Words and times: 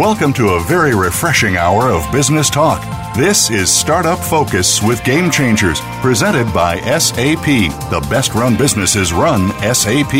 Welcome 0.00 0.32
to 0.34 0.52
a 0.52 0.64
very 0.64 0.94
refreshing 0.94 1.58
hour 1.58 1.90
of 1.90 2.10
business 2.10 2.48
talk. 2.48 2.80
This 3.14 3.50
is 3.50 3.70
Startup 3.70 4.18
Focus 4.18 4.82
with 4.82 5.04
Game 5.04 5.30
Changers, 5.30 5.78
presented 6.00 6.50
by 6.54 6.80
SAP. 6.98 7.44
The 7.44 8.06
best 8.08 8.32
run 8.32 8.56
businesses 8.56 9.12
run 9.12 9.50
SAP. 9.74 10.14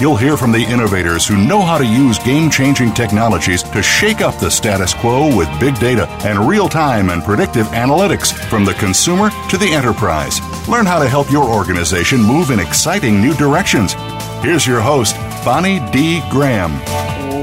You'll 0.00 0.16
hear 0.16 0.38
from 0.38 0.50
the 0.50 0.64
innovators 0.64 1.26
who 1.26 1.36
know 1.36 1.60
how 1.60 1.76
to 1.76 1.84
use 1.84 2.18
game 2.18 2.48
changing 2.50 2.94
technologies 2.94 3.62
to 3.64 3.82
shake 3.82 4.22
up 4.22 4.38
the 4.38 4.50
status 4.50 4.94
quo 4.94 5.36
with 5.36 5.60
big 5.60 5.78
data 5.78 6.08
and 6.24 6.48
real 6.48 6.66
time 6.66 7.10
and 7.10 7.22
predictive 7.22 7.66
analytics 7.66 8.32
from 8.48 8.64
the 8.64 8.74
consumer 8.74 9.28
to 9.50 9.58
the 9.58 9.70
enterprise. 9.70 10.40
Learn 10.70 10.86
how 10.86 10.98
to 10.98 11.08
help 11.08 11.30
your 11.30 11.44
organization 11.44 12.22
move 12.22 12.50
in 12.50 12.60
exciting 12.60 13.20
new 13.20 13.34
directions. 13.34 13.92
Here's 14.40 14.66
your 14.66 14.80
host, 14.80 15.16
Bonnie 15.44 15.80
D. 15.92 16.22
Graham. 16.30 16.80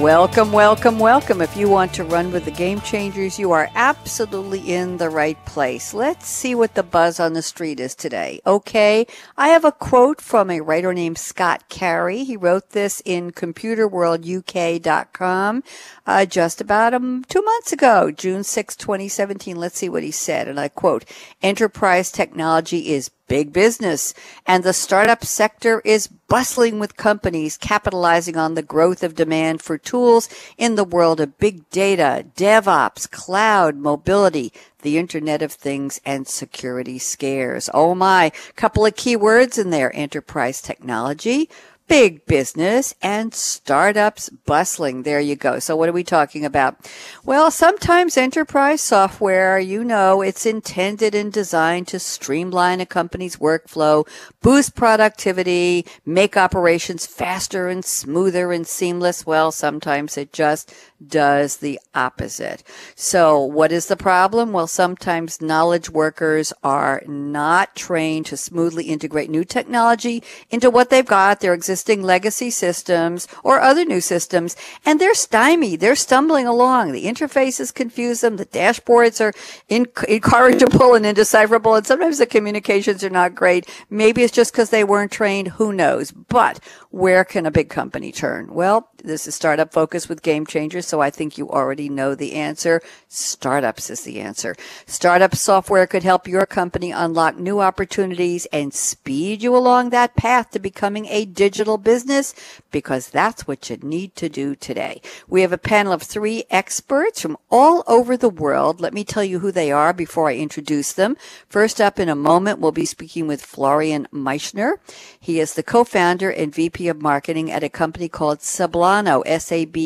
Welcome, 0.05 0.51
welcome, 0.51 0.99
welcome. 0.99 1.41
If 1.41 1.57
you 1.57 1.67
want 1.67 1.95
to 1.95 2.03
run 2.03 2.31
with 2.31 2.45
the 2.45 2.51
game 2.51 2.79
changers, 2.81 3.39
you 3.39 3.51
are 3.53 3.71
absolutely 3.73 4.59
in 4.71 4.97
the 4.97 5.09
right 5.09 5.43
place. 5.47 5.95
Let's 5.95 6.27
see 6.27 6.53
what 6.53 6.75
the 6.75 6.83
buzz 6.83 7.19
on 7.19 7.33
the 7.33 7.41
street 7.41 7.79
is 7.79 7.95
today. 7.95 8.39
Okay, 8.45 9.07
I 9.35 9.47
have 9.47 9.65
a 9.65 9.71
quote 9.71 10.21
from 10.21 10.51
a 10.51 10.61
writer 10.61 10.93
named 10.93 11.17
Scott 11.17 11.69
Carey. 11.69 12.23
He 12.23 12.37
wrote 12.37 12.69
this 12.69 13.01
in 13.03 13.31
computerworlduk.com 13.31 15.63
uh, 16.05 16.25
just 16.27 16.61
about 16.61 16.93
um, 16.93 17.25
two 17.27 17.41
months 17.41 17.73
ago, 17.73 18.11
June 18.11 18.43
6, 18.43 18.75
2017. 18.75 19.55
Let's 19.55 19.79
see 19.79 19.89
what 19.89 20.03
he 20.03 20.11
said. 20.11 20.47
And 20.47 20.59
I 20.59 20.67
quote, 20.67 21.03
enterprise 21.41 22.11
technology 22.11 22.89
is 22.89 23.09
big 23.27 23.51
business, 23.51 24.13
and 24.45 24.63
the 24.63 24.73
startup 24.73 25.23
sector 25.25 25.81
is 25.83 26.07
bustling 26.07 26.79
with 26.79 26.97
companies 26.97 27.57
capitalizing 27.57 28.37
on 28.37 28.53
the 28.53 28.61
growth 28.61 29.03
of 29.03 29.15
demand 29.15 29.61
for 29.61 29.77
tools 29.77 30.29
in 30.57 30.75
the 30.75 30.83
world 30.83 31.19
of 31.19 31.37
big 31.37 31.69
data, 31.69 32.25
DevOps, 32.35 33.09
cloud, 33.09 33.75
mobility, 33.75 34.51
the 34.81 34.97
Internet 34.97 35.41
of 35.41 35.51
Things, 35.51 35.99
and 36.05 36.27
security 36.27 36.99
scares. 36.99 37.69
Oh 37.73 37.95
my, 37.95 38.31
couple 38.55 38.85
of 38.85 38.95
keywords 38.95 39.57
in 39.57 39.69
there, 39.69 39.95
enterprise 39.95 40.61
technology, 40.61 41.49
big 41.87 42.25
business 42.25 42.95
and 43.01 43.33
startups 43.33 44.29
bustling. 44.29 45.03
There 45.03 45.19
you 45.19 45.35
go. 45.35 45.59
So 45.59 45.75
what 45.75 45.87
are 45.87 45.93
we 45.93 46.03
talking 46.03 46.43
about? 46.43 46.77
Well, 47.23 47.51
sometimes 47.51 48.17
enterprise 48.17 48.81
software, 48.81 49.59
you 49.59 49.83
know, 49.83 50.21
it's 50.21 50.45
intended 50.45 51.13
and 51.13 51.31
designed 51.31 51.87
to 51.89 51.99
streamline 51.99 52.81
a 52.81 52.85
company's 52.85 53.37
workflow, 53.37 54.07
boost 54.41 54.75
productivity, 54.75 55.85
make 56.05 56.35
operations 56.35 57.05
faster 57.05 57.67
and 57.67 57.85
smoother 57.85 58.51
and 58.51 58.65
seamless. 58.65 59.25
Well, 59.25 59.51
sometimes 59.51 60.17
it 60.17 60.33
just 60.33 60.73
does 61.05 61.57
the 61.57 61.79
opposite. 61.93 62.63
So 62.95 63.43
what 63.43 63.71
is 63.71 63.87
the 63.87 63.97
problem? 63.97 64.53
Well, 64.53 64.67
sometimes 64.67 65.41
knowledge 65.41 65.89
workers 65.89 66.51
are 66.63 67.03
not 67.05 67.75
trained 67.75 68.25
to 68.27 68.37
smoothly 68.37 68.85
integrate 68.85 69.29
new 69.29 69.43
technology 69.45 70.23
into 70.49 70.69
what 70.71 70.89
they've 70.89 71.05
got, 71.05 71.41
their 71.41 71.53
existing 71.53 71.74
legacy 72.01 72.49
systems 72.49 73.27
or 73.43 73.59
other 73.59 73.85
new 73.85 74.01
systems, 74.01 74.55
and 74.85 74.99
they're 74.99 75.13
stymied. 75.13 75.79
They're 75.79 75.95
stumbling 75.95 76.47
along. 76.47 76.91
The 76.91 77.05
interfaces 77.05 77.73
confuse 77.73 78.21
them. 78.21 78.37
The 78.37 78.45
dashboards 78.45 79.21
are 79.21 79.33
incorrigible 79.67 80.93
and 80.93 81.05
indecipherable, 81.05 81.75
and 81.75 81.85
sometimes 81.85 82.17
the 82.17 82.25
communications 82.25 83.03
are 83.03 83.09
not 83.09 83.35
great. 83.35 83.69
Maybe 83.89 84.23
it's 84.23 84.33
just 84.33 84.51
because 84.51 84.69
they 84.69 84.83
weren't 84.83 85.11
trained. 85.11 85.49
Who 85.49 85.73
knows? 85.73 86.11
But 86.11 86.59
where 86.91 87.25
can 87.25 87.45
a 87.45 87.51
big 87.51 87.69
company 87.69 88.11
turn? 88.11 88.53
Well, 88.53 88.89
this 89.03 89.27
is 89.27 89.35
Startup 89.35 89.71
Focus 89.71 90.09
with 90.09 90.23
Game 90.23 90.45
Changers, 90.45 90.87
so 90.87 91.01
I 91.01 91.09
think 91.09 91.37
you 91.37 91.49
already 91.49 91.89
know 91.89 92.15
the 92.15 92.33
answer. 92.33 92.81
Startups 93.07 93.89
is 93.89 94.01
the 94.01 94.19
answer. 94.19 94.55
Startup 94.85 95.35
software 95.35 95.85
could 95.85 96.03
help 96.03 96.27
your 96.27 96.45
company 96.45 96.91
unlock 96.91 97.37
new 97.37 97.59
opportunities 97.59 98.47
and 98.47 98.73
speed 98.73 99.43
you 99.43 99.55
along 99.55 99.89
that 99.89 100.15
path 100.15 100.51
to 100.51 100.59
becoming 100.59 101.05
a 101.07 101.25
digital 101.25 101.64
business 101.77 102.33
because 102.71 103.09
that's 103.09 103.47
what 103.47 103.69
you 103.69 103.77
need 103.77 104.15
to 104.15 104.29
do 104.29 104.55
today. 104.55 105.01
We 105.27 105.41
have 105.41 105.51
a 105.51 105.57
panel 105.57 105.91
of 105.91 106.03
three 106.03 106.43
experts 106.49 107.21
from 107.21 107.37
all 107.49 107.83
over 107.87 108.15
the 108.15 108.29
world. 108.29 108.79
Let 108.79 108.93
me 108.93 109.03
tell 109.03 109.23
you 109.23 109.39
who 109.39 109.51
they 109.51 109.71
are 109.71 109.91
before 109.93 110.29
I 110.29 110.35
introduce 110.35 110.93
them. 110.93 111.17
First 111.49 111.81
up 111.81 111.99
in 111.99 112.09
a 112.09 112.15
moment, 112.15 112.59
we'll 112.59 112.71
be 112.71 112.85
speaking 112.85 113.27
with 113.27 113.43
Florian 113.43 114.07
Meichsner. 114.13 114.75
He 115.19 115.39
is 115.39 115.55
the 115.55 115.63
co-founder 115.63 116.29
and 116.29 116.53
VP 116.53 116.87
of 116.87 117.01
marketing 117.01 117.51
at 117.51 117.63
a 117.63 117.69
company 117.69 118.07
called 118.07 118.39
Sablono, 118.39 119.23
S-A-B-L-O-N-O, 119.25 119.83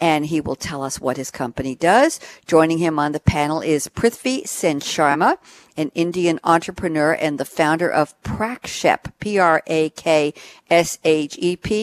and 0.00 0.26
he 0.26 0.40
will 0.40 0.56
tell 0.56 0.82
us 0.82 1.00
what 1.00 1.16
his 1.16 1.30
company 1.30 1.74
does. 1.74 2.20
Joining 2.46 2.78
him 2.78 2.98
on 2.98 3.12
the 3.12 3.20
panel 3.20 3.60
is 3.60 3.88
Prithvi 3.88 4.46
Sen 4.46 4.80
Sharma 4.80 5.38
an 5.78 5.90
Indian 5.94 6.40
entrepreneur 6.42 7.12
and 7.12 7.38
the 7.38 7.44
founder 7.44 7.88
of 7.88 8.20
Prakshep, 8.22 9.12
P-R-A-K-S-H-E-P, 9.20 10.38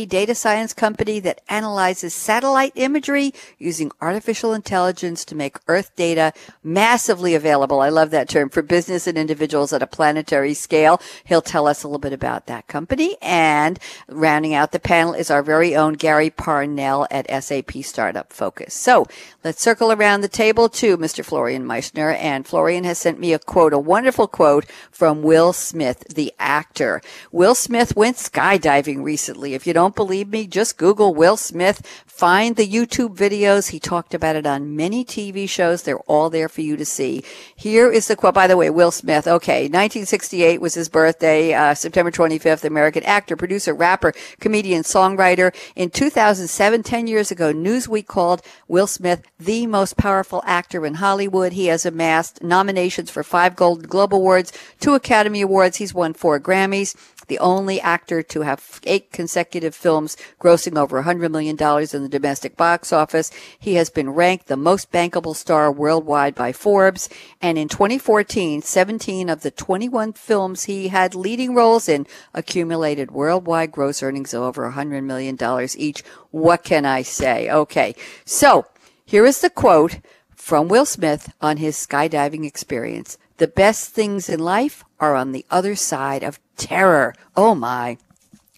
data 0.05 0.35
science 0.35 0.73
company 0.73 1.19
that 1.21 1.39
analyzes 1.47 2.13
satellite 2.13 2.73
imagery 2.75 3.33
using 3.57 3.91
artificial 4.01 4.53
intelligence 4.53 5.23
to 5.23 5.33
make 5.33 5.57
Earth 5.67 5.95
data 5.95 6.33
massively 6.61 7.33
available. 7.33 7.79
I 7.79 7.87
love 7.87 8.11
that 8.11 8.27
term 8.27 8.49
for 8.49 8.61
business 8.61 9.07
and 9.07 9.17
individuals 9.17 9.71
at 9.71 9.81
a 9.81 9.87
planetary 9.87 10.53
scale. 10.53 11.01
He'll 11.23 11.41
tell 11.41 11.65
us 11.65 11.83
a 11.83 11.87
little 11.87 11.99
bit 11.99 12.11
about 12.11 12.47
that 12.47 12.67
company. 12.67 13.15
And 13.21 13.79
rounding 14.09 14.53
out 14.53 14.73
the 14.73 14.79
panel 14.79 15.13
is 15.13 15.31
our 15.31 15.41
very 15.41 15.73
own 15.73 15.93
Gary 15.93 16.29
Parnell 16.29 17.07
at 17.09 17.31
SAP 17.43 17.71
Startup 17.83 18.33
Focus. 18.33 18.73
So 18.73 19.07
let's 19.45 19.61
circle 19.61 19.93
around 19.93 20.19
the 20.19 20.27
table 20.27 20.67
to 20.69 20.97
Mr. 20.97 21.23
Florian 21.23 21.63
Meichsner. 21.63 22.13
And 22.19 22.45
Florian 22.45 22.83
has 22.83 22.97
sent 22.97 23.21
me 23.21 23.31
a 23.31 23.39
quote, 23.39 23.71
a 23.71 23.84
wonderful 23.85 24.27
quote 24.27 24.65
from 24.91 25.21
Will 25.21 25.53
Smith, 25.53 26.03
the 26.13 26.33
actor. 26.39 27.01
Will 27.31 27.55
Smith 27.55 27.95
went 27.95 28.17
skydiving 28.17 29.03
recently. 29.03 29.53
If 29.53 29.65
you 29.65 29.73
don't 29.73 29.95
believe 29.95 30.29
me, 30.29 30.47
just 30.47 30.77
Google 30.77 31.13
Will 31.13 31.37
Smith, 31.37 32.03
find 32.15 32.55
the 32.55 32.67
YouTube 32.67 33.17
videos. 33.17 33.69
He 33.69 33.79
talked 33.79 34.13
about 34.13 34.37
it 34.37 34.47
on 34.47 34.75
many 34.75 35.03
TV 35.03 35.49
shows. 35.49 35.83
They're 35.83 35.99
all 35.99 36.29
there 36.29 36.47
for 36.47 36.61
you 36.61 36.77
to 36.77 36.85
see. 36.85 37.25
Here 37.57 37.91
is 37.91 38.07
the 38.07 38.15
quote. 38.15 38.33
By 38.33 38.47
the 38.47 38.55
way, 38.55 38.69
Will 38.69 38.91
Smith. 38.91 39.27
Okay. 39.27 39.63
1968 39.63 40.61
was 40.61 40.75
his 40.75 40.87
birthday. 40.87 41.53
Uh, 41.53 41.73
September 41.73 42.11
25th, 42.11 42.63
American 42.63 43.03
actor, 43.03 43.35
producer, 43.35 43.73
rapper, 43.73 44.13
comedian, 44.39 44.83
songwriter. 44.83 45.53
In 45.75 45.89
2007, 45.89 46.83
10 46.83 47.07
years 47.07 47.31
ago, 47.31 47.53
Newsweek 47.53 48.07
called 48.07 48.41
Will 48.69 48.87
Smith 48.87 49.21
the 49.37 49.67
most 49.67 49.97
powerful 49.97 50.41
actor 50.45 50.85
in 50.85 50.95
Hollywood. 50.95 51.51
He 51.51 51.65
has 51.67 51.85
amassed 51.85 52.41
nominations 52.41 53.11
for 53.11 53.23
five 53.23 53.57
Golden 53.57 53.87
Globe 53.87 54.13
Awards, 54.13 54.53
two 54.79 54.93
Academy 54.93 55.41
Awards. 55.41 55.77
He's 55.77 55.93
won 55.93 56.13
four 56.13 56.39
Grammys. 56.39 56.95
The 57.27 57.39
only 57.39 57.81
actor 57.81 58.21
to 58.23 58.41
have 58.41 58.79
eight 58.83 59.11
consecutive 59.11 59.75
films 59.75 60.17
grossing 60.39 60.77
over 60.77 61.03
$100 61.03 61.31
million 61.31 61.55
in 61.55 62.03
the 62.03 62.09
domestic 62.09 62.55
box 62.55 62.93
office. 62.93 63.31
He 63.57 63.75
has 63.75 63.89
been 63.89 64.09
ranked 64.11 64.47
the 64.47 64.57
most 64.57 64.91
bankable 64.91 65.35
star 65.35 65.71
worldwide 65.71 66.35
by 66.35 66.51
Forbes. 66.51 67.09
And 67.41 67.57
in 67.57 67.67
2014, 67.67 68.61
17 68.61 69.29
of 69.29 69.41
the 69.41 69.51
21 69.51 70.13
films 70.13 70.65
he 70.65 70.89
had 70.89 71.15
leading 71.15 71.55
roles 71.55 71.89
in 71.89 72.07
accumulated 72.33 73.11
worldwide 73.11 73.71
gross 73.71 74.03
earnings 74.03 74.33
of 74.33 74.43
over 74.43 74.71
$100 74.71 75.03
million 75.03 75.37
each. 75.77 76.03
What 76.31 76.63
can 76.63 76.85
I 76.85 77.01
say? 77.01 77.49
Okay. 77.49 77.95
So 78.25 78.65
here 79.05 79.25
is 79.25 79.41
the 79.41 79.49
quote 79.49 79.99
from 80.35 80.67
Will 80.67 80.85
Smith 80.85 81.33
on 81.41 81.57
his 81.57 81.75
skydiving 81.75 82.45
experience. 82.45 83.17
The 83.37 83.47
best 83.47 83.89
things 83.89 84.29
in 84.29 84.39
life 84.39 84.85
are 84.97 85.13
on 85.13 85.33
the 85.33 85.45
other 85.51 85.75
side 85.75 86.23
of 86.23 86.39
terror. 86.55 87.13
Oh 87.35 87.53
my. 87.53 87.97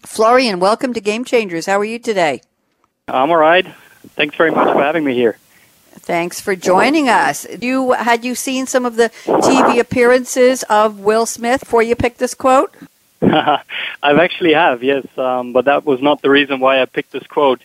Florian, 0.06 0.60
welcome 0.60 0.94
to 0.94 1.00
Game 1.00 1.24
Changers. 1.24 1.66
How 1.66 1.80
are 1.80 1.84
you 1.84 1.98
today? 1.98 2.42
I'm 3.08 3.28
all 3.28 3.38
right. 3.38 3.66
Thanks 4.10 4.36
very 4.36 4.52
much 4.52 4.72
for 4.72 4.80
having 4.80 5.02
me 5.02 5.14
here. 5.14 5.36
Thanks 5.90 6.40
for 6.40 6.54
joining 6.54 7.08
us. 7.08 7.44
You 7.60 7.90
had 7.90 8.24
you 8.24 8.36
seen 8.36 8.66
some 8.66 8.86
of 8.86 8.94
the 8.94 9.10
TV 9.26 9.80
appearances 9.80 10.62
of 10.70 11.00
Will 11.00 11.26
Smith 11.26 11.60
before 11.60 11.82
you 11.82 11.96
picked 11.96 12.18
this 12.18 12.34
quote? 12.34 12.72
I've 13.20 14.18
actually 14.18 14.52
have, 14.52 14.84
yes, 14.84 15.04
um, 15.18 15.52
but 15.52 15.64
that 15.64 15.84
was 15.86 16.00
not 16.00 16.22
the 16.22 16.30
reason 16.30 16.60
why 16.60 16.80
I 16.80 16.84
picked 16.84 17.10
this 17.10 17.26
quote. 17.26 17.64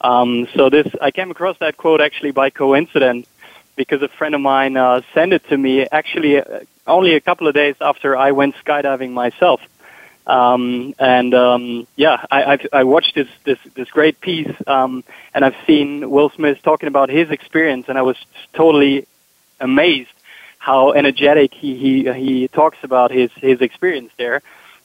Um, 0.00 0.46
so 0.54 0.70
this, 0.70 0.86
I 1.00 1.10
came 1.10 1.32
across 1.32 1.58
that 1.58 1.76
quote 1.76 2.00
actually 2.00 2.30
by 2.30 2.50
coincidence 2.50 3.26
because 3.76 4.02
a 4.02 4.08
friend 4.08 4.34
of 4.34 4.40
mine 4.40 4.76
uh, 4.76 5.02
sent 5.14 5.32
it 5.32 5.46
to 5.48 5.56
me 5.56 5.86
actually 5.90 6.38
uh, 6.38 6.60
only 6.86 7.14
a 7.14 7.20
couple 7.20 7.46
of 7.46 7.54
days 7.54 7.76
after 7.80 8.16
I 8.16 8.32
went 8.32 8.54
skydiving 8.56 9.12
myself. 9.12 9.60
Um, 10.26 10.94
and 10.98 11.34
um, 11.34 11.86
yeah, 11.96 12.24
I, 12.30 12.44
I've, 12.44 12.66
I 12.72 12.84
watched 12.84 13.14
this 13.14 13.28
this 13.44 13.58
this 13.74 13.90
great 13.90 14.20
piece, 14.20 14.54
um, 14.68 15.02
and 15.34 15.44
I've 15.44 15.56
seen 15.66 16.10
Will 16.10 16.30
Smith 16.30 16.62
talking 16.62 16.86
about 16.86 17.08
his 17.08 17.30
experience, 17.30 17.86
and 17.88 17.98
I 17.98 18.02
was 18.02 18.16
totally 18.52 19.06
amazed 19.58 20.10
how 20.58 20.92
energetic 20.92 21.52
he 21.52 21.76
he 21.76 22.12
he 22.12 22.48
talks 22.48 22.78
about 22.84 23.10
his 23.10 23.32
his 23.32 23.60
experience 23.60 24.12
there. 24.16 24.42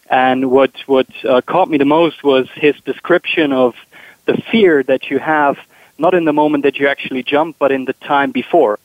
And 0.09 0.49
what 0.49 0.71
what 0.87 1.07
uh, 1.23 1.41
caught 1.41 1.69
me 1.69 1.77
the 1.77 1.85
most 1.85 2.23
was 2.23 2.49
his 2.55 2.75
description 2.81 3.53
of 3.53 3.75
the 4.25 4.41
fear 4.51 4.81
that 4.83 5.11
you 5.11 5.19
have, 5.19 5.57
not 5.97 6.13
in 6.13 6.25
the 6.25 6.33
moment 6.33 6.63
that 6.63 6.77
you 6.77 6.87
actually 6.87 7.23
jump, 7.23 7.57
but 7.59 7.71
in 7.71 7.85
the 7.85 7.93
time 7.93 8.31
before. 8.31 8.79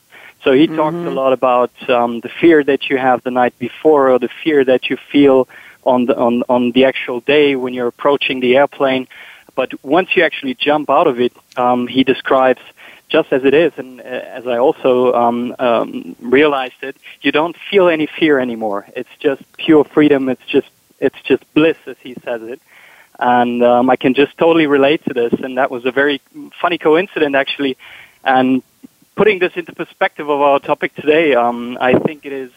So 0.44 0.52
he 0.52 0.66
mm-hmm. 0.66 0.76
talks 0.76 0.96
a 0.96 1.10
lot 1.10 1.32
about 1.32 1.72
um, 1.88 2.20
the 2.20 2.28
fear 2.28 2.64
that 2.64 2.90
you 2.90 2.98
have 2.98 3.22
the 3.22 3.30
night 3.30 3.56
before, 3.58 4.10
or 4.10 4.18
the 4.18 4.30
fear 4.42 4.64
that 4.64 4.90
you 4.90 4.96
feel 4.96 5.48
on 5.84 6.06
the 6.06 6.16
on 6.16 6.42
on 6.48 6.72
the 6.72 6.84
actual 6.84 7.20
day 7.20 7.56
when 7.56 7.74
you're 7.74 7.88
approaching 7.88 8.40
the 8.40 8.56
airplane. 8.56 9.06
But 9.54 9.84
once 9.84 10.16
you 10.16 10.24
actually 10.24 10.54
jump 10.54 10.88
out 10.90 11.06
of 11.06 11.20
it, 11.20 11.32
um, 11.56 11.86
he 11.86 12.04
describes 12.04 12.62
just 13.08 13.32
as 13.32 13.44
it 13.44 13.52
is, 13.52 13.72
and 13.76 14.00
uh, 14.00 14.04
as 14.04 14.46
I 14.46 14.56
also 14.56 15.12
um, 15.12 15.54
um, 15.58 16.16
realized 16.20 16.80
it, 16.82 16.96
you 17.20 17.30
don't 17.30 17.56
feel 17.70 17.88
any 17.88 18.06
fear 18.06 18.38
anymore. 18.40 18.86
It's 18.96 19.14
just 19.20 19.42
pure 19.58 19.84
freedom. 19.84 20.28
It's 20.30 20.46
just 20.46 20.70
it's 20.98 21.20
just 21.22 21.42
bliss, 21.54 21.76
as 21.86 21.96
he 22.00 22.14
says 22.24 22.42
it. 22.42 22.60
And 23.18 23.62
um, 23.62 23.90
I 23.90 23.96
can 23.96 24.14
just 24.14 24.36
totally 24.38 24.66
relate 24.66 25.04
to 25.04 25.14
this, 25.14 25.32
and 25.32 25.58
that 25.58 25.70
was 25.70 25.84
a 25.84 25.92
very 25.92 26.20
funny 26.60 26.78
coincidence, 26.78 27.34
actually. 27.34 27.76
And 28.24 28.62
putting 29.14 29.38
this 29.38 29.52
into 29.54 29.72
perspective 29.72 30.28
of 30.28 30.40
our 30.40 30.58
topic 30.58 30.94
today, 30.94 31.34
um, 31.34 31.78
I 31.80 31.98
think 31.98 32.24
it 32.24 32.32
is 32.32 32.50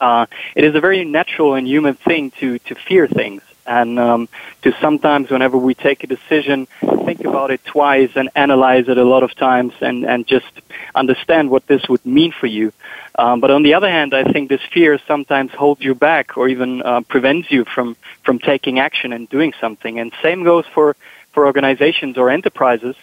uh, 0.00 0.26
it 0.56 0.64
is 0.64 0.74
a 0.74 0.80
very 0.80 1.04
natural 1.04 1.54
and 1.54 1.66
human 1.66 1.94
thing 1.94 2.30
to 2.32 2.58
to 2.60 2.74
fear 2.74 3.06
things 3.06 3.42
and 3.66 3.98
um, 3.98 4.28
to 4.62 4.72
sometimes 4.80 5.30
whenever 5.30 5.56
we 5.56 5.74
take 5.74 6.04
a 6.04 6.06
decision 6.06 6.66
think 7.04 7.24
about 7.24 7.50
it 7.50 7.64
twice 7.64 8.10
and 8.14 8.30
analyze 8.34 8.88
it 8.88 8.98
a 8.98 9.04
lot 9.04 9.22
of 9.22 9.34
times 9.34 9.72
and 9.80 10.04
and 10.04 10.26
just 10.26 10.50
understand 10.94 11.50
what 11.50 11.66
this 11.66 11.88
would 11.88 12.04
mean 12.04 12.32
for 12.32 12.46
you 12.46 12.72
um, 13.16 13.40
but 13.40 13.50
on 13.50 13.62
the 13.62 13.74
other 13.74 13.90
hand 13.90 14.14
i 14.14 14.24
think 14.24 14.48
this 14.48 14.62
fear 14.72 14.98
sometimes 15.06 15.50
holds 15.52 15.82
you 15.82 15.94
back 15.94 16.36
or 16.36 16.48
even 16.48 16.82
uh, 16.82 17.00
prevents 17.02 17.50
you 17.50 17.64
from 17.64 17.96
from 18.22 18.38
taking 18.38 18.78
action 18.78 19.12
and 19.12 19.28
doing 19.28 19.52
something 19.60 19.98
and 19.98 20.12
same 20.22 20.44
goes 20.44 20.64
for 20.74 20.96
for 21.32 21.46
organizations 21.46 22.16
or 22.16 22.30
enterprises 22.30 22.96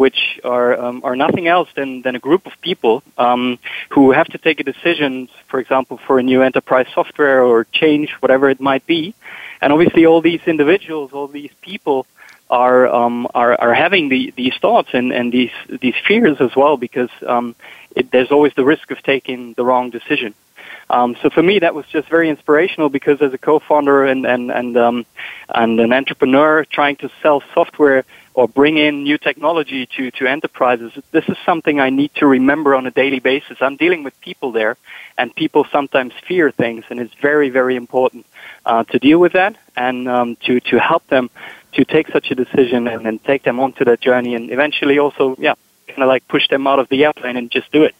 which 0.00 0.40
are 0.44 0.80
um, 0.80 1.02
are 1.04 1.14
nothing 1.14 1.46
else 1.46 1.68
than, 1.76 2.00
than 2.00 2.16
a 2.16 2.18
group 2.18 2.46
of 2.46 2.52
people 2.62 3.02
um, 3.18 3.58
who 3.90 4.12
have 4.12 4.28
to 4.28 4.38
take 4.38 4.58
a 4.58 4.64
decision, 4.64 5.28
for 5.48 5.60
example, 5.60 5.98
for 6.06 6.18
a 6.18 6.22
new 6.22 6.40
enterprise 6.40 6.86
software 6.94 7.42
or 7.42 7.64
change, 7.64 8.10
whatever 8.20 8.48
it 8.48 8.60
might 8.60 8.86
be. 8.86 9.14
And 9.60 9.72
obviously, 9.72 10.06
all 10.06 10.20
these 10.20 10.40
individuals, 10.46 11.12
all 11.12 11.26
these 11.26 11.52
people, 11.60 12.06
are 12.50 12.88
um, 12.88 13.28
are, 13.34 13.54
are 13.60 13.74
having 13.74 14.08
the, 14.08 14.32
these 14.36 14.56
thoughts 14.56 14.90
and, 14.92 15.12
and 15.12 15.32
these 15.32 15.52
these 15.68 15.94
fears 16.06 16.40
as 16.40 16.54
well, 16.56 16.76
because 16.76 17.10
um, 17.26 17.54
it, 17.94 18.10
there's 18.10 18.30
always 18.30 18.52
the 18.54 18.64
risk 18.64 18.90
of 18.90 19.02
taking 19.02 19.54
the 19.54 19.64
wrong 19.64 19.90
decision. 19.90 20.34
Um, 20.90 21.16
so 21.22 21.30
for 21.30 21.42
me, 21.42 21.60
that 21.60 21.72
was 21.72 21.86
just 21.86 22.08
very 22.08 22.28
inspirational 22.28 22.88
because 22.88 23.22
as 23.22 23.32
a 23.32 23.38
co-founder 23.38 24.04
and 24.06 24.26
and 24.26 24.50
and 24.50 24.76
um, 24.76 25.06
and 25.48 25.78
an 25.78 25.92
entrepreneur 25.92 26.64
trying 26.64 26.96
to 26.96 27.10
sell 27.22 27.44
software 27.54 28.04
or 28.34 28.48
bring 28.48 28.76
in 28.76 29.04
new 29.04 29.18
technology 29.18 29.86
to, 29.86 30.10
to 30.12 30.26
enterprises. 30.26 30.92
This 31.10 31.28
is 31.28 31.36
something 31.44 31.78
I 31.78 31.90
need 31.90 32.12
to 32.16 32.26
remember 32.26 32.74
on 32.74 32.86
a 32.86 32.90
daily 32.90 33.20
basis. 33.20 33.58
I'm 33.60 33.76
dealing 33.76 34.02
with 34.02 34.20
people 34.20 34.50
there, 34.50 34.76
and 35.16 35.34
people 35.34 35.64
sometimes 35.70 36.12
fear 36.26 36.50
things, 36.50 36.84
and 36.90 36.98
it's 37.00 37.14
very, 37.14 37.50
very 37.50 37.76
important 37.76 38.26
uh, 38.66 38.84
to 38.84 38.98
deal 38.98 39.18
with 39.18 39.32
that 39.32 39.56
and 39.76 40.08
um, 40.08 40.36
to, 40.46 40.60
to 40.60 40.78
help 40.78 41.06
them 41.08 41.30
to 41.72 41.84
take 41.84 42.08
such 42.08 42.30
a 42.30 42.34
decision 42.34 42.88
and 42.88 43.04
then 43.04 43.18
take 43.18 43.42
them 43.42 43.60
onto 43.60 43.84
that 43.84 44.00
journey 44.00 44.34
and 44.34 44.50
eventually 44.50 44.98
also, 44.98 45.36
yeah, 45.38 45.54
kind 45.88 46.02
of 46.02 46.08
like 46.08 46.26
push 46.28 46.48
them 46.48 46.66
out 46.66 46.78
of 46.78 46.88
the 46.88 47.04
airplane 47.04 47.36
and 47.36 47.50
just 47.50 47.70
do 47.72 47.84
it. 47.84 47.94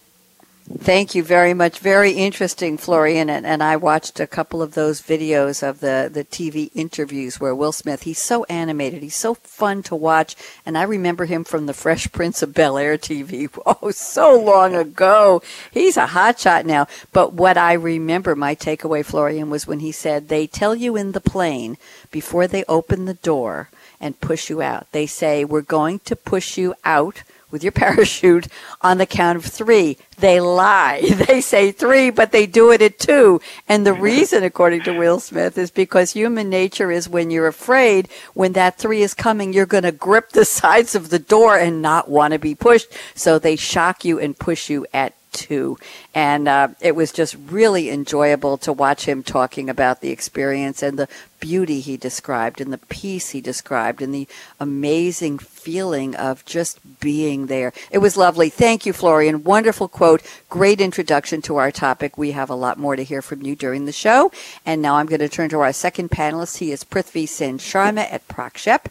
Thank 0.78 1.16
you 1.16 1.24
very 1.24 1.52
much. 1.52 1.80
Very 1.80 2.12
interesting, 2.12 2.78
Florian. 2.78 3.28
And, 3.28 3.44
and, 3.44 3.60
I 3.60 3.74
watched 3.74 4.20
a 4.20 4.26
couple 4.26 4.62
of 4.62 4.74
those 4.74 5.02
videos 5.02 5.68
of 5.68 5.80
the, 5.80 6.08
the 6.12 6.22
TV 6.22 6.70
interviews 6.76 7.40
where 7.40 7.56
Will 7.56 7.72
Smith, 7.72 8.04
he's 8.04 8.20
so 8.20 8.44
animated. 8.44 9.02
He's 9.02 9.16
so 9.16 9.34
fun 9.34 9.82
to 9.84 9.96
watch. 9.96 10.36
And 10.64 10.78
I 10.78 10.84
remember 10.84 11.24
him 11.24 11.42
from 11.42 11.66
the 11.66 11.74
Fresh 11.74 12.12
Prince 12.12 12.40
of 12.40 12.54
Bel 12.54 12.78
Air 12.78 12.96
TV. 12.96 13.48
Oh, 13.82 13.90
so 13.90 14.38
long 14.38 14.74
ago. 14.74 15.42
He's 15.70 15.96
a 15.96 16.08
hotshot 16.08 16.64
now. 16.64 16.86
But 17.12 17.32
what 17.32 17.56
I 17.56 17.72
remember, 17.72 18.36
my 18.36 18.54
takeaway, 18.54 19.04
Florian, 19.04 19.50
was 19.50 19.66
when 19.66 19.80
he 19.80 19.92
said, 19.92 20.28
they 20.28 20.46
tell 20.46 20.74
you 20.74 20.96
in 20.96 21.12
the 21.12 21.20
plane 21.20 21.78
before 22.10 22.46
they 22.46 22.64
open 22.68 23.04
the 23.06 23.14
door 23.14 23.70
and 24.00 24.20
push 24.20 24.48
you 24.48 24.62
out. 24.62 24.86
They 24.92 25.06
say, 25.06 25.44
we're 25.44 25.62
going 25.62 25.98
to 26.00 26.16
push 26.16 26.56
you 26.56 26.74
out 26.84 27.22
with 27.50 27.62
your 27.62 27.72
parachute 27.84 28.48
on 28.80 28.98
the 28.98 29.06
count 29.06 29.36
of 29.36 29.44
three. 29.44 29.98
They 30.18 30.40
lie. 30.40 31.00
They 31.30 31.40
say 31.40 31.70
three, 31.70 32.10
but 32.10 32.32
they 32.32 32.46
do 32.46 32.72
it 32.72 32.82
at 32.82 32.98
two. 32.98 33.40
And 33.68 33.86
the 33.86 33.92
reason, 33.92 34.42
according 34.42 34.82
to 34.82 34.98
Will 34.98 35.20
Smith, 35.20 35.56
is 35.58 35.70
because 35.70 36.12
human 36.12 36.48
nature 36.48 36.90
is 36.90 37.08
when 37.08 37.30
you're 37.30 37.46
afraid, 37.46 38.08
when 38.34 38.52
that 38.54 38.78
three 38.78 39.02
is 39.02 39.14
coming, 39.14 39.52
you're 39.52 39.66
going 39.66 39.84
to 39.84 39.92
grip 39.92 40.30
the 40.30 40.44
sides 40.60 40.94
of 40.94 41.10
the 41.10 41.18
door 41.18 41.56
and 41.58 41.82
not 41.82 42.08
want 42.08 42.32
to 42.32 42.38
be 42.38 42.54
pushed. 42.54 42.88
So 43.14 43.38
they 43.38 43.56
shock 43.56 44.04
you 44.04 44.18
and 44.18 44.38
push 44.38 44.70
you 44.70 44.86
at 44.92 45.14
two. 45.32 45.78
And 46.14 46.48
uh, 46.48 46.68
it 46.80 46.94
was 46.94 47.12
just 47.12 47.36
really 47.48 47.90
enjoyable 47.90 48.58
to 48.58 48.72
watch 48.72 49.06
him 49.06 49.22
talking 49.22 49.70
about 49.70 50.00
the 50.00 50.10
experience 50.10 50.82
and 50.82 50.98
the 50.98 51.08
beauty 51.40 51.80
he 51.80 51.96
described 51.96 52.60
and 52.60 52.72
the 52.72 52.78
peace 52.78 53.30
he 53.30 53.40
described 53.40 54.02
and 54.02 54.14
the 54.14 54.28
amazing 54.58 55.38
feeling 55.38 56.14
of 56.14 56.44
just 56.44 57.00
being 57.00 57.46
there. 57.46 57.72
It 57.90 57.98
was 57.98 58.16
lovely. 58.16 58.50
Thank 58.50 58.86
you, 58.86 58.92
Florian. 58.92 59.42
Wonderful 59.42 59.88
quote. 59.88 60.22
Great 60.48 60.80
introduction 60.80 61.42
to 61.42 61.56
our 61.56 61.70
topic. 61.70 62.18
We 62.18 62.32
have 62.32 62.50
a 62.50 62.54
lot 62.54 62.78
more 62.78 62.96
to 62.96 63.04
hear 63.04 63.22
from 63.22 63.42
you 63.42 63.56
during 63.56 63.86
the 63.86 63.92
show. 63.92 64.30
And 64.66 64.82
now 64.82 64.96
I'm 64.96 65.06
going 65.06 65.20
to 65.20 65.28
turn 65.28 65.48
to 65.50 65.60
our 65.60 65.72
second 65.72 66.10
panelist. 66.10 66.58
He 66.58 66.72
is 66.72 66.84
Prithvi 66.84 67.26
Sen 67.28 67.58
Sharma 67.58 68.12
at 68.12 68.26
Prakshep. 68.28 68.86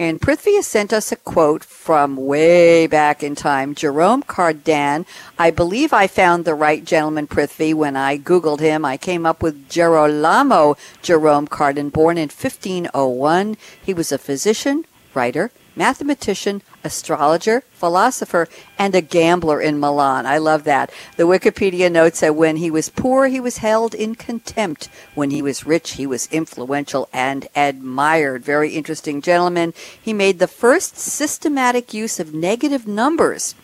And 0.00 0.18
Prithvi 0.18 0.56
has 0.56 0.66
sent 0.66 0.94
us 0.94 1.12
a 1.12 1.16
quote 1.16 1.62
from 1.62 2.16
way 2.16 2.86
back 2.86 3.22
in 3.22 3.34
time. 3.34 3.74
Jerome 3.74 4.22
Cardan. 4.22 5.04
I 5.38 5.50
believe 5.50 5.92
I 5.92 6.06
found 6.06 6.46
the 6.46 6.54
right 6.54 6.82
gentleman, 6.82 7.26
Prithvi, 7.26 7.74
when 7.74 7.96
I 7.96 8.16
Googled 8.16 8.60
him. 8.60 8.82
I 8.82 8.96
came 8.96 9.26
up 9.26 9.42
with 9.42 9.68
Gerolamo 9.68 10.78
Jerome 11.02 11.46
Cardan, 11.46 11.90
born 11.90 12.16
in 12.16 12.30
1501. 12.30 13.58
He 13.84 13.92
was 13.92 14.10
a 14.10 14.16
physician, 14.16 14.86
writer, 15.12 15.50
mathematician, 15.76 16.62
astrologer, 16.84 17.62
philosopher, 17.72 18.48
and 18.78 18.94
a 18.94 19.00
gambler 19.00 19.60
in 19.60 19.80
Milan. 19.80 20.26
I 20.26 20.38
love 20.38 20.64
that. 20.64 20.90
The 21.16 21.24
Wikipedia 21.24 21.90
notes 21.90 22.20
that 22.20 22.34
when 22.34 22.56
he 22.56 22.70
was 22.70 22.88
poor, 22.88 23.26
he 23.26 23.40
was 23.40 23.58
held 23.58 23.94
in 23.94 24.14
contempt. 24.14 24.88
When 25.14 25.30
he 25.30 25.42
was 25.42 25.66
rich, 25.66 25.92
he 25.92 26.06
was 26.06 26.28
influential 26.32 27.08
and 27.12 27.48
admired. 27.54 28.44
Very 28.44 28.70
interesting 28.70 29.20
gentleman. 29.20 29.74
He 30.00 30.12
made 30.12 30.38
the 30.38 30.46
first 30.46 30.96
systematic 30.96 31.92
use 31.92 32.20
of 32.20 32.34
negative 32.34 32.86
numbers 32.86 33.54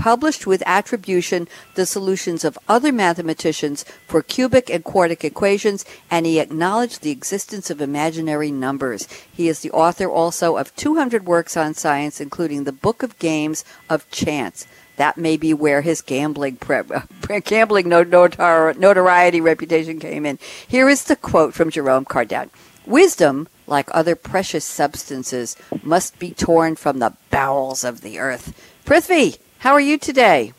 published 0.00 0.46
with 0.46 0.62
attribution 0.64 1.46
the 1.74 1.84
solutions 1.84 2.42
of 2.42 2.58
other 2.66 2.90
mathematicians 2.90 3.84
for 4.06 4.22
cubic 4.22 4.70
and 4.70 4.82
quartic 4.82 5.22
equations, 5.22 5.84
and 6.10 6.24
he 6.24 6.40
acknowledged 6.40 7.02
the 7.02 7.10
existence 7.10 7.68
of 7.68 7.82
imaginary 7.82 8.50
numbers. 8.50 9.06
He 9.30 9.46
is 9.46 9.60
the 9.60 9.70
author 9.72 10.10
also 10.10 10.56
of 10.56 10.74
200 10.74 11.26
works 11.26 11.54
on 11.54 11.74
science, 11.74 12.18
including 12.18 12.64
the 12.64 12.72
Book 12.72 13.02
of 13.02 13.18
Games 13.18 13.62
of 13.90 14.10
Chance. 14.10 14.66
That 14.96 15.18
may 15.18 15.36
be 15.36 15.52
where 15.52 15.82
his 15.82 16.00
gambling 16.00 16.56
pre- 16.56 16.82
gambling 17.44 17.86
notor- 17.86 18.78
notoriety 18.78 19.42
reputation 19.42 20.00
came 20.00 20.24
in. 20.24 20.38
Here 20.66 20.88
is 20.88 21.04
the 21.04 21.16
quote 21.16 21.52
from 21.52 21.70
Jerome 21.70 22.06
Cardan. 22.06 22.48
Wisdom, 22.86 23.48
like 23.66 23.90
other 23.92 24.16
precious 24.16 24.64
substances, 24.64 25.56
must 25.82 26.18
be 26.18 26.30
torn 26.32 26.74
from 26.76 27.00
the 27.00 27.14
bowels 27.30 27.84
of 27.84 28.00
the 28.00 28.18
earth. 28.18 28.54
Prithvi, 28.86 29.38
how 29.60 29.72
are 29.72 29.80
you 29.80 29.98
today? 29.98 30.52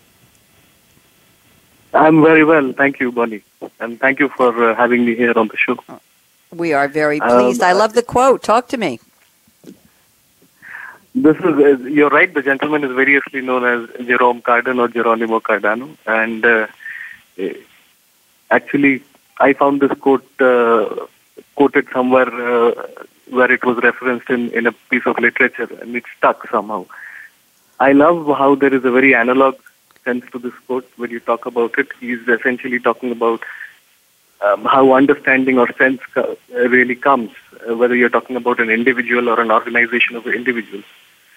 I'm 1.93 2.21
very 2.23 2.45
well, 2.45 2.71
thank 2.71 2.99
you, 2.99 3.11
Bonnie, 3.11 3.43
and 3.79 3.99
thank 3.99 4.19
you 4.19 4.29
for 4.29 4.71
uh, 4.71 4.75
having 4.75 5.05
me 5.05 5.15
here 5.15 5.33
on 5.35 5.49
the 5.49 5.57
show. 5.57 5.77
We 6.53 6.73
are 6.73 6.87
very 6.87 7.19
pleased. 7.19 7.61
Um, 7.61 7.69
I 7.69 7.73
love 7.73 7.93
the 7.93 8.03
quote. 8.03 8.43
Talk 8.43 8.67
to 8.69 8.77
me. 8.77 8.99
this 11.15 11.35
is, 11.37 11.43
uh, 11.43 11.77
you're 11.97 12.09
right, 12.09 12.33
the 12.33 12.43
gentleman 12.43 12.83
is 12.83 12.91
variously 12.91 13.41
known 13.41 13.65
as 13.65 14.05
Jerome 14.05 14.41
Cardan 14.41 14.79
or 14.79 14.87
Geronimo 14.87 15.39
Cardano. 15.39 15.97
And 16.05 16.45
uh, 16.45 16.67
eh, 17.37 17.55
actually, 18.51 19.03
I 19.39 19.53
found 19.53 19.81
this 19.81 19.91
quote 19.99 20.29
uh, 20.39 21.07
quoted 21.55 21.87
somewhere 21.91 22.29
uh, 22.29 22.87
where 23.29 23.51
it 23.51 23.65
was 23.65 23.77
referenced 23.77 24.29
in, 24.29 24.51
in 24.51 24.67
a 24.67 24.71
piece 24.89 25.05
of 25.05 25.17
literature 25.17 25.69
and 25.81 25.95
it 25.95 26.03
stuck 26.17 26.47
somehow. 26.49 26.85
I 27.81 27.93
love 27.93 28.27
how 28.37 28.53
there 28.53 28.73
is 28.75 28.85
a 28.85 28.91
very 28.91 29.15
analog 29.15 29.55
sense 30.05 30.23
to 30.33 30.37
this 30.37 30.53
quote 30.67 30.87
when 30.97 31.09
you 31.09 31.19
talk 31.19 31.47
about 31.47 31.79
it. 31.79 31.87
He's 31.99 32.27
essentially 32.27 32.79
talking 32.79 33.11
about 33.11 33.41
um, 34.41 34.65
how 34.65 34.93
understanding 34.93 35.57
or 35.57 35.67
sense 35.73 35.99
co- 36.13 36.37
really 36.51 36.93
comes, 36.93 37.31
uh, 37.67 37.75
whether 37.75 37.95
you're 37.95 38.15
talking 38.17 38.35
about 38.35 38.59
an 38.59 38.69
individual 38.69 39.29
or 39.29 39.41
an 39.41 39.49
organization 39.49 40.15
of 40.15 40.27
individuals. 40.27 40.83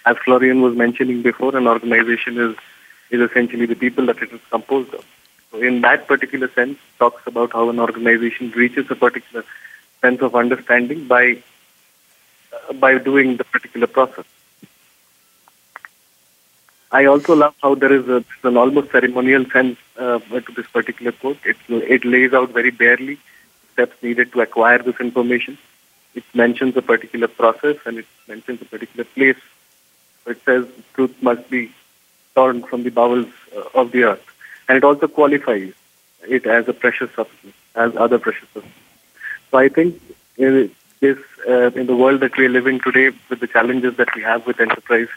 As 0.05 0.19
Florian 0.19 0.61
was 0.61 0.77
mentioning 0.77 1.23
before, 1.23 1.57
an 1.57 1.67
organization 1.67 2.37
is, 2.37 2.55
is 3.09 3.23
essentially 3.23 3.65
the 3.65 3.75
people 3.75 4.05
that 4.05 4.19
it 4.19 4.31
is 4.31 4.41
composed 4.51 4.93
of. 4.93 5.07
So 5.51 5.63
in 5.63 5.81
that 5.81 6.07
particular 6.07 6.51
sense, 6.51 6.77
talks 6.99 7.27
about 7.27 7.53
how 7.55 7.71
an 7.71 7.81
organization 7.81 8.51
reaches 8.51 8.91
a 8.91 8.95
particular 8.97 9.47
sense 10.03 10.21
of 10.21 10.35
understanding 10.35 11.07
by 11.07 11.43
uh, 12.53 12.75
by 12.75 12.99
doing 12.99 13.39
the 13.39 13.45
particular 13.45 13.87
process. 13.87 14.27
I 16.99 17.07
also 17.07 17.35
love 17.35 17.55
how 17.61 17.75
there 17.75 17.93
is 17.93 18.09
a, 18.09 18.25
an 18.49 18.57
almost 18.57 18.93
ceremonial 18.93 19.45
sense 19.51 19.79
uh, 19.99 20.21
to 20.21 20.53
this 20.57 20.69
particular 20.69 21.11
quote. 21.11 21.39
It, 21.45 21.57
it 21.69 22.05
lays 22.05 22.33
out 22.33 22.51
very 22.51 22.71
barely 22.71 23.19
steps 23.73 24.01
needed 24.01 24.33
to 24.33 24.41
acquire 24.41 24.79
this 24.79 25.01
information. 25.01 25.59
It 26.15 26.23
mentions 26.35 26.77
a 26.77 26.83
particular 26.83 27.27
process 27.27 27.79
and 27.85 27.99
it 27.99 28.07
mentions 28.29 28.63
a 28.63 28.65
particular 28.67 29.05
place. 29.17 29.41
It 30.25 30.41
says 30.45 30.67
truth 30.95 31.21
must 31.21 31.51
be 31.51 31.73
torn 32.37 32.63
from 32.63 32.85
the 32.85 32.91
bowels 32.91 33.27
uh, 33.57 33.81
of 33.81 33.91
the 33.91 34.05
earth. 34.05 34.27
And 34.69 34.79
it 34.79 34.85
also 34.85 35.09
qualifies 35.09 35.73
it 36.29 36.47
as 36.47 36.69
a 36.69 36.73
precious 36.73 37.11
substance, 37.17 37.57
as 37.75 37.97
other 37.97 38.21
precious 38.21 38.49
substances. 38.55 38.81
So 39.51 39.59
I 39.59 39.69
think 39.69 40.01
in 40.37 40.71
this, 41.01 41.19
uh, 41.49 41.73
in 41.73 41.87
the 41.87 41.97
world 41.97 42.21
that 42.21 42.37
we 42.37 42.47
are 42.47 42.57
living 42.61 42.79
today, 42.79 43.11
with 43.29 43.41
the 43.41 43.49
challenges 43.49 43.97
that 43.97 44.15
we 44.15 44.23
have 44.23 44.47
with 44.47 44.61
enterprise, 44.61 45.09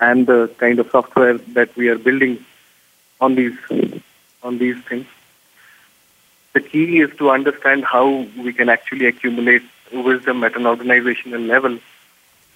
and 0.00 0.26
the 0.26 0.50
kind 0.58 0.78
of 0.78 0.90
software 0.90 1.38
that 1.58 1.74
we 1.76 1.88
are 1.88 1.98
building 1.98 2.44
on 3.20 3.34
these 3.34 3.56
on 4.42 4.58
these 4.58 4.80
things. 4.84 5.06
The 6.52 6.60
key 6.60 7.00
is 7.00 7.10
to 7.18 7.30
understand 7.30 7.84
how 7.84 8.26
we 8.38 8.52
can 8.52 8.68
actually 8.68 9.06
accumulate 9.06 9.62
wisdom 9.92 10.42
at 10.44 10.56
an 10.56 10.66
organizational 10.66 11.40
level 11.40 11.78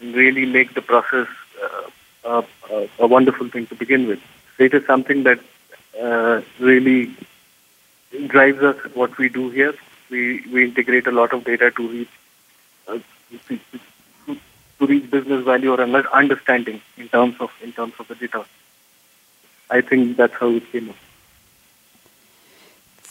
and 0.00 0.14
really 0.14 0.47
make 0.47 0.75
the 0.75 0.82
process 0.82 1.26
uh, 1.62 1.90
uh, 2.25 2.42
a 2.99 3.06
wonderful 3.06 3.49
thing 3.49 3.66
to 3.66 3.75
begin 3.75 4.06
with. 4.06 4.20
It 4.59 4.75
is 4.75 4.85
something 4.87 5.25
that 5.25 5.40
uh, 6.00 6.42
really 6.59 7.14
drives 8.26 8.62
us 8.62 8.76
what 8.94 9.16
we 9.18 9.28
do 9.28 9.50
here. 9.50 9.75
We 10.11 10.44
we 10.52 10.64
integrate 10.64 11.06
a 11.06 11.12
lot 11.12 11.32
of 11.32 11.44
data 11.44 11.70
to 11.70 11.88
reach 11.88 12.09
uh, 12.88 12.99
to 14.80 14.87
reach 14.87 15.10
business 15.10 15.44
value 15.44 15.72
or 15.72 15.80
understanding 15.80 16.80
in 16.96 17.08
terms 17.08 17.37
of 17.38 17.50
in 17.62 17.72
terms 17.72 17.94
of 17.99 18.08
the 18.08 18.14
data. 18.14 18.44
I 19.70 19.82
think 19.82 20.16
that's 20.16 20.34
how 20.34 20.49
it 20.49 20.70
came 20.72 20.88
up. 20.90 20.96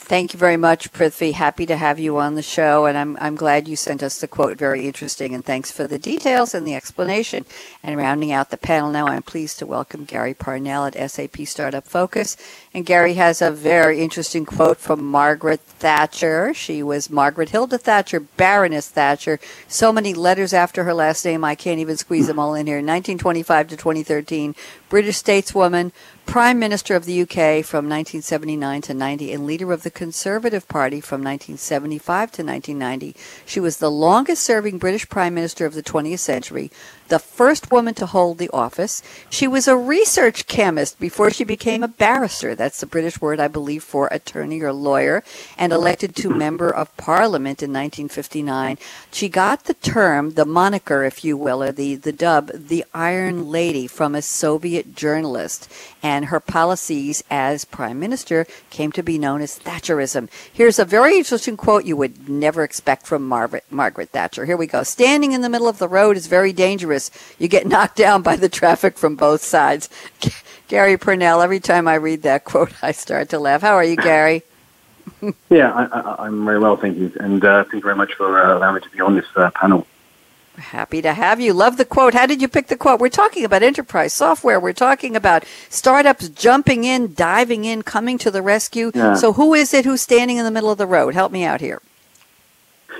Thank 0.10 0.34
you 0.34 0.40
very 0.40 0.58
much, 0.58 0.92
Prithvi. 0.92 1.34
Happy 1.34 1.68
to 1.68 1.78
have 1.78 2.00
you 2.00 2.18
on 2.18 2.34
the 2.34 2.42
show, 2.42 2.88
and 2.88 2.98
I'm 2.98 3.16
I'm 3.22 3.36
glad 3.36 3.68
you 3.68 3.76
sent 3.76 4.02
us 4.02 4.20
the 4.20 4.28
quote. 4.28 4.58
Very 4.58 4.88
interesting, 4.88 5.36
and 5.36 5.46
thanks 5.46 5.72
for 5.72 5.86
the 5.86 6.00
details 6.00 6.56
and 6.56 6.66
the 6.66 6.74
explanation. 6.74 7.46
And 7.84 7.96
rounding 7.96 8.32
out 8.32 8.50
the 8.50 8.58
panel 8.58 8.90
now, 8.90 9.06
I'm 9.06 9.22
pleased 9.22 9.60
to 9.60 9.68
welcome 9.68 10.06
Gary 10.06 10.34
Parnell 10.34 10.86
at 10.86 11.12
SAP 11.12 11.46
Startup 11.46 11.88
Focus. 11.88 12.38
And 12.74 12.88
Gary 12.88 13.14
has 13.14 13.40
a 13.40 13.52
very 13.52 14.02
interesting 14.02 14.48
quote 14.48 14.80
from 14.80 15.06
Margaret 15.06 15.60
Thatcher. 15.60 16.56
She 16.56 16.82
was 16.82 17.12
Margaret 17.12 17.50
Hilda 17.50 17.78
Thatcher, 17.78 18.20
Baroness 18.20 18.90
Thatcher. 18.90 19.40
So 19.68 19.94
many 19.94 20.16
letters 20.16 20.54
after 20.54 20.86
her 20.86 20.94
last 20.96 21.24
name, 21.24 21.44
I 21.44 21.54
can't 21.54 21.80
even 21.80 21.98
squeeze 21.98 22.26
them 22.26 22.40
all 22.40 22.56
in 22.56 22.66
here. 22.66 22.78
1925 22.78 23.68
to 23.68 23.78
2013, 23.78 24.56
British 24.90 25.22
stateswoman, 25.22 25.92
Prime 26.30 26.60
Minister 26.60 26.96
of 26.96 27.06
the 27.06 27.22
UK 27.24 27.66
from 27.66 27.90
1979 27.90 28.82
to 28.84 28.94
90 28.94 29.34
and 29.34 29.48
leader 29.48 29.74
of 29.74 29.82
the 29.82 29.90
Conservative 29.90 30.68
Party 30.68 31.02
from 31.02 31.22
1975 31.22 32.32
to 32.34 32.44
1990. 32.44 33.16
She 33.48 33.60
was 33.60 33.78
the 33.78 33.90
longest 33.90 34.44
serving 34.44 34.78
British 34.78 35.10
Prime 35.10 35.34
Minister 35.34 35.66
of 35.66 35.74
the 35.74 35.82
20th 35.82 36.20
century, 36.20 36.70
the 37.10 37.20
first 37.20 37.72
woman 37.72 37.94
to 37.96 38.06
hold 38.06 38.38
the 38.38 38.50
office. 38.50 39.02
She 39.30 39.48
was 39.48 39.68
a 39.68 39.76
research 39.76 40.48
chemist 40.48 41.00
before 41.00 41.32
she 41.32 41.44
became 41.44 41.84
a 41.84 41.88
barrister. 41.88 42.56
That's 42.56 42.80
the 42.80 42.86
British 42.86 43.20
word, 43.20 43.40
I 43.40 43.48
believe, 43.48 43.84
for 43.84 44.08
attorney 44.08 44.62
or 44.62 44.72
lawyer, 44.72 45.24
and 45.58 45.74
elected 45.74 46.16
to 46.18 46.30
Member 46.30 46.70
of 46.70 46.96
Parliament 46.98 47.62
in 47.62 47.72
1959. 47.72 48.78
She 49.12 49.28
got 49.28 49.66
the 49.66 49.74
term, 49.74 50.32
the 50.32 50.46
moniker, 50.46 51.04
if 51.04 51.24
you 51.24 51.36
will, 51.36 51.64
or 51.64 51.72
the, 51.72 51.96
the 51.96 52.14
dub, 52.14 52.52
the 52.54 52.86
Iron 52.94 53.50
Lady 53.50 53.88
from 53.88 54.16
a 54.16 54.22
Soviet 54.22 54.96
journalist. 54.96 55.72
And 56.02 56.26
her 56.26 56.40
policies 56.40 57.24
as 57.30 57.66
Prime 57.66 58.00
Minister 58.00 58.46
came 58.70 58.92
to 58.94 59.04
be 59.04 59.18
known 59.18 59.42
as 59.42 59.60
Thatcherism. 59.60 60.30
Here's 60.54 60.80
a 60.80 60.86
very 60.86 61.18
interesting 61.18 61.58
quote 61.58 61.86
you 61.86 61.98
would 61.98 62.30
never 62.30 62.64
expect 62.64 63.08
from 63.08 63.28
Margaret, 63.28 63.66
Margaret 63.72 64.10
Thatcher. 64.10 64.46
Here 64.46 64.58
we 64.58 64.68
go. 64.68 64.84
Standing 64.84 65.32
in 65.32 65.42
the 65.42 65.50
middle 65.50 65.68
of 65.68 65.80
the 65.80 65.88
road 65.88 66.16
is 66.16 66.28
very 66.28 66.54
dangerous 66.54 66.99
you 67.38 67.48
get 67.48 67.68
knocked 67.68 67.96
down 67.96 68.22
by 68.22 68.36
the 68.36 68.50
traffic 68.50 68.98
from 68.98 69.16
both 69.16 69.42
sides. 69.42 69.90
Gary 70.68 70.98
Parnell, 70.98 71.42
every 71.42 71.60
time 71.60 71.88
I 71.88 71.96
read 71.96 72.22
that 72.24 72.44
quote, 72.44 72.72
I 72.84 72.92
start 72.92 73.30
to 73.30 73.40
laugh. 73.40 73.62
How 73.62 73.74
are 73.74 73.84
you, 73.84 73.96
Gary? 73.96 74.44
yeah, 75.50 75.72
I, 75.74 76.28
am 76.28 76.46
very 76.46 76.60
well, 76.60 76.78
thank 76.78 76.98
you. 76.98 77.12
And 77.20 77.44
uh, 77.44 77.64
thank 77.64 77.76
you 77.76 77.82
very 77.82 77.96
much 77.96 78.14
for 78.14 78.40
uh, 78.40 78.58
allowing 78.58 78.76
me 78.76 78.82
to 78.82 78.90
be 78.90 79.02
on 79.02 79.16
this 79.16 79.26
uh, 79.36 79.50
panel. 79.52 79.88
Happy 80.58 81.02
to 81.02 81.14
have 81.14 81.40
you. 81.40 81.54
Love 81.54 81.78
the 81.78 81.86
quote. 81.86 82.14
How 82.14 82.26
did 82.26 82.42
you 82.42 82.48
pick 82.48 82.68
the 82.68 82.78
quote? 82.78 83.00
We're 83.00 83.10
talking 83.10 83.46
about 83.46 83.64
enterprise 83.64 84.14
software. 84.14 84.60
We're 84.60 84.74
talking 84.74 85.16
about 85.16 85.46
startups 85.70 86.30
jumping 86.30 86.84
in, 86.84 87.14
diving 87.14 87.66
in, 87.66 87.82
coming 87.82 88.18
to 88.20 88.30
the 88.30 88.42
rescue. 88.42 88.92
Yeah. 88.94 89.16
So, 89.16 89.34
who 89.34 89.54
is 89.54 89.74
it 89.74 89.86
who's 89.86 90.02
standing 90.02 90.38
in 90.38 90.46
the 90.46 90.52
middle 90.52 90.70
of 90.70 90.78
the 90.78 90.86
road? 90.86 91.14
Help 91.14 91.32
me 91.32 91.46
out 91.46 91.62
here. 91.62 91.82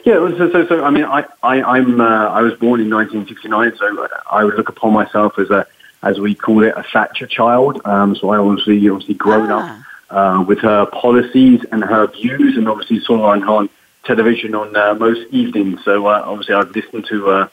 Yeah, 0.06 0.16
so, 0.38 0.52
so, 0.52 0.68
so 0.68 0.84
I 0.84 0.90
mean, 0.90 1.06
I, 1.06 1.26
I, 1.44 1.62
I'm, 1.62 2.00
uh, 2.00 2.28
I 2.30 2.42
was 2.42 2.54
born 2.54 2.80
in 2.80 2.90
1969, 2.90 3.78
so 3.78 4.08
I 4.32 4.44
would 4.44 4.56
look 4.56 4.70
upon 4.70 4.94
myself 4.94 5.38
as 5.38 5.50
a, 5.50 5.68
as 6.02 6.20
we 6.20 6.36
call 6.36 6.64
it, 6.64 6.74
a 6.76 6.84
Thatcher 6.84 7.28
child. 7.28 7.82
Um, 7.86 8.16
so 8.16 8.30
I 8.30 8.38
obviously, 8.38 8.88
obviously 8.90 9.16
grown 9.16 9.52
ah. 9.52 9.60
up 9.60 9.86
uh, 10.10 10.44
with 10.44 10.60
her 10.60 10.86
policies 10.86 11.66
and 11.72 11.84
her 11.84 12.08
views, 12.08 12.58
and 12.58 12.70
obviously 12.70 13.00
saw 13.02 13.18
her 13.18 13.26
on, 13.26 13.44
on 13.44 13.70
television 14.04 14.56
on 14.56 14.76
uh, 14.76 14.94
most 14.96 15.32
evenings. 15.32 15.84
So 15.84 16.08
uh, 16.08 16.24
obviously, 16.26 16.56
I've 16.56 16.72
listened 16.72 17.06
to 17.08 17.30
uh, 17.30 17.48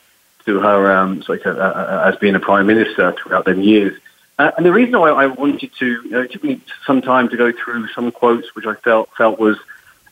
to 0.46 0.60
her 0.60 0.96
um, 0.96 1.22
so, 1.22 1.34
as 1.34 2.16
being 2.16 2.34
a 2.34 2.40
prime 2.40 2.66
minister 2.66 3.12
throughout 3.12 3.44
them 3.44 3.60
years. 3.60 3.98
Uh, 4.38 4.52
and 4.56 4.64
the 4.66 4.72
reason 4.72 4.98
why 4.98 5.10
I 5.10 5.26
wanted 5.26 5.72
to, 5.78 5.86
you 5.86 6.10
know, 6.10 6.22
it 6.22 6.32
took 6.32 6.44
me 6.44 6.60
some 6.86 7.00
time 7.00 7.28
to 7.30 7.36
go 7.36 7.52
through 7.52 7.88
some 7.88 8.12
quotes 8.12 8.54
which 8.54 8.66
I 8.66 8.74
felt 8.74 9.08
felt 9.16 9.38
was 9.38 9.58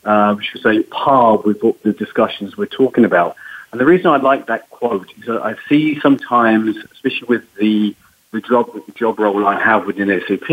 uh, 0.05 0.37
should 0.39 0.61
say, 0.61 0.83
par 0.83 1.37
with 1.37 1.61
what 1.61 1.81
the 1.83 1.93
discussions 1.93 2.55
we're 2.55 2.65
talking 2.65 3.05
about. 3.05 3.35
And 3.71 3.81
the 3.81 3.85
reason 3.85 4.07
I 4.07 4.17
like 4.17 4.45
that 4.47 4.69
quote 4.69 5.11
is 5.17 5.25
that 5.25 5.41
I 5.41 5.55
see 5.67 5.99
sometimes, 5.99 6.77
especially 6.93 7.27
with 7.27 7.53
the, 7.55 7.95
the 8.31 8.39
job, 8.41 8.73
the 8.73 8.91
job 8.93 9.19
role 9.19 9.45
I 9.45 9.59
have 9.59 9.85
within 9.85 10.07
SAP, 10.27 10.49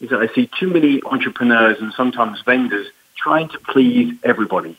is 0.00 0.10
that 0.10 0.20
I 0.20 0.26
see 0.34 0.50
too 0.58 0.68
many 0.68 1.02
entrepreneurs 1.04 1.80
and 1.80 1.92
sometimes 1.94 2.42
vendors 2.42 2.88
trying 3.16 3.48
to 3.48 3.58
please 3.58 4.14
everybody. 4.22 4.76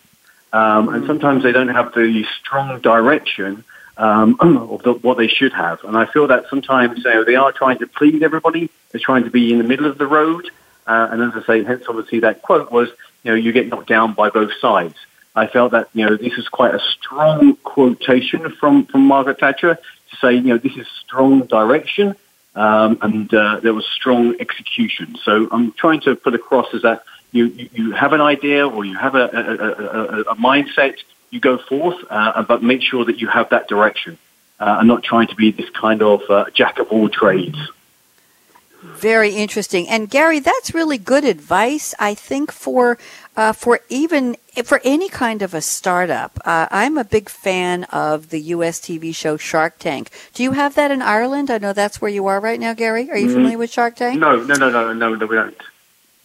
Um, 0.51 0.89
and 0.89 1.05
sometimes 1.05 1.43
they 1.43 1.51
don't 1.51 1.69
have 1.69 1.93
the 1.93 2.25
strong 2.39 2.79
direction 2.79 3.63
um, 3.97 4.37
of 4.39 4.83
the, 4.83 4.93
what 4.93 5.17
they 5.17 5.27
should 5.27 5.53
have. 5.53 5.83
And 5.83 5.97
I 5.97 6.05
feel 6.05 6.27
that 6.27 6.45
sometimes 6.49 6.99
you 6.99 7.03
know, 7.03 7.23
they 7.23 7.35
are 7.35 7.51
trying 7.51 7.79
to 7.79 7.87
please 7.87 8.21
everybody. 8.23 8.69
They're 8.91 9.01
trying 9.01 9.25
to 9.25 9.29
be 9.29 9.51
in 9.51 9.59
the 9.59 9.63
middle 9.63 9.85
of 9.85 9.97
the 9.97 10.07
road. 10.07 10.49
Uh, 10.87 11.09
and 11.11 11.21
as 11.21 11.43
I 11.43 11.45
say, 11.45 11.63
hence 11.63 11.83
obviously 11.87 12.21
that 12.21 12.41
quote 12.41 12.71
was 12.71 12.89
you 13.23 13.31
know, 13.31 13.35
you 13.35 13.51
get 13.51 13.67
knocked 13.67 13.87
down 13.87 14.13
by 14.13 14.29
both 14.29 14.51
sides. 14.59 14.95
I 15.35 15.47
felt 15.47 15.71
that, 15.71 15.89
you 15.93 16.05
know, 16.05 16.17
this 16.17 16.33
is 16.33 16.47
quite 16.47 16.73
a 16.73 16.79
strong 16.79 17.55
quotation 17.57 18.49
from, 18.51 18.85
from 18.85 19.01
Margaret 19.05 19.39
Thatcher 19.39 19.75
to 19.75 20.15
say, 20.17 20.33
you 20.33 20.41
know, 20.41 20.57
this 20.57 20.75
is 20.75 20.87
strong 21.01 21.45
direction 21.45 22.15
um, 22.55 22.97
and 23.01 23.33
uh, 23.33 23.59
there 23.61 23.73
was 23.73 23.85
strong 23.85 24.35
execution. 24.39 25.17
So 25.23 25.47
I'm 25.51 25.71
trying 25.73 26.01
to 26.01 26.15
put 26.15 26.33
across 26.33 26.73
is 26.73 26.81
that 26.81 27.03
you, 27.31 27.45
you, 27.45 27.91
have 27.91 28.13
an 28.13 28.21
idea 28.21 28.67
or 28.67 28.83
you 28.83 28.97
have 28.97 29.15
a, 29.15 29.25
a, 29.25 30.19
a, 30.19 30.21
a 30.21 30.35
mindset, 30.35 30.97
you 31.29 31.39
go 31.39 31.57
forth, 31.57 31.97
uh, 32.09 32.41
but 32.43 32.63
make 32.63 32.81
sure 32.81 33.05
that 33.05 33.19
you 33.21 33.27
have 33.27 33.49
that 33.49 33.67
direction 33.67 34.17
uh, 34.59 34.77
and 34.79 34.87
not 34.87 35.03
trying 35.03 35.27
to 35.27 35.35
be 35.35 35.51
this 35.51 35.69
kind 35.69 36.01
of 36.01 36.21
uh, 36.29 36.45
jack 36.53 36.79
of 36.79 36.87
all 36.89 37.07
trades. 37.07 37.57
Very 38.81 39.31
interesting. 39.31 39.89
And 39.89 40.09
Gary, 40.09 40.39
that's 40.39 40.73
really 40.73 40.97
good 40.97 41.25
advice, 41.25 41.93
I 41.99 42.13
think, 42.13 42.51
for 42.51 42.97
uh, 43.35 43.51
for 43.51 43.81
even 43.89 44.37
for 44.63 44.79
any 44.85 45.09
kind 45.09 45.41
of 45.41 45.53
a 45.53 45.61
startup. 45.61 46.39
Uh, 46.45 46.67
I'm 46.71 46.97
a 46.97 47.03
big 47.03 47.29
fan 47.29 47.83
of 47.85 48.29
the 48.29 48.39
U.S. 48.55 48.79
TV 48.79 49.13
show 49.13 49.35
Shark 49.35 49.79
Tank. 49.79 50.09
Do 50.33 50.43
you 50.43 50.53
have 50.53 50.75
that 50.75 50.91
in 50.91 51.01
Ireland? 51.01 51.51
I 51.51 51.57
know 51.57 51.73
that's 51.73 51.99
where 52.01 52.11
you 52.11 52.27
are 52.27 52.39
right 52.39 52.59
now, 52.59 52.73
Gary. 52.73 53.09
Are 53.11 53.17
you 53.17 53.27
mm 53.27 53.33
familiar 53.33 53.57
with 53.57 53.71
Shark 53.71 53.95
Tank? 53.95 54.19
No, 54.19 54.41
no, 54.43 54.55
no, 54.55 54.69
no, 54.69 54.93
no, 54.93 55.15
no, 55.15 55.25
we 55.25 55.35
don't. 55.35 55.55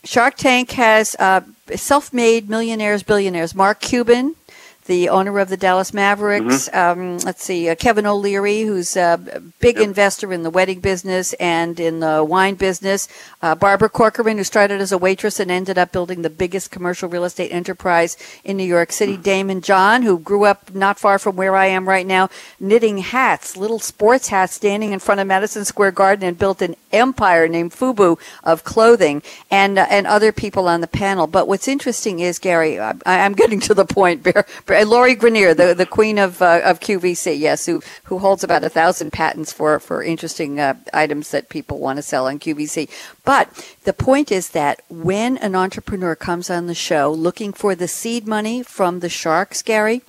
Shark 0.05 0.37
Tank 0.37 0.71
has 0.73 1.17
uh, 1.19 1.41
self-made 1.75 2.49
millionaires, 2.49 3.03
billionaires. 3.03 3.55
Mark 3.55 3.81
Cuban 3.81 4.37
the 4.87 5.09
owner 5.09 5.39
of 5.39 5.49
the 5.49 5.57
Dallas 5.57 5.95
Mavericks. 5.95 6.69
Mm-hmm. 6.69 7.01
Um, 7.01 7.19
let's 7.19 7.43
see, 7.43 7.69
uh, 7.69 7.75
Kevin 7.75 8.07
O'Leary, 8.07 8.63
who's 8.63 8.97
a 8.97 9.43
big 9.61 9.77
yep. 9.77 9.85
investor 9.85 10.33
in 10.33 10.43
the 10.43 10.51
wedding 10.51 10.81
business 10.81 11.33
and 11.35 11.79
in 11.81 12.01
the 12.01 12.23
wine 12.23 12.55
business. 12.55 13.09
Uh, 13.41 13.55
Barbara 13.55 13.89
Corcoran, 13.89 14.39
who 14.39 14.45
started 14.45 14.81
as 14.81 14.93
a 14.93 14.99
waitress 14.99 15.41
and 15.41 15.51
ended 15.51 15.79
up 15.79 15.93
building 15.93 16.23
the 16.23 16.31
biggest 16.31 16.71
commercial 16.71 17.09
real 17.09 17.25
estate 17.25 17.51
enterprise 17.51 18.17
in 18.45 18.57
New 18.57 18.65
York 18.65 18.93
City. 18.93 19.17
Mm-hmm. 19.17 19.51
Daymond 19.51 19.63
John, 19.63 20.03
who 20.03 20.19
grew 20.19 20.45
up 20.45 20.75
not 20.75 20.99
far 20.99 21.19
from 21.19 21.37
where 21.37 21.57
I 21.57 21.67
am 21.67 21.89
right 21.89 22.07
now, 22.07 22.29
knitting 22.61 22.99
hats, 22.99 23.57
little 23.57 23.79
sports 23.79 24.29
hats, 24.29 24.55
standing 24.55 24.93
in 24.93 24.99
front 24.99 25.21
of 25.21 25.27
Madison 25.27 25.65
Square 25.65 25.93
Garden 25.93 26.29
and 26.29 26.39
built 26.39 26.61
an 26.61 26.77
empire 26.93 27.49
named 27.49 27.73
Fubu 27.73 28.19
of 28.43 28.65
clothing, 28.65 29.23
and 29.51 29.79
uh, 29.79 29.87
and 29.91 30.07
other 30.07 30.33
people 30.33 30.69
on 30.69 30.81
the 30.81 30.87
panel. 30.87 31.27
But 31.27 31.49
what's 31.49 31.69
interesting 31.69 32.21
is 32.21 32.39
Gary, 32.39 32.79
I, 32.79 32.95
am 33.07 33.33
getting 33.33 33.61
to 33.61 33.75
the 33.75 33.85
point. 33.85 34.23
Bear, 34.23 34.39
uh, 34.39 34.74
Lori 34.83 35.15
Greiner, 35.15 35.57
the, 35.57 35.75
the 35.75 35.87
queen 35.87 36.19
of, 36.19 36.43
uh, 36.43 36.61
of 36.65 36.81
QVC, 36.81 37.39
yes, 37.39 37.67
who, 37.67 37.83
who 38.05 38.19
holds 38.19 38.43
about 38.43 38.65
a 38.65 38.69
thousand 38.69 39.13
patents 39.13 39.53
for, 39.53 39.79
for 39.79 40.03
interesting 40.03 40.59
uh, 40.59 40.75
items 40.93 41.31
that 41.31 41.49
people 41.49 41.79
want 41.79 41.99
to 41.99 42.03
sell 42.03 42.27
on 42.27 42.39
QVC. 42.39 42.89
But 43.25 43.77
the 43.85 43.93
point 43.93 44.33
is 44.33 44.51
that 44.51 44.83
when 44.89 45.39
an 45.39 45.55
entrepreneur 45.55 46.17
comes 46.17 46.51
on 46.51 46.67
the 46.67 46.75
show 46.75 47.13
looking 47.13 47.53
for 47.53 47.75
the 47.75 47.89
seed 47.89 48.27
money 48.27 48.63
from 48.63 49.01
the 49.01 49.09
sharks, 49.09 49.63
Gary, 49.63 50.03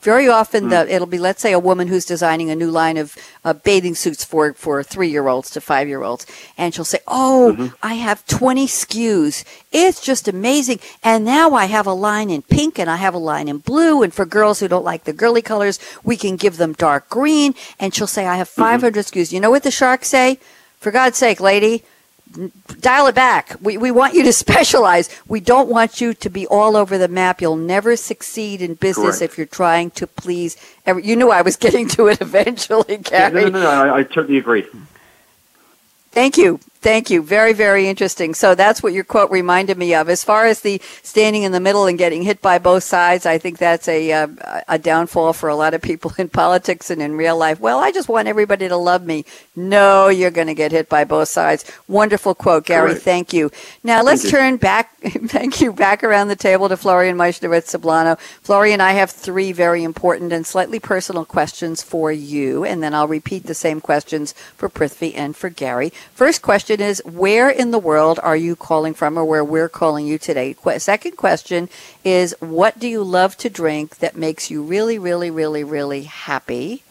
very 0.00 0.28
often, 0.28 0.66
mm. 0.66 0.70
the, 0.70 0.94
it'll 0.94 1.08
be, 1.08 1.18
let's 1.18 1.42
say, 1.42 1.52
a 1.52 1.58
woman 1.58 1.88
who's 1.88 2.04
designing 2.04 2.50
a 2.50 2.56
new 2.56 2.70
line 2.70 2.96
of 2.96 3.16
uh, 3.44 3.52
bathing 3.52 3.96
suits 3.96 4.24
for, 4.24 4.52
for 4.54 4.82
three 4.82 5.08
year 5.08 5.26
olds 5.26 5.50
to 5.50 5.60
five 5.60 5.88
year 5.88 6.02
olds. 6.02 6.24
And 6.56 6.72
she'll 6.72 6.84
say, 6.84 7.00
Oh, 7.08 7.56
mm-hmm. 7.56 7.74
I 7.82 7.94
have 7.94 8.24
20 8.26 8.66
SKUs. 8.66 9.44
It's 9.72 10.00
just 10.00 10.28
amazing. 10.28 10.78
And 11.02 11.24
now 11.24 11.52
I 11.52 11.64
have 11.64 11.86
a 11.86 11.92
line 11.92 12.30
in 12.30 12.42
pink 12.42 12.78
and 12.78 12.88
I 12.88 12.96
have 12.96 13.14
a 13.14 13.18
line 13.18 13.48
in 13.48 13.58
blue. 13.58 14.02
And 14.02 14.14
for 14.14 14.24
girls 14.24 14.60
who 14.60 14.68
don't 14.68 14.84
like 14.84 15.04
the 15.04 15.12
girly 15.12 15.42
colors, 15.42 15.80
we 16.04 16.16
can 16.16 16.36
give 16.36 16.58
them 16.58 16.74
dark 16.74 17.08
green. 17.08 17.54
And 17.80 17.92
she'll 17.92 18.06
say, 18.06 18.26
I 18.26 18.36
have 18.36 18.48
500 18.48 18.94
mm-hmm. 18.94 19.00
SKUs. 19.00 19.32
You 19.32 19.40
know 19.40 19.50
what 19.50 19.64
the 19.64 19.70
sharks 19.72 20.08
say? 20.08 20.38
For 20.78 20.92
God's 20.92 21.18
sake, 21.18 21.40
lady, 21.40 21.82
dial 22.80 23.06
it 23.06 23.14
back. 23.14 23.56
We, 23.60 23.76
we 23.76 23.90
want 23.90 24.14
you 24.14 24.22
to 24.24 24.32
specialize. 24.44 25.08
We 25.26 25.40
don't 25.40 25.68
want 25.68 26.00
you 26.00 26.14
to 26.14 26.30
be 26.30 26.46
all 26.46 26.76
over 26.76 26.98
the 26.98 27.08
map. 27.08 27.40
You'll 27.40 27.56
never 27.56 27.96
succeed 27.96 28.62
in 28.62 28.74
business 28.74 29.18
Correct. 29.18 29.32
if 29.32 29.38
you're 29.38 29.46
trying 29.46 29.90
to 29.92 30.06
please. 30.06 30.56
Every, 30.86 31.04
you 31.04 31.16
knew 31.16 31.30
I 31.30 31.42
was 31.42 31.56
getting 31.66 31.88
to 31.90 32.08
it 32.08 32.20
eventually, 32.20 32.98
Gary. 32.98 33.42
Yeah, 33.42 33.48
no, 33.48 33.60
no, 33.60 33.62
no, 33.62 33.70
I, 33.70 33.98
I 33.98 34.02
totally 34.02 34.38
agree. 34.38 34.66
Thank 36.10 36.36
you. 36.36 36.60
Thank 36.80 37.10
you. 37.10 37.22
Very, 37.22 37.52
very 37.54 37.88
interesting. 37.88 38.34
So 38.34 38.54
that's 38.54 38.84
what 38.84 38.92
your 38.92 39.02
quote 39.02 39.32
reminded 39.32 39.76
me 39.76 39.94
of. 39.96 40.08
As 40.08 40.22
far 40.22 40.46
as 40.46 40.60
the 40.60 40.80
standing 41.02 41.42
in 41.42 41.50
the 41.50 41.58
middle 41.58 41.86
and 41.86 41.98
getting 41.98 42.22
hit 42.22 42.40
by 42.40 42.58
both 42.58 42.84
sides, 42.84 43.26
I 43.26 43.36
think 43.36 43.58
that's 43.58 43.88
a 43.88 44.12
uh, 44.12 44.28
a 44.68 44.78
downfall 44.78 45.32
for 45.32 45.48
a 45.48 45.56
lot 45.56 45.74
of 45.74 45.82
people 45.82 46.12
in 46.18 46.28
politics 46.28 46.88
and 46.88 47.02
in 47.02 47.16
real 47.16 47.36
life. 47.36 47.58
Well, 47.58 47.80
I 47.80 47.90
just 47.90 48.08
want 48.08 48.28
everybody 48.28 48.68
to 48.68 48.76
love 48.76 49.04
me. 49.04 49.24
No, 49.56 50.06
you're 50.06 50.30
going 50.30 50.46
to 50.46 50.54
get 50.54 50.70
hit 50.70 50.88
by 50.88 51.02
both 51.02 51.28
sides. 51.28 51.64
Wonderful 51.88 52.36
quote, 52.36 52.66
Gary. 52.66 52.90
Correct. 52.90 53.02
Thank 53.02 53.32
you. 53.32 53.50
Now 53.82 54.04
let's 54.04 54.30
turn 54.30 54.56
back. 54.56 54.96
thank 55.00 55.60
you. 55.60 55.72
Back 55.72 56.04
around 56.04 56.28
the 56.28 56.36
table 56.36 56.68
to 56.68 56.76
Florian 56.76 57.16
Meisterowitz 57.16 57.76
Sablono. 57.76 58.20
Florian, 58.20 58.80
I 58.80 58.92
have 58.92 59.10
three 59.10 59.50
very 59.50 59.82
important 59.82 60.32
and 60.32 60.46
slightly 60.46 60.78
personal 60.78 61.24
questions 61.24 61.82
for 61.82 62.12
you, 62.12 62.64
and 62.64 62.84
then 62.84 62.94
I'll 62.94 63.08
repeat 63.08 63.44
the 63.46 63.54
same 63.54 63.80
questions 63.80 64.32
for 64.56 64.68
Prithvi 64.68 65.12
and 65.16 65.34
for 65.34 65.48
Gary. 65.48 65.92
First 66.14 66.40
question 66.40 66.67
question 66.68 66.86
is 66.86 67.02
where 67.06 67.48
in 67.48 67.70
the 67.70 67.78
world 67.78 68.20
are 68.22 68.36
you 68.36 68.54
calling 68.54 68.92
from 68.92 69.16
or 69.16 69.24
where 69.24 69.42
we're 69.42 69.70
calling 69.70 70.06
you 70.06 70.18
today? 70.18 70.54
Second 70.76 71.16
question 71.16 71.70
is 72.04 72.36
what 72.40 72.78
do 72.78 72.86
you 72.86 73.02
love 73.02 73.38
to 73.38 73.48
drink 73.48 74.00
that 74.00 74.16
makes 74.16 74.50
you 74.50 74.62
really, 74.62 74.98
really, 74.98 75.30
really, 75.30 75.64
really 75.64 76.02
happy? 76.02 76.82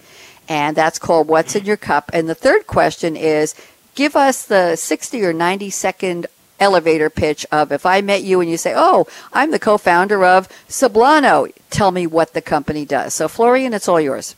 And 0.50 0.76
that's 0.76 0.98
called 0.98 1.28
What's 1.28 1.56
in 1.56 1.66
Your 1.66 1.78
Cup. 1.78 2.10
And 2.12 2.28
the 2.28 2.34
third 2.34 2.66
question 2.66 3.16
is 3.16 3.54
give 3.94 4.16
us 4.16 4.44
the 4.46 4.76
60 4.76 5.24
or 5.24 5.32
90 5.32 5.70
second 5.70 6.26
elevator 6.60 7.12
pitch 7.12 7.46
of 7.52 7.72
if 7.72 7.86
I 7.86 8.02
met 8.02 8.24
you 8.24 8.42
and 8.42 8.50
you 8.50 8.58
say, 8.58 8.74
Oh, 8.76 9.06
I'm 9.32 9.52
the 9.52 9.60
co 9.60 9.78
founder 9.78 10.26
of 10.26 10.50
Sablono, 10.68 11.54
tell 11.70 11.92
me 11.92 12.08
what 12.08 12.34
the 12.34 12.42
company 12.42 12.84
does. 12.84 13.14
So, 13.14 13.28
Florian, 13.28 13.76
it's 13.76 13.88
all 13.88 14.02
yours. 14.02 14.36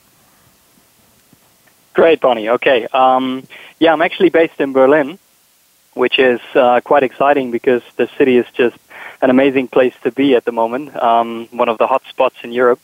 Great, 1.94 2.20
Bonnie. 2.20 2.50
Okay. 2.50 2.88
Um, 2.92 3.48
yeah, 3.80 3.94
I'm 3.94 4.02
actually 4.02 4.32
based 4.32 4.60
in 4.60 4.74
Berlin 4.74 5.18
which 5.94 6.20
is 6.20 6.40
uh, 6.56 6.82
quite 6.82 7.04
exciting 7.04 7.52
because 7.52 7.82
the 7.96 8.08
city 8.18 8.38
is 8.38 8.46
just 8.54 8.78
an 9.22 9.30
amazing 9.30 9.68
place 9.68 9.94
to 10.04 10.12
be 10.12 10.36
at 10.36 10.46
the 10.46 10.52
moment. 10.52 10.96
Um, 10.96 11.48
one 11.52 11.70
of 11.70 11.78
the 11.78 11.88
hot 11.88 12.04
spots 12.10 12.36
in 12.44 12.52
Europe, 12.52 12.80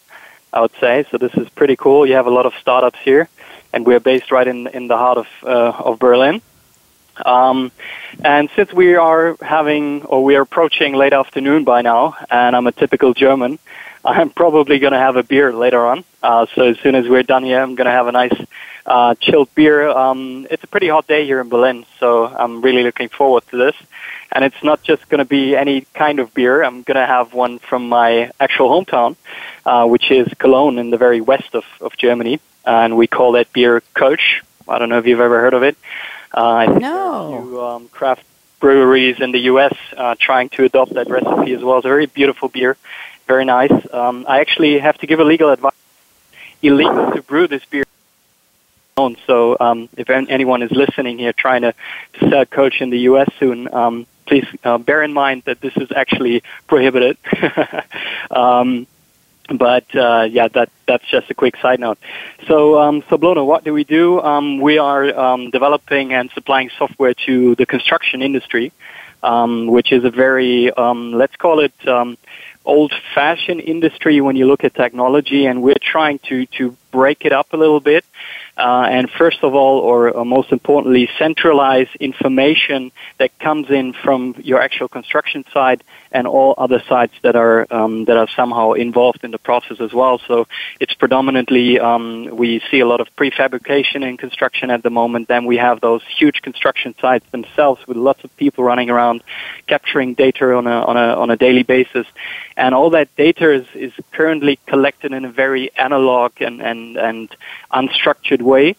I 0.51 0.61
would 0.61 0.75
say. 0.79 1.05
So 1.11 1.17
this 1.17 1.33
is 1.35 1.47
pretty 1.49 1.75
cool. 1.75 2.05
You 2.05 2.15
have 2.15 2.27
a 2.27 2.31
lot 2.31 2.45
of 2.45 2.53
startups 2.59 2.99
here, 3.03 3.29
and 3.73 3.85
we're 3.85 3.99
based 3.99 4.31
right 4.31 4.47
in 4.47 4.67
in 4.67 4.87
the 4.87 4.97
heart 4.97 5.17
of 5.17 5.27
uh, 5.43 5.89
of 5.89 5.99
Berlin. 5.99 6.41
Um, 7.25 7.71
and 8.23 8.49
since 8.55 8.73
we 8.73 8.95
are 8.95 9.37
having, 9.41 10.03
or 10.03 10.23
we 10.23 10.35
are 10.35 10.41
approaching 10.41 10.93
late 10.95 11.13
afternoon 11.13 11.63
by 11.63 11.81
now, 11.81 12.15
and 12.29 12.55
I'm 12.55 12.67
a 12.67 12.73
typical 12.73 13.13
German, 13.13 13.57
I'm 14.05 14.29
probably 14.29 14.77
going 14.79 14.93
to 14.93 14.99
have 14.99 15.15
a 15.15 15.23
beer 15.23 15.51
later 15.51 15.85
on. 15.85 16.03
Uh, 16.21 16.45
so 16.53 16.67
as 16.67 16.79
soon 16.79 16.93
as 16.95 17.07
we're 17.07 17.23
done 17.23 17.43
here, 17.43 17.59
I'm 17.59 17.73
going 17.75 17.85
to 17.85 17.91
have 17.91 18.07
a 18.07 18.11
nice 18.11 18.39
uh, 18.85 19.15
chilled 19.15 19.53
beer. 19.55 19.89
Um, 19.89 20.45
it's 20.51 20.63
a 20.63 20.67
pretty 20.67 20.87
hot 20.89 21.07
day 21.07 21.25
here 21.25 21.41
in 21.41 21.49
Berlin, 21.49 21.85
so 21.99 22.27
I'm 22.27 22.61
really 22.61 22.83
looking 22.83 23.09
forward 23.09 23.43
to 23.49 23.57
this. 23.57 23.75
And 24.31 24.45
it's 24.45 24.63
not 24.63 24.83
just 24.83 25.09
going 25.09 25.19
to 25.19 25.25
be 25.25 25.55
any 25.55 25.81
kind 25.93 26.19
of 26.19 26.33
beer. 26.33 26.63
I'm 26.63 26.83
going 26.83 26.97
to 26.97 27.05
have 27.05 27.33
one 27.33 27.57
from 27.57 27.89
my 27.89 28.31
actual 28.39 28.69
hometown, 28.69 29.15
uh, 29.65 29.87
which 29.87 30.11
is 30.11 30.27
Cologne 30.37 30.77
in 30.77 30.91
the 30.91 30.97
very 30.97 31.21
west 31.21 31.55
of, 31.55 31.63
of 31.81 31.97
Germany. 31.97 32.39
And 32.63 32.97
we 32.97 33.07
call 33.07 33.33
that 33.33 33.51
beer 33.53 33.81
Kölsch. 33.95 34.43
I 34.67 34.77
don't 34.77 34.89
know 34.89 34.99
if 34.99 35.07
you've 35.07 35.19
ever 35.19 35.39
heard 35.41 35.53
of 35.53 35.63
it. 35.63 35.77
Uh, 36.31 36.65
no. 36.65 36.79
There 36.79 36.91
are 36.91 37.39
a 37.39 37.43
few, 37.43 37.61
um, 37.61 37.87
craft 37.89 38.23
breweries 38.59 39.19
in 39.19 39.31
the 39.31 39.39
U.S. 39.51 39.75
Uh, 39.95 40.15
trying 40.19 40.49
to 40.49 40.63
adopt 40.63 40.93
that 40.95 41.09
recipe 41.09 41.53
as 41.53 41.63
well. 41.63 41.77
It's 41.77 41.85
a 41.85 41.89
very 41.89 42.07
beautiful 42.07 42.49
beer, 42.49 42.77
very 43.27 43.45
nice. 43.45 43.71
Um, 43.93 44.25
I 44.27 44.39
actually 44.39 44.79
have 44.79 44.97
to 44.99 45.07
give 45.07 45.19
a 45.19 45.23
legal 45.23 45.49
advice. 45.49 45.73
Illegal 46.61 47.11
to 47.11 47.21
brew 47.21 47.47
this 47.47 47.63
beer 47.65 47.85
so 49.27 49.57
um, 49.59 49.89
if 49.97 50.09
anyone 50.09 50.63
is 50.63 50.71
listening 50.71 51.19
here 51.19 51.33
trying 51.33 51.63
to 51.63 51.73
sell 52.17 52.45
Kölsch 52.45 52.79
in 52.79 52.91
the 52.91 52.99
U.S. 52.99 53.29
soon, 53.37 53.73
um, 53.73 54.07
please 54.25 54.47
uh, 54.63 54.77
bear 54.77 55.03
in 55.03 55.11
mind 55.11 55.43
that 55.47 55.59
this 55.59 55.75
is 55.75 55.91
actually 55.93 56.43
prohibited. 56.67 57.17
um, 58.31 58.87
but 59.53 59.83
uh, 59.93 60.29
yeah, 60.31 60.47
that 60.47 60.69
that's 60.87 61.05
just 61.09 61.29
a 61.29 61.33
quick 61.33 61.57
side 61.57 61.81
note. 61.81 61.97
So, 62.47 62.79
um, 62.79 63.01
Sablono, 63.01 63.45
what 63.45 63.65
do 63.65 63.73
we 63.73 63.83
do? 63.83 64.21
Um, 64.21 64.61
we 64.61 64.77
are 64.77 65.13
um, 65.13 65.49
developing 65.49 66.13
and 66.13 66.31
supplying 66.31 66.69
software 66.77 67.13
to 67.25 67.53
the 67.55 67.65
construction 67.65 68.21
industry, 68.21 68.71
um, 69.21 69.67
which 69.67 69.91
is 69.91 70.05
a 70.05 70.09
very 70.09 70.71
um, 70.71 71.11
let's 71.11 71.35
call 71.35 71.59
it 71.59 71.73
um, 71.85 72.17
old-fashioned 72.65 73.61
industry 73.61 74.21
when 74.21 74.35
you 74.35 74.45
look 74.47 74.63
at 74.63 74.73
technology, 74.73 75.45
and 75.45 75.61
we're 75.61 75.75
trying 75.81 76.19
to 76.29 76.45
to 76.57 76.75
break 76.99 77.19
it 77.27 77.33
up 77.39 77.47
a 77.53 77.57
little 77.63 77.83
bit 77.93 78.05
uh, 78.57 78.87
and 78.89 79.09
first 79.09 79.43
of 79.43 79.53
all, 79.53 79.79
or 79.79 80.17
uh, 80.17 80.23
most 80.23 80.51
importantly, 80.51 81.09
centralize 81.19 81.89
information 81.99 82.91
that 83.17 83.37
comes 83.39 83.69
in 83.69 83.91
from 83.91 84.33
your 84.37 84.61
actual 84.61 84.87
construction 84.87 85.43
site 85.53 85.81
and 86.13 86.25
all 86.25 86.53
other 86.57 86.81
sites 86.87 87.13
that 87.21 87.35
are 87.35 87.67
um, 87.69 88.05
that 88.05 88.15
are 88.15 88.29
somehow 88.29 88.71
involved 88.71 89.25
in 89.25 89.31
the 89.31 89.37
process 89.37 89.81
as 89.81 89.91
well. 89.91 90.21
So 90.25 90.47
it's 90.79 90.93
predominantly 90.93 91.79
um, 91.79 92.29
we 92.31 92.61
see 92.71 92.79
a 92.79 92.85
lot 92.85 93.01
of 93.01 93.13
prefabrication 93.17 94.07
in 94.07 94.15
construction 94.15 94.71
at 94.71 94.83
the 94.83 94.89
moment. 94.89 95.27
Then 95.27 95.43
we 95.45 95.57
have 95.57 95.81
those 95.81 96.01
huge 96.17 96.41
construction 96.41 96.95
sites 97.01 97.29
themselves 97.31 97.85
with 97.87 97.97
lots 97.97 98.23
of 98.23 98.35
people 98.37 98.63
running 98.63 98.89
around 98.89 99.21
capturing 99.67 100.13
data 100.13 100.53
on 100.53 100.65
a 100.65 100.81
on 100.81 100.95
a 100.95 101.07
on 101.21 101.29
a 101.29 101.35
daily 101.35 101.63
basis, 101.63 102.07
and 102.55 102.73
all 102.73 102.91
that 102.91 103.13
data 103.17 103.51
is, 103.51 103.67
is 103.75 103.91
currently 104.13 104.59
collected 104.65 105.11
in 105.11 105.25
a 105.25 105.31
very 105.31 105.75
analog 105.75 106.31
and 106.39 106.61
and 106.61 106.79
and 106.97 107.27
unstructured 107.71 108.41
way. 108.41 108.75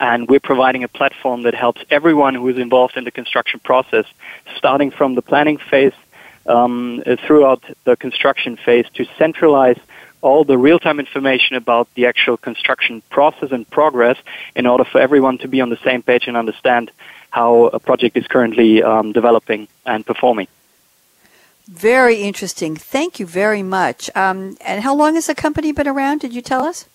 And 0.00 0.20
we're 0.30 0.46
providing 0.52 0.82
a 0.84 0.88
platform 1.00 1.42
that 1.46 1.54
helps 1.54 1.80
everyone 1.98 2.34
who 2.34 2.48
is 2.48 2.58
involved 2.58 2.96
in 2.96 3.04
the 3.04 3.14
construction 3.20 3.60
process, 3.60 4.06
starting 4.60 4.90
from 4.90 5.14
the 5.14 5.22
planning 5.30 5.58
phase 5.70 5.96
um, 6.46 7.02
throughout 7.24 7.62
the 7.84 7.96
construction 7.96 8.52
phase, 8.56 8.86
to 8.94 9.02
centralize 9.22 9.78
all 10.20 10.42
the 10.44 10.58
real-time 10.58 10.98
information 10.98 11.54
about 11.54 11.86
the 11.94 12.06
actual 12.06 12.36
construction 12.36 13.02
process 13.10 13.52
and 13.52 13.68
progress 13.78 14.16
in 14.56 14.64
order 14.66 14.84
for 14.84 14.98
everyone 15.06 15.36
to 15.38 15.48
be 15.54 15.60
on 15.60 15.68
the 15.68 15.80
same 15.84 16.02
page 16.02 16.24
and 16.26 16.36
understand 16.36 16.90
how 17.30 17.66
a 17.66 17.78
project 17.78 18.16
is 18.16 18.26
currently 18.26 18.82
um, 18.82 19.12
developing 19.12 19.68
and 19.84 20.06
performing. 20.06 20.48
Very 21.66 22.16
interesting. 22.22 22.76
Thank 22.76 23.20
you 23.20 23.26
very 23.26 23.62
much. 23.62 24.10
Um, 24.14 24.56
and 24.60 24.82
how 24.82 24.94
long 24.94 25.14
has 25.14 25.26
the 25.26 25.34
company 25.34 25.72
been 25.72 25.88
around? 25.88 26.20
Did 26.20 26.34
you 26.34 26.42
tell 26.42 26.64
us? 26.64 26.86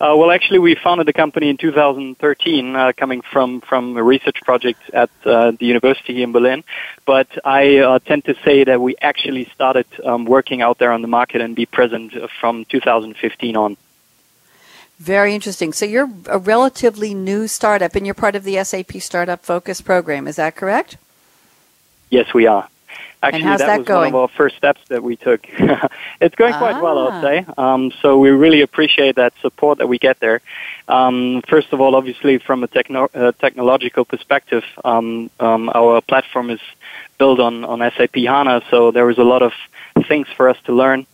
Uh, 0.00 0.16
well, 0.16 0.30
actually, 0.30 0.58
we 0.58 0.74
founded 0.74 1.06
the 1.06 1.12
company 1.12 1.50
in 1.50 1.58
2013, 1.58 2.74
uh, 2.74 2.92
coming 2.96 3.20
from 3.20 3.60
from 3.60 3.98
a 3.98 4.02
research 4.02 4.40
project 4.46 4.80
at 4.94 5.10
uh, 5.26 5.50
the 5.50 5.66
university 5.66 6.22
in 6.22 6.32
Berlin. 6.32 6.64
But 7.04 7.28
I 7.44 7.78
uh, 7.78 7.98
tend 7.98 8.24
to 8.24 8.34
say 8.42 8.64
that 8.64 8.80
we 8.80 8.96
actually 9.02 9.44
started 9.54 9.84
um, 10.02 10.24
working 10.24 10.62
out 10.62 10.78
there 10.78 10.90
on 10.90 11.02
the 11.02 11.08
market 11.08 11.42
and 11.42 11.54
be 11.54 11.66
present 11.66 12.14
from 12.40 12.64
2015 12.64 13.56
on. 13.56 13.76
Very 14.98 15.34
interesting. 15.34 15.74
So 15.74 15.84
you're 15.84 16.08
a 16.26 16.38
relatively 16.38 17.12
new 17.12 17.46
startup, 17.46 17.94
and 17.94 18.06
you're 18.06 18.14
part 18.14 18.34
of 18.34 18.44
the 18.44 18.64
SAP 18.64 18.92
Startup 19.02 19.44
Focus 19.44 19.82
program. 19.82 20.26
Is 20.26 20.36
that 20.36 20.56
correct? 20.56 20.96
Yes, 22.08 22.32
we 22.32 22.46
are. 22.46 22.69
Actually, 23.22 23.42
that, 23.44 23.58
that, 23.58 23.78
was 23.78 23.86
going? 23.86 23.98
one 23.98 24.08
of 24.08 24.14
our 24.14 24.28
first 24.28 24.56
steps 24.56 24.80
that 24.88 25.02
we 25.02 25.16
took. 25.16 25.46
it's 26.20 26.34
going 26.36 26.54
quite 26.54 26.76
ah. 26.76 26.82
well, 26.82 26.98
I'll 26.98 27.22
say. 27.22 27.44
Um, 27.58 27.92
so 28.00 28.18
we 28.18 28.30
really 28.30 28.62
appreciate 28.62 29.16
that 29.16 29.34
support 29.42 29.78
that 29.78 29.88
we 29.88 29.98
get 29.98 30.20
there. 30.20 30.40
Um, 30.88 31.42
first 31.46 31.72
of 31.72 31.80
all, 31.82 31.94
obviously, 31.94 32.38
from 32.38 32.64
a 32.64 32.66
techno- 32.66 33.10
uh, 33.14 33.32
technological 33.32 34.06
perspective, 34.06 34.64
um, 34.84 35.30
um 35.38 35.70
our 35.74 36.00
platform 36.00 36.48
is 36.48 36.60
built 37.18 37.40
on, 37.40 37.64
on 37.64 37.78
SAP 37.96 38.14
HANA, 38.14 38.62
so 38.70 38.90
there 38.90 39.04
was 39.04 39.18
a 39.18 39.24
lot 39.24 39.42
of 39.42 39.52
things 40.08 40.26
for 40.34 40.48
us 40.48 40.56
to 40.64 40.72
learn 40.72 41.06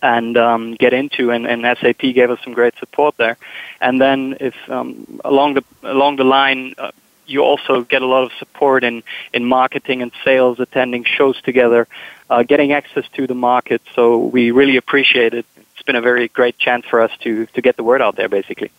and 0.00 0.36
um, 0.38 0.74
get 0.74 0.94
into, 0.94 1.30
and, 1.30 1.46
and, 1.46 1.62
SAP 1.78 2.00
gave 2.00 2.30
us 2.30 2.38
some 2.42 2.54
great 2.54 2.74
support 2.78 3.16
there. 3.18 3.36
And 3.80 4.00
then, 4.00 4.36
if 4.40 4.54
um, 4.68 5.20
along 5.24 5.54
the 5.54 5.64
along 5.82 6.16
the 6.16 6.24
line, 6.24 6.74
uh, 6.78 6.92
you 7.32 7.42
also 7.42 7.82
get 7.82 8.02
a 8.02 8.06
lot 8.06 8.24
of 8.24 8.32
support 8.38 8.84
in, 8.84 9.02
in 9.32 9.44
marketing 9.44 10.02
and 10.02 10.12
sales, 10.24 10.60
attending 10.60 11.04
shows 11.04 11.40
together, 11.42 11.88
uh, 12.30 12.42
getting 12.42 12.72
access 12.72 13.04
to 13.14 13.26
the 13.26 13.34
market. 13.34 13.82
So 13.94 14.18
we 14.18 14.50
really 14.50 14.76
appreciate 14.76 15.34
it. 15.34 15.46
It's 15.56 15.82
been 15.82 15.96
a 15.96 16.00
very 16.00 16.28
great 16.28 16.58
chance 16.58 16.84
for 16.86 17.00
us 17.00 17.10
to, 17.20 17.46
to 17.46 17.62
get 17.62 17.76
the 17.76 17.84
word 17.84 18.02
out 18.02 18.16
there, 18.16 18.28
basically. 18.28 18.70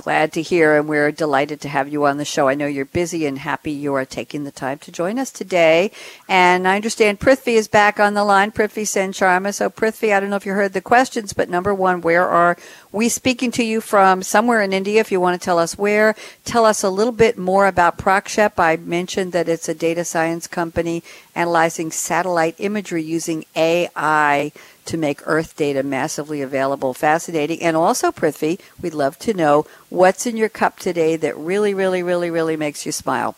Glad 0.00 0.32
to 0.32 0.40
hear, 0.40 0.78
and 0.78 0.88
we're 0.88 1.12
delighted 1.12 1.60
to 1.60 1.68
have 1.68 1.86
you 1.86 2.06
on 2.06 2.16
the 2.16 2.24
show. 2.24 2.48
I 2.48 2.54
know 2.54 2.66
you're 2.66 2.86
busy 2.86 3.26
and 3.26 3.38
happy 3.38 3.70
you 3.70 3.92
are 3.92 4.06
taking 4.06 4.44
the 4.44 4.50
time 4.50 4.78
to 4.78 4.90
join 4.90 5.18
us 5.18 5.30
today. 5.30 5.90
And 6.26 6.66
I 6.66 6.76
understand 6.76 7.20
Prithvi 7.20 7.52
is 7.52 7.68
back 7.68 8.00
on 8.00 8.14
the 8.14 8.24
line, 8.24 8.50
Prithvi 8.50 8.86
Sen 8.86 9.12
Sharma. 9.12 9.52
So, 9.52 9.68
Prithvi, 9.68 10.14
I 10.14 10.18
don't 10.18 10.30
know 10.30 10.36
if 10.36 10.46
you 10.46 10.54
heard 10.54 10.72
the 10.72 10.80
questions, 10.80 11.34
but 11.34 11.50
number 11.50 11.74
one, 11.74 12.00
where 12.00 12.26
are 12.26 12.56
we 12.92 13.10
speaking 13.10 13.50
to 13.50 13.62
you 13.62 13.82
from? 13.82 14.22
Somewhere 14.22 14.62
in 14.62 14.72
India, 14.72 15.00
if 15.00 15.12
you 15.12 15.20
want 15.20 15.38
to 15.38 15.44
tell 15.44 15.58
us 15.58 15.76
where. 15.76 16.16
Tell 16.46 16.64
us 16.64 16.82
a 16.82 16.88
little 16.88 17.12
bit 17.12 17.36
more 17.36 17.66
about 17.66 17.98
Prakshep. 17.98 18.52
I 18.56 18.76
mentioned 18.76 19.32
that 19.32 19.50
it's 19.50 19.68
a 19.68 19.74
data 19.74 20.06
science 20.06 20.46
company 20.46 21.02
analyzing 21.34 21.90
satellite 21.90 22.54
imagery 22.56 23.02
using 23.02 23.44
AI 23.54 24.50
to 24.86 24.96
make 24.96 25.20
Earth 25.26 25.56
data 25.56 25.82
massively 25.82 26.42
available. 26.42 26.94
Fascinating. 26.94 27.62
And 27.62 27.76
also, 27.76 28.10
Prithvi, 28.10 28.60
we'd 28.80 28.94
love 28.94 29.18
to 29.20 29.34
know 29.34 29.66
what's 29.88 30.26
in 30.26 30.36
your 30.36 30.48
cup 30.48 30.78
today 30.78 31.16
that 31.16 31.36
really, 31.36 31.74
really, 31.74 32.02
really, 32.02 32.30
really 32.30 32.56
makes 32.56 32.86
you 32.86 32.92
smile. 32.92 33.36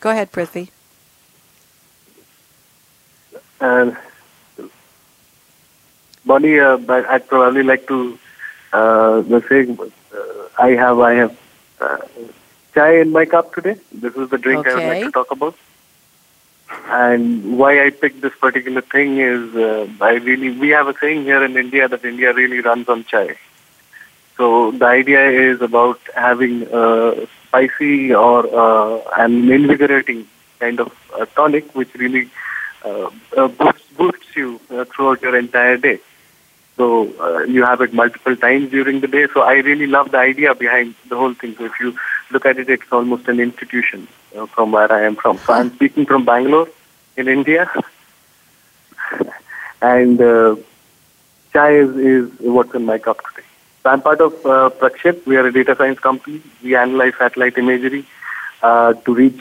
Go 0.00 0.10
ahead, 0.10 0.32
Prithvi. 0.32 0.70
And 3.60 3.96
Bonnie, 6.24 6.58
uh, 6.58 6.76
but 6.76 7.06
I'd 7.06 7.26
probably 7.26 7.62
like 7.62 7.86
to 7.88 8.18
uh, 8.72 9.22
say 9.48 9.68
uh, 9.70 10.48
I 10.58 10.70
have 10.70 10.98
I 10.98 11.12
have 11.14 11.38
uh, 11.80 11.98
chai 12.74 13.00
in 13.00 13.12
my 13.12 13.24
cup 13.24 13.54
today. 13.54 13.76
This 13.92 14.14
is 14.16 14.28
the 14.28 14.36
drink 14.36 14.66
okay. 14.66 14.70
I 14.70 14.74
would 14.74 14.88
like 14.88 15.04
to 15.04 15.12
talk 15.12 15.30
about. 15.30 15.56
And 16.88 17.58
why 17.58 17.84
I 17.84 17.90
picked 17.90 18.20
this 18.20 18.34
particular 18.34 18.80
thing 18.80 19.18
is 19.18 19.54
uh, 19.54 19.88
I 20.00 20.14
really 20.14 20.50
we 20.50 20.70
have 20.70 20.88
a 20.88 20.94
saying 20.98 21.22
here 21.22 21.44
in 21.44 21.56
India 21.56 21.88
that 21.88 22.04
India 22.04 22.32
really 22.32 22.60
runs 22.60 22.88
on 22.88 23.04
chai. 23.04 23.36
So 24.36 24.70
the 24.72 24.86
idea 24.86 25.28
is 25.30 25.62
about 25.62 26.00
having 26.14 26.62
a 26.72 27.26
spicy 27.46 28.14
or 28.14 28.46
uh, 28.54 29.00
an 29.16 29.50
invigorating 29.50 30.26
kind 30.58 30.80
of 30.80 30.92
a 31.18 31.26
tonic, 31.26 31.74
which 31.74 31.94
really 31.94 32.30
uh, 32.84 33.10
uh, 33.36 33.48
boosts, 33.48 33.88
boosts 33.96 34.36
you 34.36 34.60
uh, 34.70 34.84
throughout 34.84 35.22
your 35.22 35.36
entire 35.36 35.76
day. 35.76 36.00
So 36.76 37.08
uh, 37.20 37.44
you 37.44 37.64
have 37.64 37.80
it 37.80 37.94
multiple 37.94 38.36
times 38.36 38.70
during 38.70 39.00
the 39.00 39.08
day. 39.08 39.26
So 39.32 39.40
I 39.40 39.54
really 39.54 39.86
love 39.86 40.10
the 40.10 40.18
idea 40.18 40.54
behind 40.54 40.94
the 41.08 41.16
whole 41.16 41.32
thing. 41.34 41.54
So 41.56 41.64
if 41.64 41.80
you 41.80 41.96
look 42.30 42.46
at 42.46 42.58
it, 42.58 42.68
it's 42.68 42.90
almost 42.92 43.28
an 43.28 43.40
institution 43.40 44.08
from 44.54 44.72
where 44.72 44.90
I 44.90 45.02
am 45.02 45.16
from. 45.16 45.38
So 45.38 45.52
I'm 45.52 45.72
speaking 45.74 46.06
from 46.06 46.24
Bangalore 46.24 46.68
in 47.16 47.28
India. 47.28 47.70
and 49.82 50.20
uh, 50.20 50.56
chai 51.52 51.72
is, 51.74 51.96
is 51.96 52.30
what's 52.40 52.74
in 52.74 52.84
my 52.84 52.98
cup 52.98 53.18
today. 53.18 53.46
So 53.82 53.90
I'm 53.90 54.02
part 54.02 54.20
of 54.20 54.46
uh. 54.46 54.70
We 55.26 55.36
are 55.36 55.46
a 55.46 55.52
data 55.52 55.76
science 55.76 55.98
company. 56.00 56.42
We 56.62 56.74
analyze 56.76 57.14
satellite 57.18 57.56
imagery 57.58 58.04
uh, 58.62 58.94
to 58.94 59.14
reach 59.14 59.40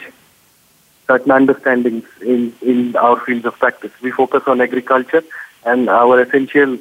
certain 1.08 1.32
understandings 1.32 2.06
in, 2.22 2.54
in 2.62 2.96
our 2.96 3.20
fields 3.20 3.46
of 3.46 3.58
practice. 3.58 3.92
We 4.02 4.12
focus 4.12 4.44
on 4.48 4.62
agriculture 4.62 5.24
and 5.64 5.90
our 5.90 6.22
essential 6.22 6.78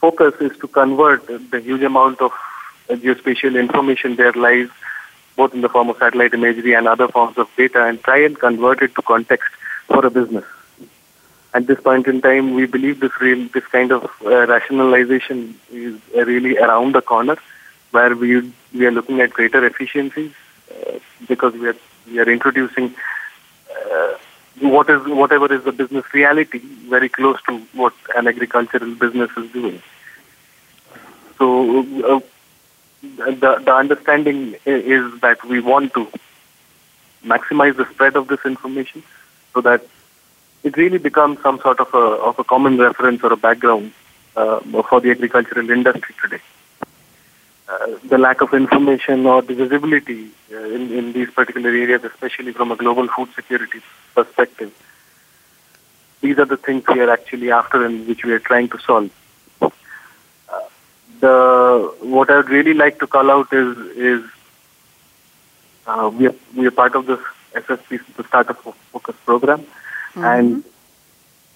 focus 0.00 0.34
is 0.40 0.56
to 0.58 0.68
convert 0.68 1.26
the 1.50 1.60
huge 1.60 1.82
amount 1.82 2.20
of 2.20 2.32
geospatial 2.88 3.58
information 3.58 4.16
there 4.16 4.32
lies 4.32 4.68
both 5.38 5.54
in 5.54 5.62
the 5.62 5.72
form 5.74 5.88
of 5.88 5.96
satellite 5.98 6.34
imagery 6.34 6.74
and 6.74 6.88
other 6.88 7.08
forms 7.16 7.38
of 7.38 7.48
data 7.56 7.84
and 7.84 8.02
try 8.02 8.18
and 8.28 8.38
convert 8.38 8.82
it 8.82 8.94
to 8.96 9.02
context 9.02 9.50
for 9.86 10.04
a 10.04 10.10
business. 10.10 10.44
At 11.54 11.66
this 11.66 11.80
point 11.80 12.06
in 12.12 12.20
time, 12.20 12.54
we 12.54 12.66
believe 12.66 13.00
this 13.00 13.18
real, 13.20 13.48
this 13.54 13.66
kind 13.66 13.92
of 13.92 14.10
uh, 14.24 14.46
rationalization 14.54 15.58
is 15.70 15.98
really 16.14 16.58
around 16.58 16.94
the 16.94 17.00
corner, 17.00 17.36
where 17.92 18.14
we 18.14 18.30
we 18.74 18.86
are 18.86 18.90
looking 18.98 19.20
at 19.20 19.30
greater 19.38 19.64
efficiencies 19.64 20.32
uh, 20.70 20.98
because 21.26 21.54
we 21.54 21.68
are 21.68 21.78
we 22.10 22.18
are 22.24 22.30
introducing 22.36 22.94
uh, 23.76 24.10
what 24.60 24.90
is 24.90 25.06
whatever 25.20 25.52
is 25.54 25.64
the 25.64 25.72
business 25.72 26.12
reality 26.12 26.58
very 26.96 27.08
close 27.08 27.40
to 27.48 27.58
what 27.82 27.94
an 28.16 28.28
agricultural 28.34 28.94
business 29.06 29.30
is 29.36 29.50
doing. 29.52 29.80
So 31.38 31.48
uh, 32.12 32.20
the 33.02 33.62
the 33.64 33.74
understanding 33.74 34.56
is 34.64 35.20
that 35.20 35.44
we 35.44 35.60
want 35.60 35.94
to 35.94 36.08
maximize 37.24 37.76
the 37.76 37.86
spread 37.90 38.16
of 38.16 38.28
this 38.28 38.40
information 38.44 39.02
so 39.54 39.60
that 39.60 39.84
it 40.64 40.76
really 40.76 40.98
becomes 40.98 41.40
some 41.42 41.60
sort 41.60 41.80
of 41.80 41.92
a 41.94 41.98
of 41.98 42.38
a 42.38 42.44
common 42.44 42.78
reference 42.78 43.22
or 43.22 43.32
a 43.32 43.36
background 43.36 43.92
uh, 44.36 44.60
for 44.82 45.00
the 45.00 45.10
agricultural 45.10 45.70
industry 45.70 46.14
today. 46.22 46.42
Uh, 47.68 47.98
the 48.04 48.16
lack 48.16 48.40
of 48.40 48.54
information 48.54 49.26
or 49.26 49.42
the 49.42 49.54
visibility 49.54 50.30
uh, 50.52 50.56
in, 50.56 50.90
in 50.90 51.12
these 51.12 51.30
particular 51.30 51.68
areas, 51.68 52.02
especially 52.02 52.52
from 52.52 52.72
a 52.72 52.76
global 52.76 53.06
food 53.08 53.28
security 53.34 53.80
perspective, 54.14 54.72
these 56.22 56.38
are 56.38 56.46
the 56.46 56.56
things 56.56 56.82
we 56.88 56.98
are 57.00 57.10
actually 57.10 57.50
after 57.50 57.84
and 57.84 58.08
which 58.08 58.24
we 58.24 58.32
are 58.32 58.38
trying 58.38 58.68
to 58.70 58.78
solve. 58.78 59.10
The 61.20 61.94
what 62.00 62.30
I 62.30 62.36
would 62.36 62.50
really 62.50 62.74
like 62.74 62.98
to 63.00 63.06
call 63.06 63.30
out 63.30 63.52
is 63.52 63.76
is 63.96 64.24
uh, 65.86 66.10
we 66.12 66.26
are 66.26 66.34
we 66.56 66.66
are 66.66 66.70
part 66.70 66.94
of 66.94 67.06
this 67.06 67.20
SAP, 67.52 67.88
the 68.16 68.24
Startup 68.24 68.56
Focus 68.92 69.16
program, 69.24 69.60
mm-hmm. 69.60 70.24
and 70.24 70.64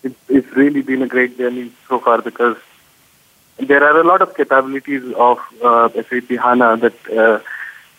it, 0.02 0.14
it's 0.28 0.50
really 0.56 0.82
been 0.82 1.02
a 1.02 1.06
great 1.06 1.36
journey 1.36 1.70
so 1.88 1.98
far 1.98 2.22
because 2.22 2.56
there 3.58 3.84
are 3.84 4.00
a 4.00 4.04
lot 4.04 4.22
of 4.22 4.34
capabilities 4.36 5.04
of 5.16 5.38
uh, 5.62 5.88
SAP 5.90 6.30
HANA 6.30 6.78
that 6.78 7.10
uh, 7.10 7.40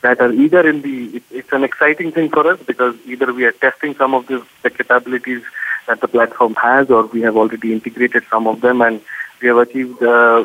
that 0.01 0.19
are 0.19 0.31
either 0.31 0.67
in 0.67 0.81
the 0.81 1.17
it, 1.17 1.23
it's 1.31 1.51
an 1.53 1.63
exciting 1.63 2.11
thing 2.11 2.29
for 2.29 2.45
us 2.51 2.59
because 2.65 2.95
either 3.05 3.31
we 3.33 3.45
are 3.45 3.51
testing 3.51 3.95
some 3.95 4.13
of 4.13 4.27
the, 4.27 4.45
the 4.63 4.69
capabilities 4.69 5.43
that 5.87 6.01
the 6.01 6.07
platform 6.07 6.55
has, 6.55 6.89
or 6.89 7.05
we 7.07 7.21
have 7.21 7.35
already 7.37 7.73
integrated 7.73 8.23
some 8.29 8.47
of 8.47 8.61
them, 8.61 8.81
and 8.81 9.01
we 9.41 9.47
have 9.47 9.57
achieved 9.57 10.01
uh, 10.01 10.43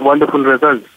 wonderful 0.00 0.42
results. 0.42 0.88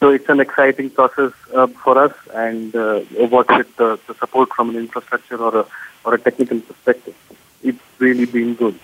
So 0.00 0.10
it's 0.10 0.28
an 0.28 0.40
exciting 0.40 0.90
process 0.90 1.32
uh, 1.52 1.66
for 1.66 1.98
us, 1.98 2.14
and 2.32 2.74
uh, 2.74 3.00
what 3.34 3.48
with 3.56 3.76
the, 3.76 3.98
the 4.06 4.14
support 4.14 4.52
from 4.54 4.70
an 4.70 4.76
infrastructure 4.76 5.36
or 5.36 5.60
a 5.60 5.66
or 6.04 6.14
a 6.14 6.18
technical 6.20 6.60
perspective, 6.60 7.16
it's 7.64 7.82
really 7.98 8.24
been 8.24 8.54
good. 8.54 8.78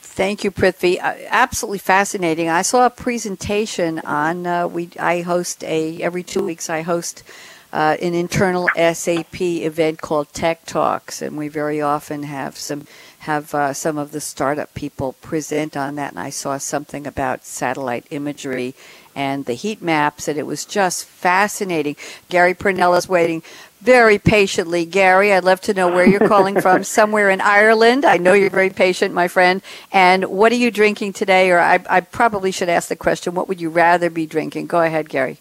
Thank 0.00 0.44
you, 0.44 0.50
Prithvi. 0.50 0.98
Uh, 1.02 1.14
absolutely 1.28 1.78
fascinating. 1.78 2.48
I 2.48 2.62
saw 2.62 2.86
a 2.86 2.90
presentation 2.90 3.98
on. 4.00 4.46
Uh, 4.46 4.68
we 4.68 4.90
I 5.00 5.22
host 5.22 5.64
a 5.64 6.00
every 6.00 6.22
two 6.22 6.44
weeks. 6.44 6.70
I 6.70 6.82
host 6.82 7.24
uh, 7.72 7.96
an 8.00 8.14
internal 8.14 8.68
SAP 8.76 9.40
event 9.40 10.00
called 10.00 10.32
Tech 10.32 10.64
Talks, 10.66 11.22
and 11.22 11.36
we 11.36 11.48
very 11.48 11.80
often 11.80 12.24
have 12.24 12.56
some 12.56 12.86
have 13.22 13.54
uh, 13.54 13.72
some 13.72 13.98
of 13.98 14.12
the 14.12 14.20
startup 14.20 14.74
people 14.74 15.14
present 15.14 15.76
on 15.76 15.94
that, 15.96 16.12
and 16.12 16.20
I 16.20 16.30
saw 16.30 16.58
something 16.58 17.06
about 17.06 17.44
satellite 17.44 18.06
imagery 18.10 18.74
and 19.14 19.44
the 19.44 19.54
heat 19.54 19.80
maps, 19.80 20.26
and 20.26 20.38
it 20.38 20.46
was 20.46 20.64
just 20.64 21.04
fascinating. 21.04 21.96
Gary 22.28 22.54
Parnell 22.54 22.94
is 22.94 23.08
waiting 23.08 23.42
very 23.80 24.18
patiently. 24.18 24.84
Gary, 24.84 25.32
I'd 25.32 25.44
love 25.44 25.60
to 25.62 25.74
know 25.74 25.88
where 25.88 26.06
you're 26.06 26.28
calling 26.28 26.60
from. 26.60 26.82
Somewhere 26.98 27.30
in 27.30 27.40
Ireland. 27.40 28.04
I 28.04 28.16
know 28.16 28.32
you're 28.32 28.50
very 28.50 28.70
patient, 28.70 29.14
my 29.14 29.28
friend. 29.28 29.62
And 29.92 30.24
what 30.24 30.50
are 30.52 30.56
you 30.56 30.70
drinking 30.70 31.12
today? 31.12 31.50
Or 31.50 31.58
I, 31.58 31.84
I 31.88 32.00
probably 32.00 32.50
should 32.50 32.68
ask 32.68 32.88
the 32.88 32.96
question: 32.96 33.34
What 33.34 33.48
would 33.48 33.60
you 33.60 33.70
rather 33.70 34.10
be 34.10 34.26
drinking? 34.26 34.66
Go 34.66 34.80
ahead, 34.80 35.08
Gary. 35.08 35.38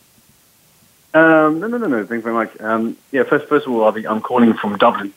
Um, 1.13 1.59
no, 1.59 1.67
no, 1.67 1.77
no, 1.77 1.87
no. 1.87 2.05
Thank 2.05 2.19
you 2.19 2.21
very 2.21 2.35
much. 2.35 2.61
Um, 2.61 2.97
yeah, 3.11 3.23
first, 3.23 3.47
first 3.47 3.67
of 3.67 3.73
all, 3.73 3.83
I'll 3.83 3.91
be, 3.91 4.07
I'm 4.07 4.21
calling 4.21 4.53
from 4.53 4.77
Dublin, 4.77 5.13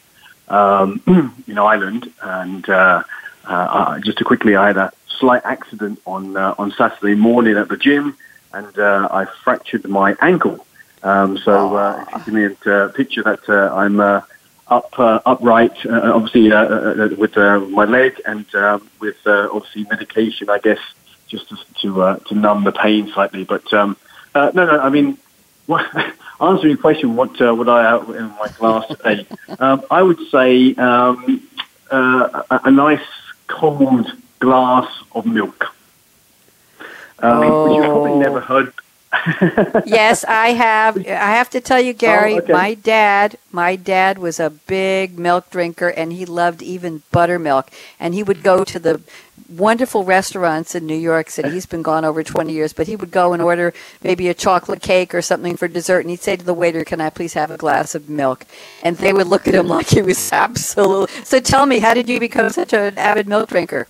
um, 0.48 1.00
in 1.46 1.58
Ireland, 1.58 2.12
and 2.22 2.68
uh, 2.68 3.02
uh, 3.44 3.98
just 4.00 4.18
to 4.18 4.24
quickly, 4.24 4.56
I 4.56 4.68
had 4.68 4.76
a 4.76 4.92
slight 5.18 5.42
accident 5.44 6.00
on 6.06 6.36
uh, 6.36 6.54
on 6.58 6.72
Saturday 6.72 7.14
morning 7.14 7.56
at 7.56 7.68
the 7.68 7.76
gym, 7.76 8.16
and 8.52 8.78
uh, 8.78 9.08
I 9.10 9.26
fractured 9.44 9.88
my 9.88 10.16
ankle. 10.20 10.64
Um, 11.02 11.36
so 11.38 11.76
uh, 11.76 12.04
if 12.14 12.26
you 12.26 12.56
a 12.66 12.84
uh, 12.84 12.88
picture 12.92 13.22
that 13.22 13.48
uh, 13.48 13.74
I'm 13.74 14.00
uh, 14.00 14.22
up 14.68 14.98
uh, 14.98 15.20
upright, 15.26 15.84
uh, 15.86 16.12
obviously 16.14 16.50
uh, 16.50 16.64
uh, 16.64 17.08
with 17.18 17.36
uh, 17.36 17.60
my 17.60 17.84
leg, 17.84 18.20
and 18.26 18.52
um, 18.54 18.88
with 19.00 19.16
uh, 19.26 19.48
obviously 19.52 19.84
medication, 19.90 20.48
I 20.48 20.58
guess, 20.58 20.80
just 21.28 21.48
to 21.50 21.56
to, 21.82 22.02
uh, 22.02 22.16
to 22.28 22.34
numb 22.34 22.64
the 22.64 22.72
pain 22.72 23.10
slightly. 23.12 23.44
But 23.44 23.72
um, 23.72 23.96
uh, 24.34 24.50
no, 24.54 24.66
no, 24.66 24.78
I 24.80 24.90
mean. 24.90 25.18
answering 26.44 26.70
your 26.72 26.78
question, 26.78 27.16
what 27.16 27.40
uh, 27.40 27.54
would 27.54 27.68
I 27.68 27.82
have 27.90 28.08
in 28.10 28.28
my 28.40 28.48
glass 28.58 28.86
today? 28.94 29.26
um, 29.58 29.82
I 29.90 30.02
would 30.02 30.20
say 30.30 30.74
um, 30.74 31.42
uh, 31.90 32.42
a, 32.50 32.60
a 32.64 32.70
nice 32.70 33.06
cold 33.48 34.06
glass 34.40 34.88
of 35.12 35.26
milk. 35.26 35.66
Um, 37.20 37.38
which 37.64 37.76
you've 37.76 37.84
probably 37.90 38.10
Oh. 38.12 38.18
never 38.20 38.40
heard. 38.40 38.72
Yes, 39.86 40.24
I 40.24 40.48
have. 40.48 40.96
I 40.98 41.32
have 41.38 41.50
to 41.50 41.60
tell 41.60 41.80
you, 41.80 41.90
oh, 41.92 41.96
Gary, 41.96 42.34
Oh, 42.34 42.38
okay. 42.38 42.52
my 42.52 42.74
dad, 42.74 43.38
my 43.52 43.76
dad 43.76 44.18
was 44.18 44.40
a 44.40 44.50
big 44.50 45.18
milk 45.18 45.50
drinker, 45.50 45.88
and 45.88 46.12
he 46.12 46.24
loved 46.26 46.62
even 46.62 47.02
buttermilk. 47.10 47.70
And 47.98 48.14
he 48.14 48.22
would 48.22 48.42
go 48.42 48.64
to 48.64 48.78
the 48.78 49.00
wonderful 49.48 50.04
restaurants 50.04 50.74
in 50.74 50.86
New 50.86 50.96
York 50.96 51.30
City. 51.30 51.50
He's 51.50 51.66
been 51.66 51.82
gone 51.82 52.04
over 52.04 52.22
20 52.22 52.52
years, 52.52 52.72
but 52.72 52.86
he 52.86 52.96
would 52.96 53.10
go 53.10 53.32
and 53.32 53.42
order 53.42 53.72
maybe 54.02 54.28
a 54.28 54.34
chocolate 54.34 54.82
cake 54.82 55.14
or 55.14 55.22
something 55.22 55.56
for 55.56 55.68
dessert, 55.68 56.00
and 56.00 56.10
he'd 56.10 56.20
say 56.22 56.36
to 56.36 56.44
the 56.44 56.54
waiter, 56.54 56.84
"Can 56.84 57.00
I 57.00 57.10
please 57.10 57.34
have 57.34 57.50
a 57.50 57.56
glass 57.56 57.94
of 57.94 58.08
milk?" 58.08 58.46
And 58.82 58.96
they 58.98 59.12
would 59.12 59.26
look 59.26 59.46
at 59.46 59.54
him 59.54 59.68
like 59.68 59.88
he 59.88 60.02
was 60.02 60.32
absolute. 60.44 61.10
So 61.24 61.40
tell 61.40 61.66
me, 61.66 61.78
how 61.80 61.94
did 61.94 62.08
you 62.08 62.18
become 62.20 62.50
such 62.50 62.72
an 62.72 62.96
avid 62.98 63.28
milk 63.28 63.48
drinker? 63.50 63.86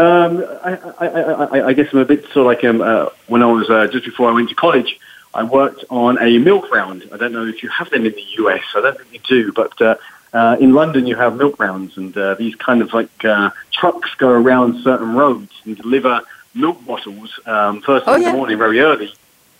Um, 0.00 0.44
I, 0.64 0.78
I, 0.98 1.06
I, 1.06 1.66
I- 1.68 1.72
guess 1.74 1.92
I'm 1.92 1.98
a 1.98 2.04
bit 2.06 2.22
sort 2.32 2.36
of 2.38 2.46
like 2.46 2.64
um, 2.64 2.80
uh, 2.80 3.06
when 3.26 3.42
I 3.42 3.46
was 3.46 3.68
uh, 3.68 3.86
just 3.88 4.04
before 4.06 4.30
I 4.30 4.32
went 4.32 4.48
to 4.48 4.54
college. 4.54 4.98
I 5.34 5.44
worked 5.44 5.84
on 5.90 6.18
a 6.20 6.38
milk 6.38 6.72
round. 6.72 7.08
I 7.12 7.16
don't 7.16 7.32
know 7.32 7.46
if 7.46 7.62
you 7.62 7.68
have 7.68 7.88
them 7.90 8.04
in 8.06 8.12
the 8.12 8.26
US. 8.38 8.62
I 8.74 8.80
don't 8.80 8.98
think 8.98 9.12
you 9.12 9.20
do, 9.44 9.52
but 9.52 9.80
uh, 9.80 9.94
uh, 10.32 10.56
in 10.58 10.72
London 10.72 11.06
you 11.06 11.16
have 11.16 11.36
milk 11.36 11.60
rounds, 11.60 11.96
and 11.98 12.16
uh, 12.16 12.34
these 12.34 12.54
kind 12.56 12.80
of 12.82 12.92
like 12.94 13.24
uh, 13.24 13.50
trucks 13.72 14.10
go 14.16 14.30
around 14.30 14.82
certain 14.82 15.14
roads 15.14 15.52
and 15.64 15.76
deliver 15.76 16.22
milk 16.54 16.84
bottles 16.86 17.38
um, 17.46 17.80
first 17.82 18.06
Oh, 18.08 18.14
thing 18.14 18.22
in 18.24 18.30
the 18.30 18.36
morning, 18.36 18.58
very 18.58 18.80
early. 18.80 19.12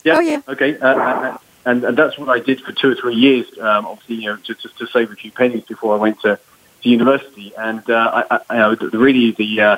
Yeah. 0.05 0.17
Oh, 0.17 0.21
yeah. 0.21 0.41
Okay. 0.49 0.77
Uh, 0.79 0.89
uh, 0.99 1.39
and, 1.67 1.85
and 1.85 1.97
that's 1.97 2.19
what 2.19 2.29
I 2.31 2.41
did 2.41 2.63
for 2.63 2.73
two 2.73 2.91
or 2.93 2.95
three 2.97 3.15
years. 3.15 3.47
Um, 3.59 3.87
obviously, 3.87 4.17
you 4.17 4.31
know, 4.31 4.37
to, 4.39 4.55
to, 4.55 4.69
to 4.79 4.87
save 4.87 5.11
a 5.13 5.15
few 5.15 5.31
pennies 5.31 5.65
before 5.67 5.95
I 5.95 5.99
went 5.99 6.19
to, 6.23 6.39
to 6.83 6.89
university. 6.89 7.53
And 7.57 7.89
uh, 7.89 8.25
I, 8.31 8.41
I, 8.49 8.55
you 8.55 8.61
know, 8.61 8.75
the, 8.75 8.99
really 8.99 9.33
the, 9.33 9.61
uh, 9.61 9.77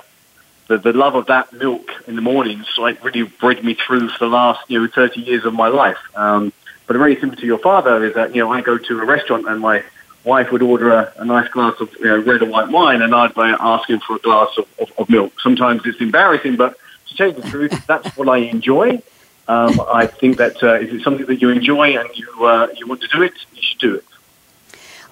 the 0.79 0.93
the 0.93 0.99
love 0.99 1.15
of 1.15 1.27
that 1.27 1.53
milk 1.53 1.91
in 2.07 2.17
the 2.17 2.23
mornings 2.23 2.67
like 2.79 3.03
really 3.05 3.23
bred 3.23 3.65
me 3.65 3.75
through 3.75 4.09
for 4.09 4.25
the 4.27 4.31
last 4.31 4.61
you 4.69 4.81
know 4.81 4.89
30 4.89 5.21
years 5.21 5.45
of 5.45 5.55
my 5.55 5.69
life. 5.69 5.99
Um, 6.15 6.53
but 6.87 6.97
very 6.97 7.15
similar 7.17 7.37
to 7.37 7.47
your 7.47 7.59
father 7.59 8.05
is 8.05 8.15
that 8.15 8.35
you 8.35 8.43
know 8.43 8.53
I 8.53 8.61
go 8.61 8.79
to 8.79 9.01
a 9.01 9.05
restaurant 9.05 9.49
and 9.49 9.61
my 9.61 9.85
wife 10.25 10.51
would 10.53 10.63
order 10.63 10.91
a, 10.93 11.13
a 11.17 11.25
nice 11.25 11.49
glass 11.49 11.75
of 11.81 11.93
you 11.99 12.07
know, 12.07 12.19
red 12.19 12.43
or 12.43 12.47
white 12.47 12.69
wine, 12.69 13.03
and 13.03 13.15
I'd 13.15 13.35
be 13.35 13.43
asking 13.43 14.01
for 14.01 14.17
a 14.17 14.19
glass 14.21 14.51
of, 14.57 14.67
of, 14.79 14.93
of 14.99 15.11
milk. 15.11 15.33
Sometimes 15.41 15.83
it's 15.85 16.01
embarrassing, 16.01 16.57
but 16.57 16.79
to 17.09 17.17
tell 17.17 17.27
you 17.29 17.35
the 17.35 17.49
truth, 17.49 17.87
that's 17.87 18.17
what 18.17 18.29
I 18.29 18.39
enjoy. 18.39 19.03
Um, 19.49 19.81
I 19.93 20.07
think 20.07 20.37
that 20.37 20.63
uh, 20.63 20.75
if 20.75 20.93
it's 20.93 21.05
something 21.05 21.27
that 21.27 21.43
you 21.43 21.51
enjoy 21.51 21.99
and 21.99 22.09
you 22.17 22.47
uh, 22.47 22.69
you 22.77 22.87
want 22.87 23.01
to 23.03 23.09
do 23.09 23.23
it, 23.23 23.35
you 23.55 23.63
should 23.63 23.81
do 23.81 23.95
it. 23.97 24.05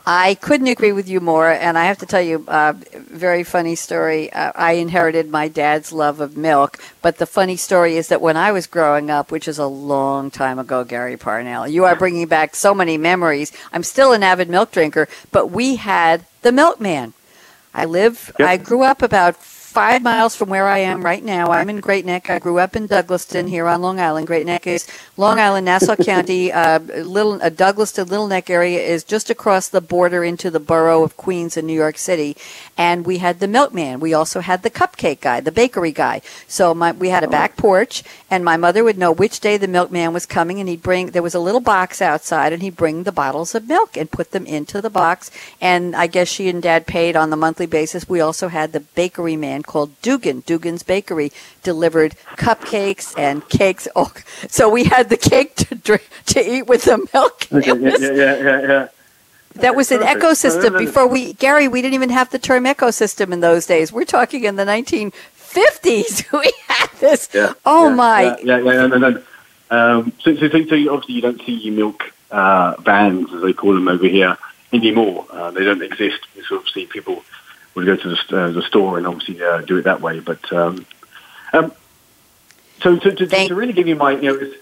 I 0.06 0.34
couldn't 0.34 0.66
agree 0.66 0.92
with 0.92 1.08
you 1.08 1.20
more, 1.20 1.50
and 1.50 1.76
I 1.76 1.84
have 1.84 1.98
to 1.98 2.06
tell 2.06 2.22
you, 2.22 2.44
uh, 2.48 2.72
very 2.94 3.44
funny 3.44 3.74
story. 3.74 4.32
Uh, 4.32 4.52
I 4.54 4.72
inherited 4.72 5.30
my 5.30 5.48
dad's 5.48 5.92
love 5.92 6.20
of 6.20 6.36
milk, 6.36 6.78
but 7.02 7.18
the 7.18 7.26
funny 7.26 7.56
story 7.56 7.96
is 7.96 8.08
that 8.08 8.20
when 8.20 8.36
I 8.36 8.50
was 8.50 8.66
growing 8.66 9.10
up, 9.10 9.30
which 9.30 9.46
is 9.46 9.58
a 9.58 9.66
long 9.66 10.30
time 10.30 10.58
ago, 10.58 10.84
Gary 10.84 11.16
Parnell, 11.16 11.68
you 11.68 11.84
are 11.84 11.94
bringing 11.94 12.26
back 12.26 12.54
so 12.54 12.74
many 12.74 12.96
memories. 12.96 13.52
I'm 13.72 13.82
still 13.82 14.12
an 14.12 14.22
avid 14.22 14.48
milk 14.48 14.72
drinker, 14.72 15.08
but 15.30 15.50
we 15.50 15.76
had 15.76 16.24
the 16.42 16.52
milkman. 16.52 17.12
I 17.74 17.84
live. 17.84 18.32
Yep. 18.38 18.48
I 18.48 18.56
grew 18.56 18.82
up 18.82 19.02
about 19.02 19.36
five 19.70 20.02
miles 20.02 20.34
from 20.34 20.48
where 20.48 20.66
I 20.66 20.78
am 20.78 21.04
right 21.04 21.22
now. 21.22 21.52
I'm 21.52 21.70
in 21.70 21.78
Great 21.78 22.04
Neck. 22.04 22.28
I 22.28 22.40
grew 22.40 22.58
up 22.58 22.74
in 22.74 22.88
Douglaston 22.88 23.48
here 23.48 23.68
on 23.68 23.80
Long 23.80 24.00
Island. 24.00 24.26
Great 24.26 24.44
Neck 24.44 24.66
is 24.66 24.84
Long 25.16 25.38
Island, 25.38 25.64
Nassau 25.64 25.94
County. 26.04 26.50
Uh, 26.50 26.80
little 26.80 27.34
uh, 27.34 27.50
Douglaston, 27.50 28.10
Little 28.10 28.26
Neck 28.26 28.50
area 28.50 28.80
is 28.80 29.04
just 29.04 29.30
across 29.30 29.68
the 29.68 29.80
border 29.80 30.24
into 30.24 30.50
the 30.50 30.58
borough 30.58 31.04
of 31.04 31.16
Queens 31.16 31.56
in 31.56 31.66
New 31.66 31.72
York 31.72 31.98
City. 31.98 32.36
And 32.80 33.04
we 33.04 33.18
had 33.18 33.40
the 33.40 33.46
milkman. 33.46 34.00
We 34.00 34.14
also 34.14 34.40
had 34.40 34.62
the 34.62 34.70
cupcake 34.70 35.20
guy, 35.20 35.40
the 35.40 35.52
bakery 35.52 35.92
guy. 35.92 36.22
So 36.48 36.74
my, 36.74 36.92
we 36.92 37.10
had 37.10 37.22
a 37.22 37.26
uh-huh. 37.26 37.30
back 37.30 37.56
porch, 37.58 38.02
and 38.30 38.42
my 38.42 38.56
mother 38.56 38.82
would 38.82 38.96
know 38.96 39.12
which 39.12 39.40
day 39.40 39.58
the 39.58 39.68
milkman 39.68 40.14
was 40.14 40.24
coming, 40.24 40.60
and 40.60 40.66
he'd 40.66 40.82
bring. 40.82 41.08
There 41.08 41.22
was 41.22 41.34
a 41.34 41.40
little 41.40 41.60
box 41.60 42.00
outside, 42.00 42.54
and 42.54 42.62
he'd 42.62 42.78
bring 42.78 43.02
the 43.02 43.12
bottles 43.12 43.54
of 43.54 43.68
milk 43.68 43.98
and 43.98 44.10
put 44.10 44.30
them 44.30 44.46
into 44.46 44.80
the 44.80 44.88
box. 44.88 45.30
And 45.60 45.94
I 45.94 46.06
guess 46.06 46.28
she 46.28 46.48
and 46.48 46.62
Dad 46.62 46.86
paid 46.86 47.16
on 47.16 47.28
the 47.28 47.36
monthly 47.36 47.66
basis. 47.66 48.08
We 48.08 48.22
also 48.22 48.48
had 48.48 48.72
the 48.72 48.80
bakery 48.80 49.36
man 49.36 49.62
called 49.62 50.00
Dugan. 50.00 50.40
Dugan's 50.46 50.82
Bakery 50.82 51.32
delivered 51.62 52.14
cupcakes 52.36 53.12
and 53.18 53.46
cakes. 53.48 53.88
Oh, 53.96 54.12
so 54.48 54.70
we 54.70 54.84
had 54.84 55.10
the 55.10 55.16
cake 55.18 55.56
to 55.56 55.74
drink, 55.74 56.08
to 56.26 56.40
eat 56.40 56.66
with 56.66 56.84
the 56.84 57.06
milk. 57.12 57.46
Okay, 57.52 57.58
It 57.58 57.66
yeah, 57.66 57.72
was- 57.72 58.00
yeah, 58.00 58.12
yeah, 58.12 58.36
yeah, 58.42 58.60
yeah. 58.62 58.88
That 59.60 59.76
was 59.76 59.92
an 59.92 60.00
Perfect. 60.00 60.22
ecosystem 60.22 60.78
before 60.78 61.06
we, 61.06 61.34
Gary. 61.34 61.68
We 61.68 61.82
didn't 61.82 61.94
even 61.94 62.10
have 62.10 62.30
the 62.30 62.38
term 62.38 62.64
ecosystem 62.64 63.32
in 63.32 63.40
those 63.40 63.66
days. 63.66 63.92
We're 63.92 64.04
talking 64.04 64.44
in 64.44 64.56
the 64.56 64.64
1950s. 64.64 66.26
We 66.32 66.52
had 66.68 66.90
this. 67.00 67.28
Yeah, 67.34 67.54
oh 67.66 67.88
yeah, 67.88 67.94
my! 67.94 68.22
Yeah, 68.22 68.58
yeah, 68.58 68.58
yeah, 68.58 68.86
no, 68.86 68.98
no, 68.98 69.10
no. 69.10 69.22
Um, 69.70 70.12
so, 70.20 70.34
so, 70.36 70.48
so, 70.48 70.64
so 70.64 70.92
obviously 70.92 71.14
you 71.14 71.20
don't 71.20 71.40
see 71.42 71.70
milk 71.70 72.12
uh, 72.30 72.74
vans, 72.80 73.32
as 73.32 73.42
they 73.42 73.52
call 73.52 73.74
them 73.74 73.88
over 73.88 74.06
here, 74.06 74.36
anymore. 74.72 75.26
Uh, 75.30 75.50
they 75.50 75.64
don't 75.64 75.82
exist. 75.82 76.20
So 76.48 76.56
obviously 76.56 76.86
people 76.86 77.24
would 77.74 77.86
go 77.86 77.96
to 77.96 78.08
the, 78.08 78.36
uh, 78.36 78.50
the 78.50 78.62
store 78.62 78.98
and 78.98 79.06
obviously 79.06 79.42
uh, 79.42 79.60
do 79.62 79.76
it 79.76 79.82
that 79.82 80.00
way. 80.00 80.20
But 80.20 80.52
um, 80.52 80.86
um, 81.52 81.72
so 82.82 82.96
to, 82.98 83.10
to, 83.14 83.26
Thank- 83.26 83.48
to 83.48 83.54
really 83.54 83.72
give 83.72 83.86
you 83.88 83.96
my 83.96 84.12
you 84.12 84.32
know 84.38 84.52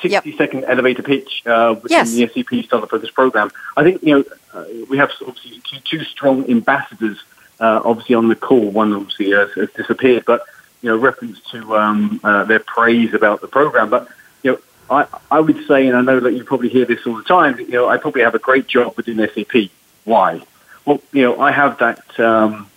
sixty 0.00 0.36
second 0.36 0.60
Yep. 0.60 0.68
elevator 0.70 1.02
pitch 1.02 1.42
uh, 1.46 1.74
within 1.82 1.96
Yes. 1.98 2.12
the 2.12 2.26
SAP 2.28 2.64
Startup 2.64 2.90
Focus 2.90 3.10
program, 3.10 3.50
I 3.76 3.82
think 3.82 4.02
you 4.02 4.14
know 4.18 4.24
uh, 4.54 4.64
we 4.90 4.96
have 4.98 5.10
obviously 5.26 5.60
two, 5.68 5.78
two 5.84 6.04
strong 6.04 6.48
ambassadors 6.50 7.18
uh, 7.60 7.80
obviously 7.84 8.14
on 8.14 8.28
the 8.28 8.36
call. 8.36 8.70
One 8.70 8.92
obviously 8.92 9.30
has, 9.32 9.50
has 9.52 9.70
disappeared, 9.72 10.24
but 10.26 10.42
you 10.82 10.88
know 10.90 10.96
reference 10.96 11.40
to 11.52 11.76
um, 11.76 12.20
uh, 12.24 12.44
their 12.44 12.60
praise 12.60 13.14
about 13.14 13.40
the 13.40 13.48
program. 13.48 13.90
But 13.90 14.08
you 14.42 14.52
know 14.52 14.58
I 14.90 15.06
I 15.30 15.40
would 15.40 15.66
say, 15.66 15.86
and 15.88 15.96
I 15.96 16.00
know 16.02 16.20
that 16.20 16.32
you 16.32 16.44
probably 16.44 16.68
hear 16.68 16.84
this 16.84 17.06
all 17.06 17.16
the 17.16 17.24
time. 17.24 17.56
that, 17.56 17.66
You 17.66 17.72
know 17.74 17.88
I 17.88 17.96
probably 17.98 18.22
have 18.22 18.34
a 18.34 18.38
great 18.40 18.66
job 18.66 18.96
within 18.96 19.16
SAP. 19.34 19.70
Why? 20.04 20.40
Well, 20.84 21.00
you 21.12 21.22
know 21.22 21.40
I 21.40 21.50
have 21.52 21.78
that. 21.78 22.18
Um, 22.20 22.70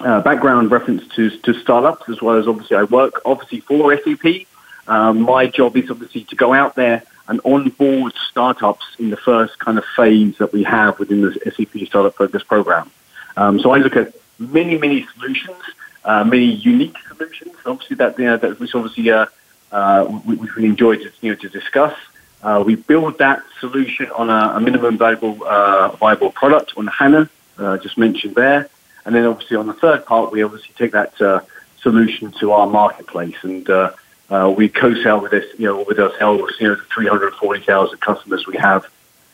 uh, 0.00 0.20
background 0.22 0.70
reference 0.70 1.06
to, 1.14 1.30
to 1.30 1.54
startups 1.54 2.08
as 2.08 2.20
well 2.22 2.36
as 2.36 2.48
obviously 2.48 2.76
I 2.76 2.84
work 2.84 3.20
obviously 3.24 3.60
for 3.60 3.96
SAP. 3.96 4.46
Um, 4.88 5.22
my 5.22 5.46
job 5.46 5.76
is 5.76 5.90
obviously 5.90 6.24
to 6.24 6.36
go 6.36 6.52
out 6.52 6.74
there 6.74 7.02
and 7.28 7.40
onboard 7.44 8.12
startups 8.28 8.84
in 8.98 9.10
the 9.10 9.16
first 9.16 9.58
kind 9.58 9.78
of 9.78 9.84
phase 9.96 10.36
that 10.38 10.52
we 10.52 10.64
have 10.64 10.98
within 10.98 11.20
the 11.20 11.32
SAP 11.44 11.86
Startup 11.86 12.14
Focus 12.14 12.42
program. 12.42 12.90
Um, 13.36 13.60
so 13.60 13.70
I 13.70 13.78
look 13.78 13.94
at 13.94 14.14
many, 14.38 14.76
many 14.78 15.06
solutions, 15.14 15.62
uh, 16.04 16.24
many 16.24 16.46
unique 16.46 16.96
solutions. 17.06 17.54
Obviously, 17.64 17.96
that 17.96 18.18
you 18.18 18.24
know, 18.24 18.36
that 18.36 18.58
which 18.58 18.74
obviously 18.74 19.10
uh, 19.10 19.26
uh, 19.70 20.20
we, 20.26 20.34
we 20.34 20.64
enjoy 20.64 20.96
to 20.96 21.12
you 21.20 21.30
know 21.30 21.36
to 21.36 21.48
discuss. 21.48 21.96
Uh, 22.42 22.62
we 22.66 22.74
build 22.74 23.18
that 23.18 23.42
solution 23.60 24.10
on 24.12 24.30
a, 24.30 24.56
a 24.56 24.60
minimum 24.60 24.98
viable 24.98 25.44
uh, 25.44 25.88
viable 25.96 26.32
product 26.32 26.72
on 26.76 26.86
HANA, 26.86 27.30
uh, 27.58 27.78
just 27.78 27.96
mentioned 27.96 28.34
there. 28.34 28.68
And 29.04 29.14
then 29.14 29.24
obviously 29.24 29.56
on 29.56 29.66
the 29.66 29.74
third 29.74 30.06
part, 30.06 30.32
we 30.32 30.42
obviously 30.42 30.74
take 30.76 30.92
that 30.92 31.20
uh, 31.20 31.40
solution 31.80 32.32
to 32.40 32.52
our 32.52 32.66
marketplace 32.66 33.36
and 33.42 33.68
uh, 33.68 33.92
uh, 34.30 34.52
we 34.56 34.68
co-sell 34.68 35.20
with 35.20 35.32
this, 35.32 35.46
you 35.58 35.66
know, 35.66 35.82
with 35.82 35.98
ourselves, 35.98 36.54
you 36.60 36.68
know, 36.68 36.76
the 36.76 36.82
340,000 36.94 37.98
customers 38.00 38.46
we 38.46 38.56
have 38.56 38.86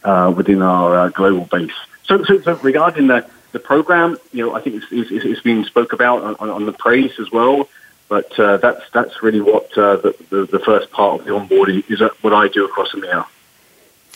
uh, 0.05 0.33
within 0.35 0.63
our 0.63 0.97
uh, 0.97 1.09
global 1.11 1.45
base. 1.45 1.73
So, 2.05 2.25
so, 2.25 2.41
so 2.41 2.55
regarding 2.57 3.09
the, 3.09 3.29
the 3.53 3.59
program, 3.59 4.17
you 4.33 4.47
know, 4.47 4.55
I 4.55 4.61
think 4.61 4.77
it's, 4.77 4.87
it's, 4.91 5.25
it's 5.25 5.41
been 5.43 5.65
spoke 5.65 5.93
about 5.93 6.23
on, 6.41 6.51
on 6.51 6.67
the 6.67 6.73
praise 6.73 7.13
as 7.19 7.31
well. 7.31 7.69
But 8.09 8.39
uh, 8.39 8.59
that's 8.59 8.89
that's 8.93 9.21
really 9.21 9.41
what 9.41 9.69
the, 9.75 10.15
the, 10.31 10.47
the 10.47 10.61
first 10.61 10.93
part 10.93 11.21
of 11.21 11.27
the 11.27 11.33
onboarding 11.33 11.83
is. 11.91 12.01
What 12.21 12.33
I 12.33 12.47
do 12.47 12.65
across 12.65 12.93
EMEA. 12.93 13.27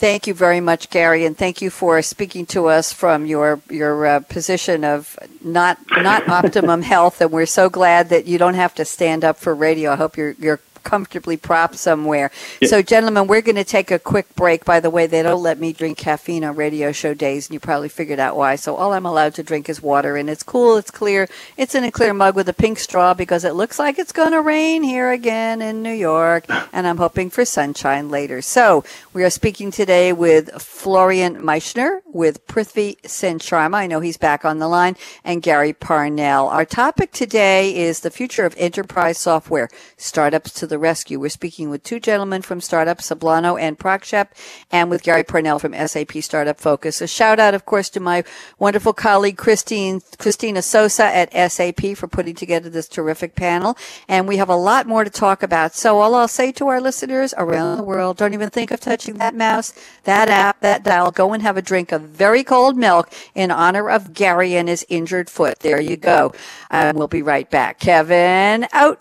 Thank 0.01 0.27
you 0.27 0.33
very 0.33 0.63
much, 0.63 0.89
Gary, 0.89 1.27
and 1.27 1.37
thank 1.37 1.61
you 1.61 1.69
for 1.69 2.01
speaking 2.01 2.47
to 2.47 2.69
us 2.69 2.91
from 2.91 3.27
your 3.27 3.61
your 3.69 4.07
uh, 4.07 4.21
position 4.21 4.83
of 4.83 5.19
not 5.45 5.77
not 5.91 6.27
optimum 6.43 6.81
health. 6.81 7.21
And 7.21 7.31
we're 7.31 7.45
so 7.45 7.69
glad 7.69 8.09
that 8.09 8.25
you 8.25 8.39
don't 8.39 8.55
have 8.55 8.75
to 8.77 8.87
stand 8.87 9.27
up 9.27 9.37
for 9.37 9.55
radio. 9.55 9.93
I 9.93 9.97
hope 9.97 10.17
you're 10.17 10.33
you're 10.39 10.61
comfortably 10.83 11.37
propped 11.37 11.77
somewhere. 11.77 12.31
Yeah. 12.61 12.69
So, 12.69 12.83
gentlemen, 12.83 13.27
we're 13.27 13.43
going 13.43 13.57
to 13.57 13.64
take 13.64 13.90
a 13.90 13.99
quick 13.99 14.35
break. 14.35 14.64
By 14.64 14.81
the 14.81 14.90
way, 14.90 15.07
they 15.07 15.23
don't 15.23 15.43
let 15.43 15.59
me 15.59 15.73
drink 15.73 15.99
caffeine 15.99 16.45
on 16.45 16.57
radio 16.57 16.93
show 16.93 17.14
days, 17.14 17.49
and 17.49 17.55
you 17.55 17.61
probably 17.61 17.88
figured 17.88 18.19
out 18.19 18.37
why. 18.37 18.57
So, 18.57 18.77
all 18.77 18.93
I'm 18.93 19.07
allowed 19.07 19.35
to 19.35 19.43
drink 19.43 19.69
is 19.69 19.83
water, 19.83 20.16
and 20.16 20.31
it's 20.31 20.43
cool, 20.43 20.77
it's 20.77 20.90
clear. 20.90 21.29
It's 21.57 21.75
in 21.75 21.85
a 21.85 21.90
clear 21.90 22.14
mug 22.14 22.37
with 22.37 22.49
a 22.49 22.55
pink 22.55 22.79
straw 22.79 23.14
because 23.14 23.45
it 23.45 23.55
looks 23.55 23.79
like 23.79 23.99
it's 23.99 24.12
going 24.12 24.33
to 24.33 24.43
rain 24.43 24.83
here 24.83 25.11
again 25.11 25.62
in 25.62 25.83
New 25.83 25.93
York, 25.93 26.45
and 26.73 26.87
I'm 26.87 26.99
hoping 26.99 27.31
for 27.31 27.45
sunshine 27.45 28.09
later. 28.11 28.43
So, 28.43 28.85
we 29.12 29.25
are 29.25 29.31
speaking 29.31 29.71
today 29.71 30.12
with 30.12 30.51
Florian 30.61 31.37
Meichsner 31.43 32.01
with 32.07 32.47
Prithvi 32.47 32.97
Sen 33.07 33.38
Sharma. 33.38 33.75
I 33.75 33.87
know 33.87 34.01
he's 34.01 34.16
back 34.16 34.45
on 34.45 34.59
the 34.59 34.69
line, 34.69 34.97
and 35.25 35.43
Gary 35.43 35.73
Parnell. 35.73 36.49
Our 36.49 36.64
topic 36.64 37.12
today 37.12 37.77
is 37.77 38.01
the 38.01 38.11
future 38.11 38.45
of 38.45 38.55
enterprise 38.57 39.19
software, 39.19 39.69
startups 39.97 40.53
to 40.55 40.66
the 40.70 40.78
rescue. 40.78 41.20
We're 41.20 41.28
speaking 41.28 41.68
with 41.68 41.83
two 41.83 42.00
gentlemen 42.00 42.40
from 42.40 42.62
Startup, 42.62 42.96
Sablono 42.98 43.61
and 43.61 43.78
Prakshep, 43.78 44.28
and 44.70 44.88
with 44.88 45.02
Gary 45.02 45.22
Parnell 45.22 45.59
from 45.59 45.74
SAP 45.74 46.12
Startup 46.22 46.59
Focus. 46.59 47.02
A 47.02 47.06
shout 47.06 47.38
out, 47.38 47.52
of 47.52 47.66
course, 47.66 47.90
to 47.90 48.00
my 48.00 48.24
wonderful 48.59 48.94
colleague 48.94 49.37
Christine, 49.37 50.00
Christina 50.18 50.62
Sosa 50.62 51.04
at 51.04 51.52
SAP 51.52 51.96
for 51.96 52.09
putting 52.09 52.35
together 52.35 52.70
this 52.70 52.88
terrific 52.88 53.35
panel. 53.35 53.76
And 54.09 54.26
we 54.26 54.38
have 54.38 54.48
a 54.48 54.56
lot 54.56 54.87
more 54.87 55.04
to 55.04 55.11
talk 55.11 55.42
about. 55.42 55.74
So 55.74 56.00
all 56.00 56.14
I'll 56.14 56.28
say 56.28 56.52
to 56.52 56.68
our 56.68 56.80
listeners 56.80 57.35
around 57.37 57.76
the 57.76 57.83
world, 57.83 58.16
don't 58.16 58.33
even 58.33 58.48
think 58.50 58.70
of 58.70 58.80
touching 58.80 59.18
that 59.18 59.35
mouse, 59.35 59.74
that 60.04 60.30
app, 60.30 60.61
that 60.61 60.85
dial. 60.85 61.11
Go 61.11 61.33
and 61.33 61.42
have 61.42 61.56
a 61.56 61.62
drink 61.62 61.92
of 61.92 62.02
very 62.02 62.44
cold 62.44 62.76
milk 62.76 63.12
in 63.35 63.50
honor 63.50 63.90
of 63.90 64.14
Gary 64.14 64.54
and 64.54 64.68
his 64.68 64.87
injured 64.88 65.28
foot. 65.28 65.61
There 65.61 65.80
you 65.80 65.96
go. 65.96 66.33
And 66.70 66.96
we'll 66.96 67.09
be 67.09 67.22
right 67.22 67.50
back. 67.50 67.80
Kevin, 67.80 68.66
out. 68.72 69.00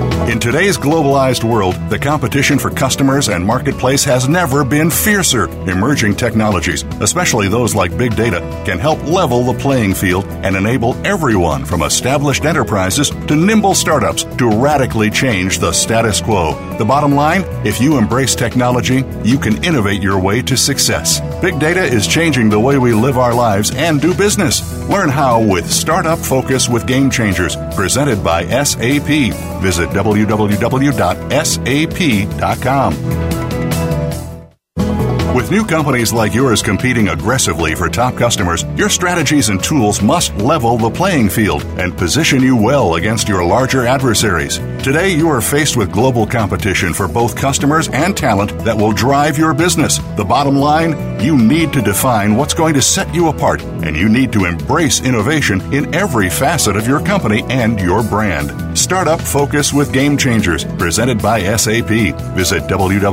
In 0.31 0.39
today's 0.39 0.77
globalized 0.77 1.43
world, 1.43 1.75
the 1.89 1.99
competition 1.99 2.57
for 2.57 2.69
customers 2.69 3.27
and 3.27 3.45
marketplace 3.45 4.05
has 4.05 4.29
never 4.29 4.63
been 4.63 4.89
fiercer. 4.89 5.49
Emerging 5.69 6.15
technologies, 6.15 6.83
especially 7.01 7.49
those 7.49 7.75
like 7.75 7.97
big 7.97 8.15
data, 8.15 8.39
can 8.65 8.79
help 8.79 9.03
level 9.03 9.43
the 9.43 9.59
playing 9.59 9.93
field 9.93 10.25
and 10.45 10.55
enable 10.55 10.95
everyone 11.05 11.65
from 11.65 11.81
established 11.81 12.45
enterprises 12.45 13.09
to 13.09 13.35
nimble 13.35 13.75
startups 13.75 14.23
to 14.37 14.49
radically 14.49 15.09
change 15.09 15.59
the 15.59 15.73
status 15.73 16.21
quo. 16.21 16.53
The 16.77 16.85
bottom 16.85 17.13
line 17.13 17.43
if 17.65 17.81
you 17.81 17.97
embrace 17.97 18.33
technology, 18.33 19.03
you 19.23 19.37
can 19.37 19.61
innovate 19.65 20.01
your 20.01 20.17
way 20.17 20.41
to 20.43 20.55
success. 20.55 21.19
Big 21.41 21.59
data 21.59 21.83
is 21.83 22.07
changing 22.07 22.49
the 22.49 22.59
way 22.59 22.77
we 22.77 22.93
live 22.93 23.17
our 23.17 23.33
lives 23.33 23.71
and 23.75 23.99
do 23.99 24.15
business. 24.15 24.61
Learn 24.87 25.09
how 25.09 25.41
with 25.41 25.69
Startup 25.69 26.17
Focus 26.17 26.69
with 26.69 26.87
Game 26.87 27.11
Changers, 27.11 27.55
presented 27.75 28.23
by 28.23 28.45
SAP. 28.63 29.33
Visit 29.61 29.93
www.sap.com. 30.25 31.71
With 35.33 35.49
new 35.49 35.65
companies 35.65 36.11
like 36.11 36.33
yours 36.33 36.61
competing 36.61 37.07
aggressively 37.07 37.73
for 37.73 37.87
top 37.87 38.17
customers, 38.17 38.65
your 38.75 38.89
strategies 38.89 39.47
and 39.47 39.63
tools 39.63 40.01
must 40.01 40.35
level 40.35 40.77
the 40.77 40.89
playing 40.89 41.29
field 41.29 41.63
and 41.79 41.97
position 41.97 42.41
you 42.41 42.55
well 42.55 42.95
against 42.95 43.29
your 43.29 43.43
larger 43.43 43.85
adversaries. 43.85 44.59
Today, 44.83 45.09
you 45.09 45.29
are 45.29 45.41
faced 45.41 45.77
with 45.77 45.91
global 45.91 46.25
competition 46.25 46.91
for 46.91 47.07
both 47.07 47.35
customers 47.35 47.87
and 47.89 48.17
talent 48.17 48.57
that 48.65 48.75
will 48.75 48.91
drive 48.91 49.37
your 49.37 49.53
business. 49.53 49.99
The 50.17 50.25
bottom 50.25 50.55
line 50.55 51.19
you 51.19 51.37
need 51.37 51.71
to 51.73 51.83
define 51.83 52.35
what's 52.35 52.55
going 52.55 52.73
to 52.73 52.81
set 52.81 53.13
you 53.13 53.27
apart, 53.27 53.61
and 53.61 53.95
you 53.95 54.09
need 54.09 54.33
to 54.33 54.45
embrace 54.45 54.99
innovation 55.01 55.61
in 55.71 55.93
every 55.93 56.31
facet 56.31 56.75
of 56.75 56.87
your 56.87 56.99
company 56.99 57.43
and 57.43 57.79
your 57.79 58.01
brand. 58.01 58.75
Startup 58.75 59.21
Focus 59.21 59.71
with 59.71 59.93
Game 59.93 60.17
Changers, 60.17 60.65
presented 60.65 61.21
by 61.21 61.43
SAP. 61.55 62.15
Visit 62.35 62.63
www.sap.com 62.63 63.11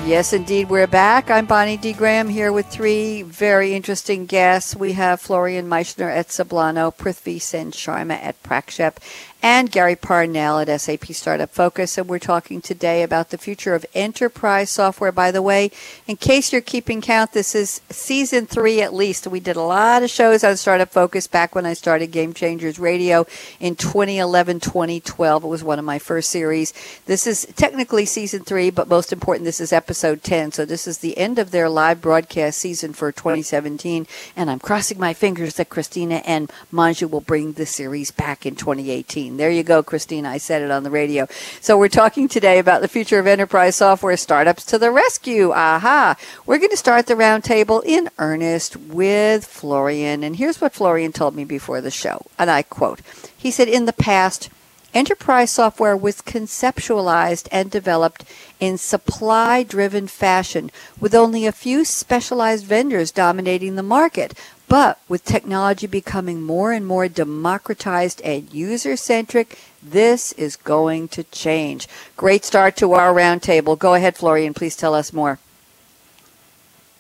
Yes, 0.09 0.33
indeed, 0.33 0.71
we're 0.71 0.87
back. 0.87 1.31
I'm 1.31 1.45
Bonnie 1.45 1.77
D. 1.77 1.93
Graham 1.93 2.31
here 2.31 2.51
with 2.51 2.65
three 2.67 3.21
very 3.21 3.75
interesting 3.75 4.25
guests. 4.25 4.75
We 4.75 4.93
have 4.93 5.21
Florian 5.21 5.69
Meichsner 5.69 6.11
at 6.11 6.29
Sablono, 6.29 6.97
Prithvi 6.97 7.39
Sen 7.39 7.73
Sharma 7.73 8.15
at 8.15 8.43
Prakshep, 8.43 8.97
and 9.43 9.71
Gary 9.71 9.95
Parnell 9.95 10.59
at 10.59 10.81
SAP 10.81 11.07
Startup 11.07 11.51
Focus. 11.51 11.97
And 11.97 12.09
we're 12.09 12.19
talking 12.19 12.61
today 12.61 13.03
about 13.03 13.31
the 13.31 13.39
future 13.39 13.75
of 13.75 13.87
enterprise 13.95 14.71
software. 14.71 15.13
By 15.13 15.31
the 15.31 15.43
way, 15.43 15.71
in 16.07 16.17
case 16.17 16.53
you're 16.53 16.61
keeping 16.61 17.01
count, 17.01 17.33
this 17.33 17.55
is 17.55 17.81
season 17.89 18.47
three 18.47 18.83
at 18.83 18.93
least. 18.93 19.27
We 19.27 19.41
did 19.41 19.57
a 19.57 19.63
lot 19.63 20.03
of 20.03 20.11
shows 20.11 20.43
on 20.43 20.57
Startup 20.57 20.91
Focus 20.91 21.27
back 21.27 21.55
when 21.55 21.67
I 21.67 21.75
started 21.75 22.09
Game 22.09 22.33
Changers 22.33 22.79
Radio 22.79 23.27
in 23.61 23.77
2011, 23.77 24.61
2012. 24.61 25.45
It 25.45 25.47
was 25.47 25.63
one 25.63 25.79
of 25.79 25.85
my 25.85 25.99
first 25.99 26.31
series. 26.31 26.73
This 27.07 27.27
is 27.27 27.47
technically 27.55 28.07
season 28.07 28.43
three, 28.43 28.71
but 28.71 28.89
most 28.89 29.13
important, 29.13 29.45
this 29.45 29.61
is 29.61 29.73
episode 29.73 30.23
10. 30.23 30.53
So 30.53 30.65
this 30.65 30.89
is 30.89 30.99
the 30.99 31.17
end 31.17 31.39
of 31.39 31.53
their 31.53 31.69
live 31.69 32.01
broadcast 32.01 32.59
season 32.59 32.93
for 32.93 33.13
2017. 33.13 34.07
And 34.35 34.51
I'm 34.51 34.59
crossing 34.59 34.99
my 34.99 35.15
fingers 35.15 35.55
that 35.55 35.69
Christina 35.69 36.23
and 36.27 36.51
Manju 36.73 37.09
will 37.11 37.21
bring 37.21 37.53
the 37.53 37.67
series 37.67 38.11
back 38.11 38.45
in 38.45 38.57
2018. 38.57 39.28
There 39.37 39.51
you 39.51 39.63
go, 39.63 39.83
Christina. 39.83 40.31
I 40.31 40.39
said 40.39 40.63
it 40.63 40.71
on 40.71 40.83
the 40.83 40.91
radio. 40.91 41.27
So 41.61 41.77
we're 41.77 41.89
talking 41.89 42.29
today 42.29 42.59
about 42.59 42.81
the 42.81 42.89
future 42.89 43.19
of 43.19 43.27
enterprise 43.27 43.77
software 43.77 44.17
startups 44.17 44.65
to 44.67 44.79
the 44.79 44.91
rescue. 44.91 45.53
Aha. 45.53 46.17
We're 46.47 46.59
going 46.59 46.71
to 46.71 46.77
start 46.77 47.07
the 47.07 47.15
roundtable 47.15 47.85
in 47.85 48.09
earnest 48.19 48.77
with 48.77 49.45
Florian. 49.45 50.25
And 50.25 50.37
here's 50.37 50.61
what 50.61 50.73
Florian 50.73 51.13
told 51.13 51.35
me 51.35 51.45
before 51.45 51.81
the 51.81 51.91
show. 51.91 52.27
And 52.39 52.51
I 52.51 52.63
quote, 52.63 53.01
he 53.37 53.51
said, 53.51 53.69
in 53.69 53.85
the 53.85 53.93
past, 53.93 54.51
Enterprise 54.95 55.51
software 55.51 55.97
was 55.97 56.23
conceptualized 56.23 57.47
and 57.53 57.71
developed 57.71 58.25
in 58.59 58.79
supply 58.79 59.63
driven 59.63 60.07
fashion 60.09 60.71
with 60.99 61.15
only 61.15 61.45
a 61.45 61.53
few 61.53 61.85
specialized 61.85 62.65
vendors 62.65 63.11
dominating 63.11 63.75
the 63.75 63.83
market. 63.83 64.33
But 64.69 65.01
with 65.09 65.25
technology 65.25 65.87
becoming 65.87 66.43
more 66.43 66.73
and 66.73 66.87
more 66.87 67.09
democratized 67.09 68.21
and 68.23 68.53
user 68.53 68.97
centric, 68.97 69.59
this 69.83 70.33
is 70.33 70.57
going 70.57 71.09
to 71.09 71.25
change. 71.25 71.89
Great 72.17 72.45
start 72.45 72.77
to 72.77 72.93
our 72.93 73.15
roundtable. 73.15 73.79
Go 73.79 73.95
ahead, 73.95 74.17
Florian. 74.17 74.53
Please 74.53 74.77
tell 74.77 74.95
us 74.95 75.13
more. 75.13 75.39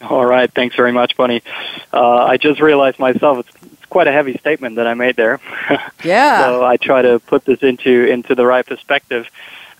All 0.00 0.24
right. 0.24 0.50
Thanks 0.52 0.76
very 0.76 0.92
much, 0.92 1.16
Bonnie. 1.16 1.42
Uh, 1.92 2.24
I 2.24 2.36
just 2.36 2.60
realized 2.60 2.98
myself 2.98 3.38
it's, 3.38 3.64
it's, 3.72 3.86
quite 3.86 4.06
a 4.06 4.12
heavy 4.12 4.36
statement 4.36 4.76
that 4.76 4.86
I 4.86 4.94
made 4.94 5.16
there. 5.16 5.40
Yeah. 6.04 6.44
so 6.44 6.64
I 6.64 6.76
try 6.76 7.02
to 7.02 7.18
put 7.18 7.44
this 7.44 7.60
into 7.60 8.06
into 8.06 8.36
the 8.36 8.46
right 8.46 8.64
perspective. 8.64 9.28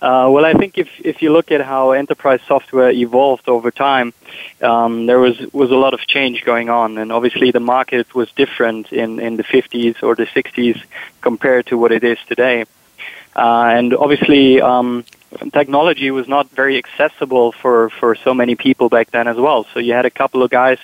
Uh, 0.01 0.29
well, 0.31 0.45
I 0.45 0.53
think 0.53 0.77
if 0.77 0.87
if 1.03 1.21
you 1.21 1.33
look 1.33 1.51
at 1.51 1.61
how 1.61 1.91
enterprise 1.91 2.39
software 2.47 2.89
evolved 2.89 3.49
over 3.49 3.69
time, 3.69 4.13
um, 4.61 5.07
there 5.07 5.19
was 5.19 5.37
was 5.51 5.71
a 5.71 5.75
lot 5.75 5.93
of 5.93 5.99
change 6.07 6.45
going 6.45 6.69
on, 6.69 6.97
and 6.97 7.11
obviously 7.11 7.51
the 7.51 7.59
market 7.59 8.15
was 8.15 8.31
different 8.31 8.93
in 8.93 9.19
in 9.19 9.35
the 9.35 9.43
50s 9.43 10.01
or 10.01 10.15
the 10.15 10.25
60s 10.27 10.81
compared 11.19 11.65
to 11.67 11.77
what 11.77 11.91
it 11.91 12.03
is 12.05 12.17
today. 12.27 12.63
Uh, 13.35 13.71
and 13.77 13.93
obviously, 13.93 14.61
um, 14.61 15.03
technology 15.51 16.11
was 16.11 16.27
not 16.27 16.49
very 16.51 16.77
accessible 16.77 17.51
for 17.51 17.89
for 17.89 18.15
so 18.15 18.33
many 18.33 18.55
people 18.55 18.87
back 18.87 19.11
then 19.11 19.27
as 19.27 19.35
well. 19.37 19.65
So 19.73 19.79
you 19.79 19.93
had 19.93 20.05
a 20.05 20.09
couple 20.09 20.43
of 20.43 20.49
guys 20.49 20.79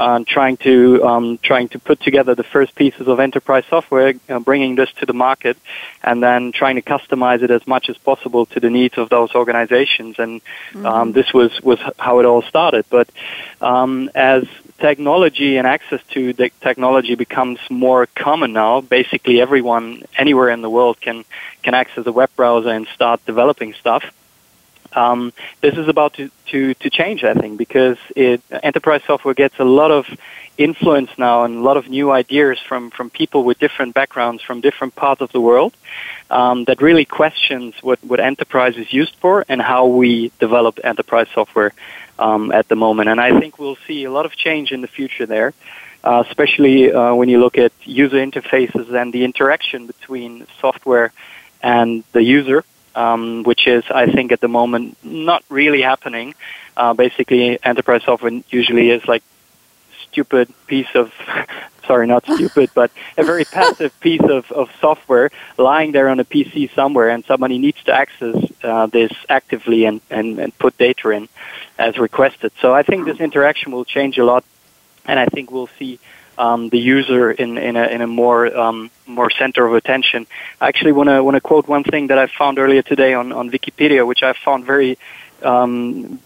uh, 0.00 0.24
trying 0.26 0.56
to 0.56 1.04
um, 1.04 1.38
trying 1.42 1.68
to 1.68 1.78
put 1.78 2.00
together 2.00 2.34
the 2.34 2.42
first 2.42 2.74
pieces 2.74 3.06
of 3.06 3.20
enterprise 3.20 3.64
software, 3.68 4.14
uh, 4.30 4.38
bringing 4.38 4.74
this 4.74 4.90
to 4.92 5.04
the 5.04 5.12
market, 5.12 5.58
and 6.02 6.22
then 6.22 6.52
trying 6.52 6.76
to 6.76 6.82
customize 6.82 7.42
it 7.42 7.50
as 7.50 7.66
much 7.66 7.90
as 7.90 7.98
possible 7.98 8.46
to 8.46 8.60
the 8.60 8.70
needs 8.70 8.96
of 8.96 9.10
those 9.10 9.34
organizations. 9.34 10.18
And 10.18 10.40
um, 10.74 10.82
mm-hmm. 10.82 11.12
this 11.12 11.34
was 11.34 11.60
was 11.60 11.78
how 11.98 12.18
it 12.20 12.24
all 12.24 12.40
started. 12.40 12.86
But 12.88 13.10
um, 13.60 14.10
as 14.14 14.44
technology 14.78 15.58
and 15.58 15.66
access 15.66 16.00
to 16.14 16.32
the 16.32 16.50
technology 16.62 17.14
becomes 17.14 17.58
more 17.68 18.06
common 18.14 18.54
now, 18.54 18.80
basically 18.80 19.38
everyone 19.38 20.04
anywhere 20.16 20.48
in 20.48 20.62
the 20.62 20.70
world 20.70 20.98
can 20.98 21.26
can 21.62 21.74
access 21.74 22.06
a 22.06 22.12
web 22.12 22.30
browser 22.36 22.70
and 22.70 22.86
start 22.88 23.24
developing 23.26 23.74
stuff. 23.74 24.02
Um, 24.92 25.32
this 25.60 25.76
is 25.76 25.88
about 25.88 26.14
to, 26.14 26.30
to, 26.46 26.74
to 26.74 26.90
change, 26.90 27.24
I 27.24 27.34
think, 27.34 27.58
because 27.58 27.98
it, 28.16 28.42
enterprise 28.50 29.02
software 29.06 29.34
gets 29.34 29.58
a 29.58 29.64
lot 29.64 29.90
of 29.90 30.06
influence 30.58 31.10
now 31.16 31.44
and 31.44 31.56
a 31.56 31.60
lot 31.60 31.76
of 31.76 31.88
new 31.88 32.10
ideas 32.10 32.58
from, 32.58 32.90
from 32.90 33.08
people 33.08 33.44
with 33.44 33.58
different 33.58 33.94
backgrounds 33.94 34.42
from 34.42 34.60
different 34.60 34.94
parts 34.94 35.22
of 35.22 35.32
the 35.32 35.40
world 35.40 35.74
um, 36.30 36.64
that 36.64 36.82
really 36.82 37.06
questions 37.06 37.74
what, 37.80 37.98
what 38.04 38.20
enterprise 38.20 38.76
is 38.76 38.92
used 38.92 39.14
for 39.20 39.44
and 39.48 39.62
how 39.62 39.86
we 39.86 40.30
develop 40.38 40.78
enterprise 40.84 41.28
software 41.32 41.72
um, 42.18 42.52
at 42.52 42.68
the 42.68 42.76
moment. 42.76 43.08
And 43.08 43.20
I 43.20 43.40
think 43.40 43.58
we'll 43.58 43.78
see 43.86 44.04
a 44.04 44.10
lot 44.10 44.26
of 44.26 44.36
change 44.36 44.70
in 44.70 44.82
the 44.82 44.88
future 44.88 45.26
there. 45.26 45.54
Uh, 46.02 46.24
especially 46.26 46.90
uh, 46.90 47.14
when 47.14 47.28
you 47.28 47.38
look 47.38 47.58
at 47.58 47.72
user 47.84 48.16
interfaces 48.16 48.90
and 48.94 49.12
the 49.12 49.22
interaction 49.22 49.86
between 49.86 50.46
software 50.58 51.12
and 51.62 52.02
the 52.12 52.22
user 52.22 52.64
um, 53.00 53.42
which 53.44 53.66
is, 53.66 53.84
I 53.90 54.06
think, 54.14 54.32
at 54.32 54.40
the 54.40 54.48
moment 54.48 54.96
not 55.02 55.42
really 55.48 55.82
happening. 55.82 56.34
Uh, 56.76 56.92
basically, 56.92 57.58
enterprise 57.62 58.02
software 58.04 58.32
usually 58.50 58.90
is 58.90 59.02
like 59.06 59.22
stupid 60.10 60.52
piece 60.66 60.92
of, 60.94 61.12
sorry, 61.86 62.06
not 62.06 62.24
stupid, 62.24 62.70
but 62.80 62.90
a 63.16 63.24
very 63.24 63.44
passive 63.44 63.92
piece 64.00 64.26
of, 64.36 64.50
of 64.52 64.68
software 64.80 65.30
lying 65.56 65.92
there 65.92 66.08
on 66.08 66.20
a 66.20 66.24
PC 66.24 66.72
somewhere, 66.74 67.08
and 67.08 67.24
somebody 67.24 67.58
needs 67.58 67.82
to 67.84 67.92
access 67.92 68.36
uh, 68.62 68.86
this 68.86 69.12
actively 69.28 69.84
and, 69.86 70.00
and, 70.10 70.38
and 70.38 70.56
put 70.58 70.76
data 70.76 71.10
in 71.10 71.28
as 71.78 71.96
requested. 71.98 72.52
So 72.60 72.74
I 72.74 72.82
think 72.82 73.06
this 73.06 73.20
interaction 73.20 73.72
will 73.72 73.86
change 73.86 74.18
a 74.18 74.24
lot, 74.24 74.44
and 75.06 75.18
I 75.18 75.26
think 75.26 75.50
we'll 75.50 75.72
see 75.78 75.98
um, 76.40 76.70
the 76.70 76.78
user 76.78 77.30
in, 77.30 77.58
in, 77.58 77.76
a, 77.76 77.86
in 77.94 78.00
a 78.00 78.06
more 78.06 78.42
um, 78.64 78.90
more 79.06 79.30
center 79.30 79.66
of 79.66 79.74
attention. 79.74 80.26
I 80.60 80.68
actually 80.68 80.92
want 80.92 81.08
to 81.10 81.22
want 81.22 81.34
to 81.34 81.40
quote 81.40 81.68
one 81.68 81.84
thing 81.84 82.08
that 82.08 82.18
I 82.18 82.26
found 82.26 82.58
earlier 82.58 82.82
today 82.82 83.12
on, 83.20 83.26
on 83.32 83.50
Wikipedia, 83.50 84.06
which 84.06 84.22
I 84.22 84.32
found 84.32 84.64
very 84.64 84.98
um, 85.42 86.18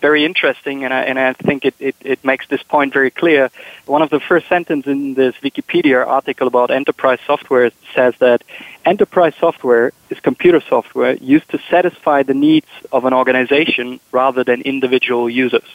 very 0.00 0.24
interesting, 0.24 0.84
and 0.84 0.92
I, 0.94 1.02
and 1.02 1.18
I 1.18 1.34
think 1.34 1.64
it, 1.66 1.74
it, 1.78 1.96
it 2.00 2.24
makes 2.24 2.46
this 2.48 2.62
point 2.62 2.94
very 2.94 3.10
clear. 3.10 3.50
One 3.84 4.00
of 4.00 4.08
the 4.08 4.20
first 4.20 4.48
sentences 4.48 4.90
in 4.90 5.14
this 5.14 5.34
Wikipedia 5.42 6.06
article 6.06 6.46
about 6.46 6.70
enterprise 6.70 7.18
software 7.26 7.70
says 7.94 8.14
that 8.20 8.42
enterprise 8.84 9.34
software 9.38 9.92
is 10.08 10.18
computer 10.20 10.62
software 10.66 11.14
used 11.16 11.48
to 11.50 11.58
satisfy 11.70 12.22
the 12.22 12.32
needs 12.32 12.70
of 12.90 13.04
an 13.04 13.12
organization 13.12 14.00
rather 14.12 14.44
than 14.44 14.62
individual 14.62 15.28
users. 15.28 15.68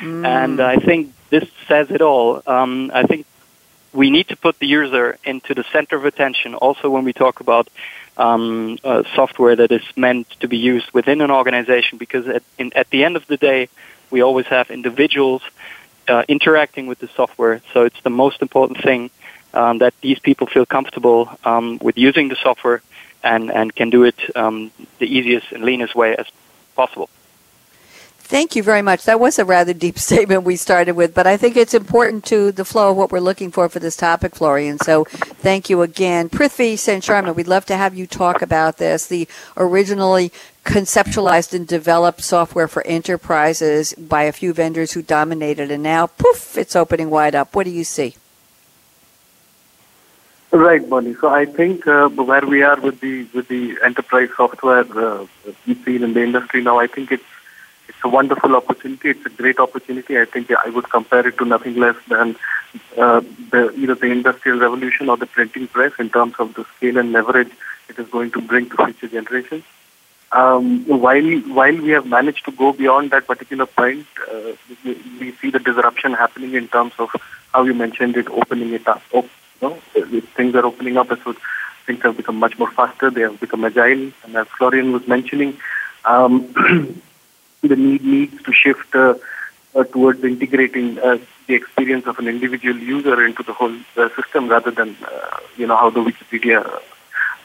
Mm. 0.00 0.26
And 0.26 0.60
I 0.60 0.76
think 0.76 1.12
this 1.30 1.48
says 1.68 1.90
it 1.90 2.02
all. 2.02 2.42
Um, 2.46 2.90
I 2.94 3.04
think 3.04 3.26
we 3.92 4.10
need 4.10 4.28
to 4.28 4.36
put 4.36 4.58
the 4.58 4.66
user 4.66 5.18
into 5.24 5.54
the 5.54 5.64
center 5.72 5.96
of 5.96 6.04
attention 6.04 6.54
also 6.54 6.90
when 6.90 7.04
we 7.04 7.12
talk 7.12 7.40
about 7.40 7.68
um, 8.16 8.78
uh, 8.84 9.02
software 9.14 9.56
that 9.56 9.70
is 9.72 9.82
meant 9.96 10.28
to 10.40 10.48
be 10.48 10.56
used 10.56 10.90
within 10.92 11.20
an 11.20 11.30
organization 11.30 11.98
because 11.98 12.26
at, 12.28 12.42
in, 12.58 12.72
at 12.74 12.90
the 12.90 13.04
end 13.04 13.16
of 13.16 13.26
the 13.26 13.36
day, 13.36 13.68
we 14.10 14.20
always 14.20 14.46
have 14.46 14.70
individuals 14.70 15.42
uh, 16.08 16.22
interacting 16.28 16.86
with 16.86 16.98
the 16.98 17.08
software. 17.08 17.62
So 17.72 17.84
it's 17.84 18.00
the 18.02 18.10
most 18.10 18.42
important 18.42 18.82
thing 18.82 19.10
um, 19.52 19.78
that 19.78 19.94
these 20.00 20.18
people 20.18 20.46
feel 20.46 20.66
comfortable 20.66 21.30
um, 21.44 21.78
with 21.80 21.96
using 21.96 22.28
the 22.28 22.36
software 22.36 22.82
and, 23.22 23.50
and 23.50 23.74
can 23.74 23.90
do 23.90 24.04
it 24.04 24.36
um, 24.36 24.70
the 24.98 25.06
easiest 25.06 25.52
and 25.52 25.64
leanest 25.64 25.94
way 25.94 26.14
as 26.16 26.26
possible. 26.74 27.08
Thank 28.26 28.56
you 28.56 28.62
very 28.62 28.80
much. 28.80 29.04
That 29.04 29.20
was 29.20 29.38
a 29.38 29.44
rather 29.44 29.74
deep 29.74 29.98
statement 30.08 30.44
we 30.44 30.56
started 30.56 30.96
with, 30.96 31.12
but 31.12 31.26
I 31.26 31.36
think 31.36 31.58
it's 31.58 31.74
important 31.74 32.24
to 32.26 32.52
the 32.52 32.64
flow 32.64 32.90
of 32.90 32.96
what 32.96 33.12
we're 33.12 33.20
looking 33.20 33.50
for 33.50 33.68
for 33.68 33.80
this 33.80 33.96
topic, 33.96 34.34
Florian. 34.34 34.78
So 34.78 35.04
thank 35.04 35.68
you 35.68 35.82
again. 35.82 36.30
Prithvi 36.30 36.78
Sen 36.78 37.02
Sharma, 37.02 37.34
we'd 37.34 37.46
love 37.46 37.66
to 37.66 37.76
have 37.76 37.94
you 37.94 38.06
talk 38.06 38.40
about 38.40 38.78
this. 38.78 39.06
The 39.06 39.28
originally 39.58 40.32
conceptualized 40.64 41.52
and 41.52 41.68
developed 41.68 42.22
software 42.22 42.66
for 42.66 42.84
enterprises 42.86 43.92
by 43.92 44.22
a 44.22 44.32
few 44.32 44.54
vendors 44.54 44.92
who 44.92 45.02
dominated, 45.02 45.70
and 45.70 45.82
now, 45.82 46.06
poof, 46.06 46.56
it's 46.56 46.74
opening 46.74 47.10
wide 47.10 47.34
up. 47.34 47.54
What 47.54 47.64
do 47.64 47.70
you 47.70 47.84
see? 47.84 48.16
Right, 50.50 50.88
Bonnie. 50.88 51.14
So 51.20 51.28
I 51.28 51.44
think 51.44 51.86
uh, 51.86 52.08
where 52.08 52.46
we 52.46 52.62
are 52.62 52.80
with 52.80 53.00
the 53.00 53.24
with 53.34 53.48
the 53.48 53.76
enterprise 53.84 54.30
software 54.36 54.86
uh, 54.96 55.26
we 55.66 55.74
see 55.74 55.96
in 55.96 56.14
the 56.14 56.22
industry 56.22 56.62
now, 56.62 56.78
I 56.78 56.86
think 56.86 57.12
it's 57.12 57.24
a 58.04 58.08
wonderful 58.08 58.54
opportunity. 58.54 59.10
It's 59.10 59.26
a 59.26 59.30
great 59.30 59.58
opportunity. 59.58 60.18
I 60.18 60.24
think 60.24 60.50
I 60.50 60.68
would 60.70 60.88
compare 60.90 61.26
it 61.26 61.38
to 61.38 61.44
nothing 61.44 61.76
less 61.76 61.96
than 62.08 62.36
uh, 62.96 63.20
the 63.50 63.72
either 63.76 63.94
the 63.94 64.06
industrial 64.06 64.58
revolution 64.58 65.08
or 65.08 65.16
the 65.16 65.26
printing 65.26 65.68
press 65.68 65.92
in 65.98 66.10
terms 66.10 66.34
of 66.38 66.54
the 66.54 66.64
scale 66.76 66.98
and 66.98 67.12
leverage 67.12 67.50
it 67.88 67.98
is 67.98 68.08
going 68.08 68.30
to 68.32 68.40
bring 68.40 68.68
to 68.70 68.76
future 68.76 69.08
generations. 69.08 69.64
Um, 70.32 70.84
while 70.86 71.22
while 71.58 71.76
we 71.76 71.90
have 71.90 72.06
managed 72.06 72.44
to 72.46 72.52
go 72.52 72.72
beyond 72.72 73.12
that 73.12 73.26
particular 73.26 73.66
point, 73.66 74.06
uh, 74.32 74.52
we, 74.84 75.00
we, 75.20 75.32
see 75.32 75.50
the 75.50 75.60
disruption 75.60 76.12
happening 76.12 76.54
in 76.54 76.66
terms 76.66 76.92
of 76.98 77.10
how 77.52 77.62
you 77.62 77.74
mentioned 77.74 78.16
it, 78.16 78.28
opening 78.28 78.72
it 78.72 78.88
up. 78.88 79.02
Oh, 79.12 79.28
you 79.62 79.68
know, 79.68 80.20
things 80.36 80.56
are 80.56 80.66
opening 80.66 80.96
up, 80.96 81.08
so 81.22 81.36
things 81.86 82.02
have 82.02 82.16
become 82.16 82.36
much 82.36 82.58
more 82.58 82.70
faster. 82.70 83.10
They 83.10 83.20
have 83.20 83.38
become 83.38 83.64
agile, 83.64 84.10
and 84.24 84.36
as 84.36 84.48
Florian 84.58 84.92
was 84.92 85.06
mentioning. 85.06 85.56
Um, 86.04 87.00
the 87.68 87.76
need 87.76 88.04
needs 88.04 88.42
to 88.42 88.52
shift 88.52 88.94
uh, 88.94 89.14
uh, 89.74 89.84
towards 89.84 90.22
integrating 90.22 90.98
uh, 90.98 91.18
the 91.46 91.54
experience 91.54 92.06
of 92.06 92.18
an 92.18 92.28
individual 92.28 92.76
user 92.76 93.24
into 93.24 93.42
the 93.42 93.52
whole 93.52 93.76
uh, 93.96 94.08
system 94.16 94.48
rather 94.48 94.70
than, 94.70 94.96
uh, 95.04 95.38
you 95.56 95.66
know, 95.66 95.76
how 95.76 95.90
the 95.90 96.00
Wikipedia 96.00 96.80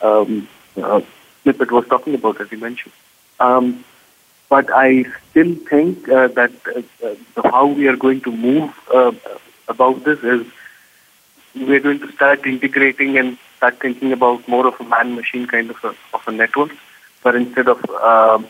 um, 0.01 0.47
uh, 0.77 1.01
snippet 1.43 1.71
was 1.71 1.87
talking 1.87 2.15
about, 2.15 2.39
as 2.39 2.51
you 2.51 2.57
mentioned. 2.57 2.93
Um, 3.39 3.83
but 4.49 4.69
I 4.73 5.05
still 5.29 5.55
think 5.55 6.05
that 6.05 6.51
how 7.43 7.67
we 7.67 7.87
are 7.87 7.95
going 7.95 8.21
to 8.21 8.31
move 8.31 8.73
about 9.67 10.03
this 10.03 10.19
is 10.23 10.45
we're 11.55 11.79
going 11.79 11.99
to 11.99 12.11
start 12.11 12.45
integrating 12.45 13.17
and 13.17 13.37
start 13.57 13.79
thinking 13.79 14.11
about 14.11 14.47
more 14.47 14.65
of 14.67 14.79
a 14.79 14.83
man-machine 14.83 15.45
kind 15.45 15.69
of 15.69 15.83
a, 15.83 15.89
of 16.13 16.27
a 16.27 16.31
network 16.31 16.71
but 17.23 17.35
instead 17.35 17.67
of 17.67 17.83
uh, 17.89 18.41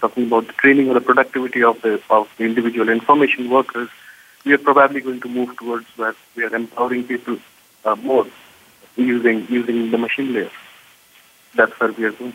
talking 0.00 0.26
about 0.26 0.46
the 0.46 0.52
training 0.54 0.88
or 0.88 0.94
the 0.94 1.00
productivity 1.00 1.62
of 1.62 1.80
the, 1.82 2.00
of 2.10 2.28
the 2.38 2.44
individual 2.44 2.88
information 2.88 3.50
workers, 3.50 3.88
we 4.44 4.52
are 4.52 4.58
probably 4.58 5.00
going 5.00 5.20
to 5.20 5.28
move 5.28 5.56
towards 5.56 5.86
where 5.96 6.14
we 6.34 6.44
are 6.44 6.54
empowering 6.54 7.04
people 7.04 7.38
uh, 7.84 7.96
more 7.96 8.26
using 8.96 9.46
using 9.48 9.90
the 9.90 9.98
machine 9.98 10.32
layer. 10.32 10.50
That's 11.54 11.72
where 11.80 11.92
we 11.92 12.04
are 12.04 12.12
going. 12.12 12.34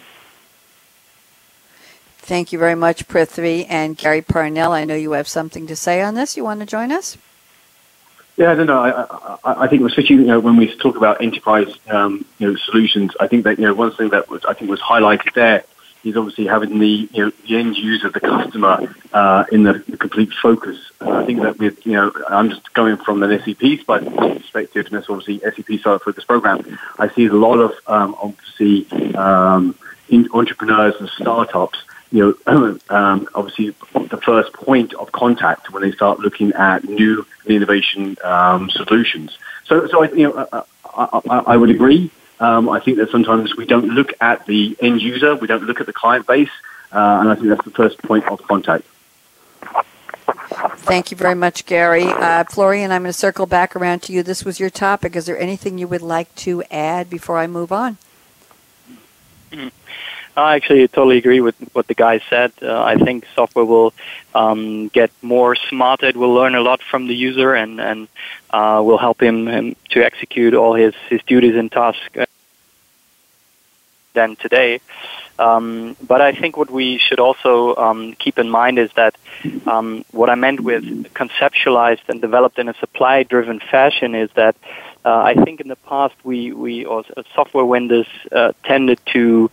Thank 2.18 2.54
you 2.54 2.60
very 2.60 2.76
much, 2.76 3.08
Prithvi 3.08 3.66
and 3.68 3.98
Gary 3.98 4.22
Parnell. 4.22 4.72
I 4.72 4.86
know 4.86 4.96
you 4.96 5.14
have 5.14 5.28
something 5.28 5.66
to 5.68 5.76
say 5.76 6.02
on 6.02 6.14
this. 6.14 6.38
You 6.38 6.44
want 6.44 6.60
to 6.60 6.66
join 6.66 6.92
us? 6.92 7.18
Yeah, 8.38 8.52
I 8.52 8.56
don't 8.56 8.68
know. 8.68 8.80
I, 8.80 8.92
I, 9.44 9.64
I 9.64 9.68
think 9.68 9.82
especially 9.84 10.18
you 10.18 10.26
know 10.26 10.40
when 10.40 10.56
we 10.56 10.76
talk 10.78 10.96
about 10.96 11.22
enterprise 11.22 11.74
um, 11.88 12.26
you 12.38 12.52
know 12.52 12.58
solutions, 12.58 13.12
I 13.20 13.28
think 13.28 13.44
that 13.46 13.58
you 13.58 13.66
know 13.66 13.74
one 13.74 13.92
thing 13.92 14.10
that 14.10 14.30
was 14.30 14.46
I 14.46 14.54
think 14.54 14.70
was 14.70 14.80
highlighted 14.80 15.34
there 15.34 15.64
is 16.04 16.16
obviously 16.16 16.46
having 16.46 16.80
the 16.80 17.10
you 17.12 17.26
know 17.26 17.32
the 17.48 17.56
end 17.58 17.78
user, 17.78 18.10
the 18.10 18.20
customer, 18.20 18.94
uh, 19.14 19.44
in 19.52 19.64
the, 19.64 19.80
complete 20.00 20.32
focus. 20.42 20.78
Uh, 21.02 21.12
I 21.12 21.26
think 21.26 21.42
that 21.42 21.58
with 21.58 21.86
you 21.86 21.94
know 21.94 22.12
I'm 22.30 22.50
just 22.50 22.74
going 22.74 22.98
from 22.98 23.24
an 23.24 23.38
SAP 23.40 23.86
perspective, 23.86 24.86
and 24.86 24.96
that's 24.96 25.10
obviously 25.10 25.40
SAP 25.40 25.80
side 25.82 26.02
focus 26.02 26.24
program. 26.24 26.78
I 26.98 27.10
see 27.10 27.26
a 27.26 27.34
lot 27.34 27.60
of 27.60 27.72
um, 27.88 28.16
obviously 28.22 29.16
um, 29.16 29.76
entrepreneurs 30.34 30.96
and 31.00 31.10
startups. 31.10 31.80
You 32.12 32.36
know, 32.48 32.80
um, 32.90 33.30
obviously 33.36 33.76
the 33.94 34.20
first 34.26 34.54
point 34.54 34.94
of 34.96 35.12
contact 35.12 35.72
when 35.72 35.84
they 35.84 35.92
start 35.92 36.20
looking 36.20 36.54
at 36.54 36.84
new 36.84 37.26
innovation 37.46 38.18
um, 38.24 38.70
solutions. 38.72 39.38
So, 39.66 39.88
so 39.88 40.04
I, 40.04 40.12
you 40.12 40.30
know, 40.30 40.48
I, 40.52 40.64
I, 41.30 41.44
I 41.48 41.58
would 41.58 41.70
agree 41.70 42.10
Um, 42.40 42.70
I 42.70 42.80
think 42.80 42.98
that 42.98 43.12
sometimes 43.12 43.56
we 43.56 43.66
don't 43.66 43.90
look 43.90 44.14
at 44.22 44.46
the 44.46 44.76
end 44.80 45.02
user, 45.02 45.36
we 45.36 45.48
don't 45.48 45.64
look 45.64 45.82
at 45.82 45.88
the 45.88 45.94
client 45.94 46.26
base, 46.26 46.50
uh, 46.92 47.20
and 47.20 47.30
I 47.30 47.36
think 47.36 47.48
that's 47.48 47.66
the 47.66 47.72
first 47.72 48.02
point 48.02 48.26
of 48.28 48.42
contact. 48.44 48.86
Thank 50.78 51.12
you 51.12 51.18
very 51.18 51.36
much, 51.36 51.66
Gary. 51.66 52.06
Uh, 52.06 52.44
Florian, 52.46 52.92
I'm 52.92 53.02
going 53.04 53.10
to 53.10 53.18
circle 53.18 53.46
back 53.46 53.76
around 53.76 54.02
to 54.04 54.14
you. 54.14 54.24
This 54.24 54.44
was 54.46 54.60
your 54.60 54.70
topic. 54.70 55.16
Is 55.16 55.26
there 55.26 55.38
anything 55.38 55.78
you 55.78 55.88
would 55.88 56.02
like 56.02 56.34
to 56.36 56.64
add 56.72 57.10
before 57.10 57.38
I 57.38 57.48
move 57.48 57.72
on? 57.72 57.98
Mm-hmm. 59.52 59.68
I 60.38 60.56
actually 60.56 60.88
totally 60.88 61.18
agree 61.18 61.42
with 61.42 61.56
what 61.74 61.88
the 61.88 61.94
guy 61.94 62.22
said. 62.30 62.54
Uh, 62.62 62.82
I 62.82 62.96
think 62.96 63.26
software 63.36 63.66
will 63.66 63.94
um, 64.34 64.88
get 64.90 65.12
more 65.22 65.56
smart. 65.56 66.02
It 66.04 66.16
will 66.16 66.34
learn 66.34 66.56
a 66.56 66.62
lot 66.62 66.82
from 66.82 67.08
the 67.08 67.16
user 67.16 67.54
and 67.54 67.82
and 67.82 68.08
uh, 68.52 68.82
will 68.84 68.98
help 68.98 69.22
him, 69.22 69.48
him, 69.48 69.76
to 69.90 70.04
execute 70.04 70.54
all 70.54 70.76
his 70.76 70.94
his 71.10 71.22
duties 71.24 71.56
and 71.56 71.72
tasks 71.72 72.02
uh, 72.18 72.26
than 74.14 74.36
today. 74.36 74.82
Um, 75.38 75.96
but 76.06 76.20
I 76.20 76.34
think 76.34 76.58
what 76.58 76.70
we 76.70 76.98
should 76.98 77.20
also 77.20 77.76
um, 77.78 78.14
keep 78.20 78.38
in 78.38 78.50
mind 78.50 78.78
is 78.78 78.92
that 78.98 79.16
um, 79.66 80.04
what 80.12 80.30
I 80.30 80.36
meant 80.36 80.60
with 80.60 80.84
conceptualized 81.14 82.10
and 82.10 82.20
developed 82.20 82.60
in 82.60 82.68
a 82.68 82.74
supply-driven 82.74 83.60
fashion 83.60 84.16
is 84.16 84.30
that 84.36 84.58
uh, 85.06 85.22
I 85.24 85.34
think 85.36 85.62
in 85.62 85.70
the 85.70 85.78
past 85.78 86.16
we 86.26 86.52
we 86.52 86.84
or 86.84 87.06
software 87.34 87.66
vendors 87.66 88.08
uh, 88.34 88.52
tended 88.66 89.00
to 89.14 89.50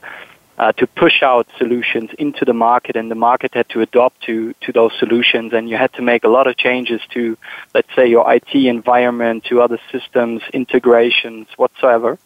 uh, 0.59 0.73
to 0.73 0.87
push 0.87 1.23
out 1.23 1.47
solutions 1.59 2.11
into 2.19 2.45
the 2.45 2.55
market, 2.55 2.97
and 2.97 3.11
the 3.11 3.15
market 3.15 3.55
had 3.55 3.69
to 3.69 3.81
adopt 3.81 4.23
to 4.23 4.55
to 4.63 4.73
those 4.73 4.93
solutions, 4.99 5.53
and 5.53 5.69
you 5.69 5.77
had 5.77 5.93
to 5.93 6.03
make 6.03 6.25
a 6.25 6.29
lot 6.29 6.47
of 6.47 6.57
changes 6.57 7.01
to, 7.11 7.37
let's 7.75 7.95
say, 7.95 8.07
your 8.07 8.25
IT 8.33 8.55
environment, 8.55 9.45
to 9.45 9.61
other 9.61 9.79
systems, 9.93 10.43
integrations, 10.53 11.47
whatsoever. 11.57 12.19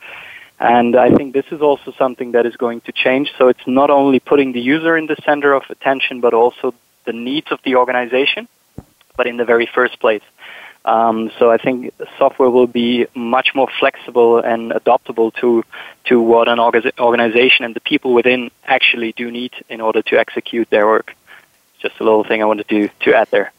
And 0.60 0.94
I 0.94 1.08
think 1.16 1.32
this 1.32 1.46
is 1.50 1.62
also 1.62 1.90
something 1.92 2.32
that 2.32 2.44
is 2.44 2.54
going 2.56 2.82
to 2.82 2.92
change. 2.92 3.32
So 3.38 3.48
it's 3.48 3.66
not 3.66 3.88
only 3.88 4.20
putting 4.20 4.52
the 4.52 4.60
user 4.60 4.94
in 4.94 5.06
the 5.06 5.16
center 5.24 5.54
of 5.54 5.62
attention, 5.70 6.20
but 6.20 6.34
also 6.34 6.74
the 7.06 7.14
needs 7.14 7.50
of 7.50 7.60
the 7.64 7.76
organization, 7.76 8.46
but 9.16 9.26
in 9.26 9.38
the 9.38 9.46
very 9.46 9.64
first 9.64 9.98
place. 9.98 10.22
Um, 10.84 11.30
so 11.38 11.50
I 11.50 11.56
think 11.56 11.94
software 12.18 12.50
will 12.50 12.66
be 12.66 13.06
much 13.14 13.54
more 13.54 13.68
flexible 13.78 14.38
and 14.38 14.72
adaptable 14.72 15.30
to 15.32 15.64
to 16.04 16.20
what 16.20 16.48
an 16.48 16.58
organization 16.58 17.64
and 17.64 17.74
the 17.74 17.80
people 17.80 18.14
within 18.14 18.50
actually 18.64 19.12
do 19.12 19.30
need 19.30 19.52
in 19.68 19.80
order 19.80 20.02
to 20.02 20.18
execute 20.18 20.70
their 20.70 20.86
work. 20.86 21.14
Just 21.80 22.00
a 22.00 22.04
little 22.04 22.24
thing 22.24 22.42
I 22.42 22.46
wanted 22.46 22.68
to 22.68 22.88
to 23.00 23.14
add 23.14 23.28
there. 23.30 23.52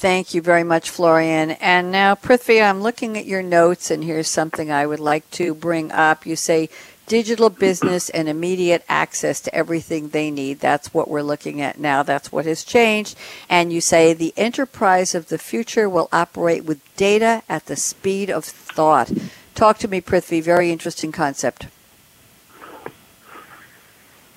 Thank 0.00 0.32
you 0.32 0.40
very 0.40 0.64
much, 0.64 0.88
Florian. 0.88 1.50
And 1.50 1.92
now, 1.92 2.14
Prithvi, 2.14 2.64
I'm 2.64 2.80
looking 2.80 3.18
at 3.18 3.26
your 3.26 3.42
notes, 3.42 3.90
and 3.90 4.02
here's 4.02 4.28
something 4.28 4.72
I 4.72 4.86
would 4.86 4.98
like 4.98 5.30
to 5.32 5.52
bring 5.52 5.92
up. 5.92 6.24
You 6.24 6.36
say 6.36 6.70
digital 7.06 7.50
business 7.50 8.08
and 8.08 8.26
immediate 8.26 8.82
access 8.88 9.42
to 9.42 9.54
everything 9.54 10.08
they 10.08 10.30
need. 10.30 10.60
That's 10.60 10.94
what 10.94 11.08
we're 11.08 11.20
looking 11.20 11.60
at 11.60 11.78
now. 11.78 12.02
That's 12.02 12.32
what 12.32 12.46
has 12.46 12.64
changed. 12.64 13.14
And 13.50 13.74
you 13.74 13.82
say 13.82 14.14
the 14.14 14.32
enterprise 14.38 15.14
of 15.14 15.28
the 15.28 15.36
future 15.36 15.86
will 15.86 16.08
operate 16.14 16.64
with 16.64 16.80
data 16.96 17.42
at 17.46 17.66
the 17.66 17.76
speed 17.76 18.30
of 18.30 18.46
thought. 18.46 19.12
Talk 19.54 19.76
to 19.80 19.88
me, 19.88 20.00
Prithvi. 20.00 20.42
Very 20.42 20.72
interesting 20.72 21.12
concept. 21.12 21.66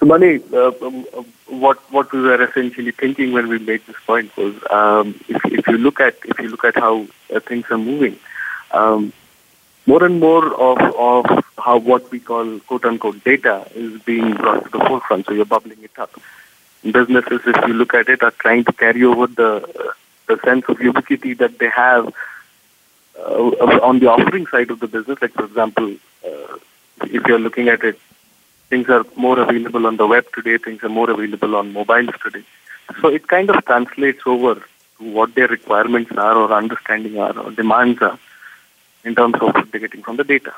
Mani, 0.06 0.40
uh, 0.54 0.72
um, 0.82 1.06
uh, 1.16 1.24
what 1.48 1.80
what 1.92 2.12
we 2.12 2.22
were 2.22 2.42
essentially 2.44 2.92
thinking 2.92 3.32
when 3.32 3.48
we 3.48 3.60
made 3.60 3.86
this 3.86 3.96
point 4.06 4.36
was, 4.38 4.56
um, 4.72 5.20
if, 5.28 5.46
if 5.46 5.68
you 5.68 5.78
look 5.78 6.00
at 6.00 6.16
if 6.26 6.40
you 6.40 6.50
look 6.50 6.64
at 6.66 6.76
how 6.76 7.08
uh, 7.34 7.40
things 7.40 7.66
are 7.70 7.78
moving, 7.78 8.18
um, 8.72 9.14
more 9.86 10.04
and 10.04 10.20
more 10.20 10.54
of, 10.56 10.80
of 10.96 11.44
how 11.58 11.78
what 11.78 12.10
we 12.12 12.20
call 12.20 12.60
quote 12.62 12.86
unquote 12.86 13.24
data 13.24 13.68
is 13.76 14.02
being 14.02 14.34
brought 14.34 14.64
to 14.66 14.70
the 14.78 14.86
forefront. 14.86 15.26
So 15.26 15.34
you're 15.34 15.46
bubbling 15.46 15.84
it 15.84 15.98
up. 15.98 16.12
Businesses, 16.84 17.42
if 17.46 17.68
you 17.68 17.74
look 17.74 17.94
at 17.94 18.10
it, 18.10 18.24
are 18.24 18.32
trying 18.32 18.64
to 18.66 18.74
carry 18.74 19.04
over 19.04 19.28
the 19.28 19.94
the 20.28 20.40
sense 20.44 20.66
of 20.70 20.82
ubiquity 20.82 21.34
that 21.36 21.60
they 21.60 21.70
have 21.70 22.14
uh, 23.20 23.50
on 23.90 24.00
the 24.00 24.08
offering 24.08 24.48
side 24.48 24.72
of 24.72 24.80
the 24.80 24.88
business. 24.88 25.22
Like 25.22 25.34
for 25.34 25.46
example, 25.46 25.96
uh, 26.26 26.58
if 27.04 27.26
you're 27.28 27.40
looking 27.40 27.68
at 27.68 27.84
it, 27.84 28.00
things 28.74 28.90
are 28.90 29.06
more 29.16 29.40
available 29.40 29.86
on 29.86 29.98
the 29.98 30.08
web 30.08 30.26
today. 30.34 30.58
Things 30.58 30.82
are 30.84 30.90
more 31.00 31.10
available 31.16 31.56
on 31.56 31.74
mobiles 31.74 32.16
today. 32.24 32.44
So 33.02 33.08
it 33.18 33.28
kind 33.28 33.52
of 33.52 33.64
translates 33.66 34.24
over 34.26 34.56
to 34.56 35.04
what 35.18 35.36
their 35.36 35.48
requirements 35.48 36.12
are, 36.28 36.36
or 36.36 36.52
understanding 36.52 37.20
are, 37.20 37.38
or 37.38 37.52
demands 37.52 38.02
are 38.02 38.18
in 39.04 39.14
terms 39.14 39.36
of 39.36 39.42
what 39.42 39.72
they're 39.72 39.86
getting 39.86 40.02
from 40.02 40.18
the 40.18 40.24
data. 40.24 40.54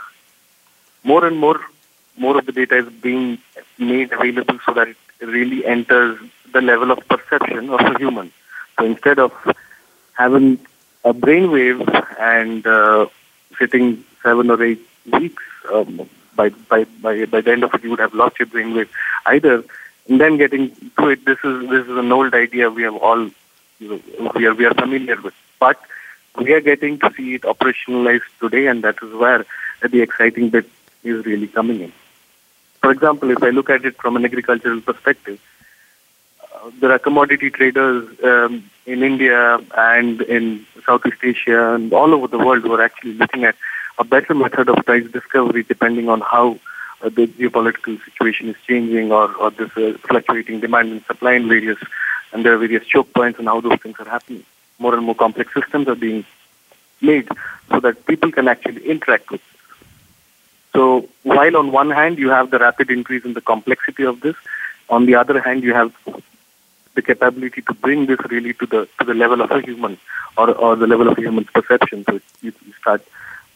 More 1.03 1.25
and 1.25 1.37
more, 1.37 1.59
more 2.15 2.37
of 2.39 2.45
the 2.45 2.53
data 2.53 2.77
is 2.77 2.89
being 3.07 3.37
made 3.77 4.13
available 4.13 4.59
so 4.65 4.73
that 4.79 4.87
it 4.87 5.27
really 5.37 5.65
enters 5.65 6.17
the 6.53 6.61
level 6.61 6.91
of 6.91 7.05
perception 7.09 7.69
of 7.69 7.81
a 7.81 7.97
human. 7.97 8.31
So 8.79 8.85
instead 8.85 9.19
of 9.19 9.33
having 10.13 10.59
a 11.03 11.13
brainwave 11.13 11.81
and 12.17 12.65
uh, 12.65 13.07
sitting 13.59 14.05
seven 14.23 14.49
or 14.49 14.63
eight 14.63 14.85
weeks, 15.11 15.43
um, 15.73 16.09
by, 16.35 16.49
by, 16.49 16.85
by, 17.01 17.25
by 17.25 17.41
the 17.41 17.51
end 17.51 17.63
of 17.63 17.73
it, 17.73 17.83
you 17.83 17.89
would 17.91 17.99
have 17.99 18.13
lost 18.13 18.39
your 18.39 18.47
brainwave 18.47 18.89
either. 19.25 19.63
And 20.07 20.21
then 20.21 20.37
getting 20.37 20.75
to 20.99 21.09
it, 21.09 21.25
this 21.25 21.39
is, 21.43 21.69
this 21.69 21.87
is 21.87 21.97
an 21.97 22.11
old 22.11 22.33
idea 22.33 22.69
we 22.69 22.83
have 22.83 22.95
all, 22.95 23.29
you 23.79 24.01
know, 24.19 24.31
we 24.35 24.45
are, 24.45 24.53
we 24.53 24.65
are 24.65 24.73
familiar 24.73 25.19
with. 25.21 25.33
But 25.59 25.79
we 26.37 26.53
are 26.53 26.61
getting 26.61 26.99
to 26.99 27.11
see 27.15 27.35
it 27.35 27.41
operationalized 27.43 28.21
today, 28.39 28.67
and 28.67 28.83
that 28.83 28.97
is 29.01 29.13
where 29.13 29.45
the 29.81 30.01
exciting 30.01 30.49
bit 30.49 30.69
is 31.03 31.25
really 31.25 31.47
coming 31.47 31.81
in. 31.81 31.93
For 32.81 32.91
example, 32.91 33.31
if 33.31 33.41
I 33.41 33.49
look 33.49 33.69
at 33.69 33.85
it 33.85 33.97
from 33.97 34.15
an 34.15 34.25
agricultural 34.25 34.81
perspective, 34.81 35.39
uh, 36.53 36.69
there 36.79 36.91
are 36.91 36.99
commodity 36.99 37.49
traders 37.49 38.07
um, 38.23 38.69
in 38.85 39.01
India 39.01 39.59
and 39.75 40.21
in 40.21 40.65
Southeast 40.85 41.17
Asia 41.23 41.73
and 41.73 41.91
all 41.93 42.13
over 42.13 42.27
the 42.27 42.37
world 42.37 42.61
who 42.61 42.73
are 42.73 42.81
actually 42.81 43.13
looking 43.13 43.43
at 43.43 43.55
a 43.97 44.03
better 44.03 44.33
method 44.33 44.69
of 44.69 44.85
price 44.85 45.09
discovery 45.11 45.63
depending 45.63 46.09
on 46.09 46.21
how 46.21 46.59
uh, 47.01 47.09
the 47.09 47.27
geopolitical 47.27 48.03
situation 48.05 48.49
is 48.49 48.55
changing 48.67 49.11
or, 49.11 49.33
or 49.35 49.51
this 49.51 49.75
uh, 49.77 49.97
fluctuating 50.07 50.59
demand 50.59 50.91
and 50.91 51.03
supply 51.05 51.33
in 51.33 51.47
various, 51.47 51.77
and 52.31 52.45
there 52.45 52.53
are 52.53 52.57
various 52.57 52.85
choke 52.85 53.13
points 53.13 53.39
and 53.39 53.47
how 53.47 53.61
those 53.61 53.79
things 53.79 53.95
are 53.99 54.09
happening 54.09 54.43
more 54.79 54.95
and 54.95 55.05
more 55.05 55.15
complex 55.15 55.53
systems 55.53 55.87
are 55.87 55.95
being 55.95 56.25
made 57.01 57.27
so 57.69 57.79
that 57.79 58.05
people 58.05 58.31
can 58.31 58.47
actually 58.47 58.85
interact 58.85 59.31
with 59.31 59.41
this. 59.41 59.71
So 60.73 61.07
while 61.23 61.55
on 61.57 61.71
one 61.71 61.91
hand 61.91 62.17
you 62.17 62.29
have 62.29 62.51
the 62.51 62.59
rapid 62.59 62.89
increase 62.91 63.25
in 63.25 63.33
the 63.33 63.41
complexity 63.41 64.03
of 64.03 64.19
this, 64.21 64.35
on 64.89 65.05
the 65.05 65.15
other 65.15 65.39
hand 65.39 65.63
you 65.63 65.73
have 65.73 65.93
the 66.95 67.01
capability 67.01 67.61
to 67.61 67.73
bring 67.73 68.05
this 68.05 68.19
really 68.29 68.53
to 68.53 68.65
the 68.65 68.87
to 68.99 69.05
the 69.05 69.13
level 69.13 69.41
of 69.41 69.51
a 69.51 69.61
human 69.61 69.97
or, 70.37 70.51
or 70.51 70.75
the 70.75 70.87
level 70.87 71.07
of 71.07 71.17
a 71.17 71.21
human's 71.21 71.49
perception. 71.49 72.05
So 72.09 72.19
you 72.41 72.53
start 72.79 73.05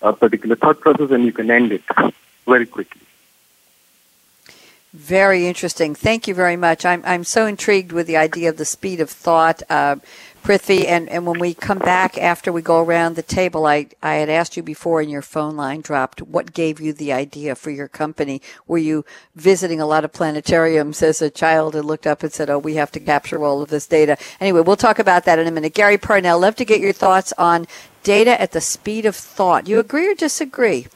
a 0.01 0.13
particular 0.13 0.55
thought 0.55 0.79
process 0.79 1.11
and 1.11 1.25
you 1.25 1.31
can 1.31 1.49
end 1.51 1.71
it 1.71 1.83
very 2.45 2.65
quickly. 2.65 3.01
Very 4.91 5.45
interesting. 5.45 5.93
Thank 5.93 6.27
you 6.27 6.33
very 6.33 6.55
much. 6.55 6.83
I'm 6.83 7.03
I'm 7.05 7.23
so 7.23 7.45
intrigued 7.45 7.91
with 7.91 8.07
the 8.07 8.17
idea 8.17 8.49
of 8.49 8.57
the 8.57 8.65
speed 8.65 8.99
of 8.99 9.09
thought. 9.11 9.61
Uh, 9.69 9.97
Prithvi, 10.43 10.87
and, 10.87 11.09
and 11.09 11.25
when 11.25 11.39
we 11.39 11.53
come 11.53 11.79
back 11.79 12.17
after 12.17 12.51
we 12.51 12.61
go 12.61 12.81
around 12.81 13.15
the 13.15 13.21
table, 13.21 13.65
I, 13.65 13.87
I 14.01 14.15
had 14.15 14.29
asked 14.29 14.55
you 14.55 14.63
before 14.63 15.01
and 15.01 15.11
your 15.11 15.21
phone 15.21 15.55
line 15.55 15.81
dropped, 15.81 16.21
what 16.21 16.53
gave 16.53 16.79
you 16.79 16.93
the 16.93 17.11
idea 17.11 17.55
for 17.55 17.71
your 17.71 17.87
company? 17.87 18.41
Were 18.65 18.77
you 18.77 19.05
visiting 19.35 19.81
a 19.81 19.85
lot 19.85 20.05
of 20.05 20.11
planetariums 20.11 21.03
as 21.03 21.21
a 21.21 21.29
child 21.29 21.75
and 21.75 21.85
looked 21.85 22.07
up 22.07 22.23
and 22.23 22.31
said, 22.31 22.49
oh, 22.49 22.57
we 22.57 22.75
have 22.75 22.91
to 22.93 22.99
capture 22.99 23.43
all 23.43 23.61
of 23.61 23.69
this 23.69 23.85
data? 23.85 24.17
Anyway, 24.39 24.61
we'll 24.61 24.75
talk 24.75 24.97
about 24.97 25.25
that 25.25 25.39
in 25.39 25.47
a 25.47 25.51
minute. 25.51 25.73
Gary 25.73 25.97
Parnell, 25.97 26.39
love 26.39 26.55
to 26.55 26.65
get 26.65 26.79
your 26.79 26.93
thoughts 26.93 27.33
on 27.37 27.67
data 28.03 28.39
at 28.39 28.51
the 28.51 28.61
speed 28.61 29.05
of 29.05 29.15
thought. 29.15 29.67
You 29.67 29.79
agree 29.79 30.11
or 30.11 30.15
disagree? 30.15 30.87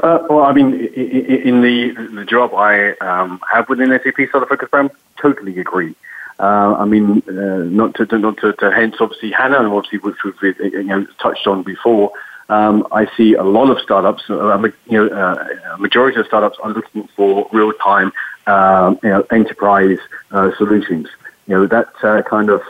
Uh, 0.00 0.26
well, 0.28 0.44
I 0.44 0.52
mean, 0.52 0.74
in 0.74 1.60
the 1.60 1.92
the 2.14 2.24
job 2.24 2.54
I 2.54 2.92
um, 2.96 3.40
have 3.52 3.68
within 3.68 3.90
SAP 3.90 4.28
Startup 4.28 4.48
Focus 4.48 4.68
Program, 4.68 4.90
totally 5.20 5.58
agree. 5.58 5.94
Uh, 6.40 6.74
I 6.78 6.84
mean, 6.86 7.22
uh, 7.28 7.64
not 7.64 7.94
to, 7.96 8.18
not 8.18 8.38
to, 8.38 8.52
to, 8.54 8.72
hence 8.72 8.96
obviously 8.98 9.30
HANA, 9.30 9.58
and 9.58 9.68
obviously 9.68 9.98
which 9.98 10.16
we've 10.24 10.58
you 10.58 10.82
know 10.82 11.06
touched 11.20 11.46
on 11.46 11.62
before. 11.62 12.12
Um, 12.48 12.86
I 12.90 13.06
see 13.16 13.34
a 13.34 13.44
lot 13.44 13.70
of 13.70 13.78
startups, 13.78 14.28
uh, 14.28 14.58
you 14.86 14.98
know, 14.98 15.06
uh, 15.06 15.74
a 15.74 15.78
majority 15.78 16.18
of 16.20 16.26
startups 16.26 16.58
are 16.62 16.70
looking 16.70 17.08
for 17.16 17.48
real-time, 17.52 18.12
um, 18.46 18.98
you 19.02 19.08
know, 19.08 19.24
enterprise 19.30 19.98
uh, 20.32 20.50
solutions. 20.56 21.08
You 21.46 21.54
know, 21.54 21.66
that 21.66 21.88
uh, 22.02 22.22
kind 22.22 22.50
of, 22.50 22.62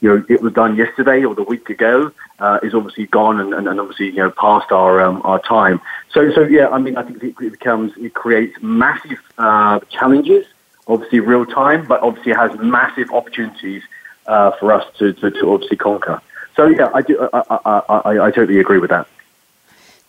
you 0.00 0.08
know, 0.08 0.24
it 0.28 0.40
was 0.40 0.52
done 0.52 0.76
yesterday 0.76 1.24
or 1.24 1.34
the 1.34 1.42
week 1.42 1.68
ago 1.70 2.12
uh, 2.38 2.58
is 2.62 2.74
obviously 2.74 3.06
gone 3.06 3.40
and, 3.40 3.52
and, 3.52 3.68
and, 3.68 3.78
obviously, 3.78 4.06
you 4.06 4.16
know, 4.16 4.30
past 4.30 4.72
our 4.72 5.00
um, 5.00 5.20
our 5.24 5.38
time. 5.40 5.80
So, 6.12 6.32
so 6.32 6.42
yeah, 6.42 6.68
I 6.68 6.78
mean, 6.78 6.96
I 6.96 7.02
think 7.02 7.22
it 7.22 7.50
becomes, 7.50 7.92
it 7.96 8.14
creates 8.14 8.56
massive 8.62 9.20
uh, 9.38 9.80
challenges 9.90 10.46
obviously 10.90 11.20
real 11.20 11.46
time, 11.46 11.86
but 11.86 12.02
obviously 12.02 12.32
has 12.32 12.52
massive 12.58 13.10
opportunities 13.12 13.82
uh, 14.26 14.50
for 14.58 14.72
us 14.72 14.84
to, 14.98 15.12
to, 15.14 15.30
to, 15.30 15.52
obviously 15.52 15.76
conquer. 15.76 16.20
So 16.56 16.66
yeah, 16.66 16.90
I 16.92 17.02
do. 17.02 17.28
I, 17.32 17.42
I, 17.50 17.82
I, 17.88 18.26
I 18.26 18.30
totally 18.30 18.58
agree 18.58 18.78
with 18.78 18.90
that. 18.90 19.06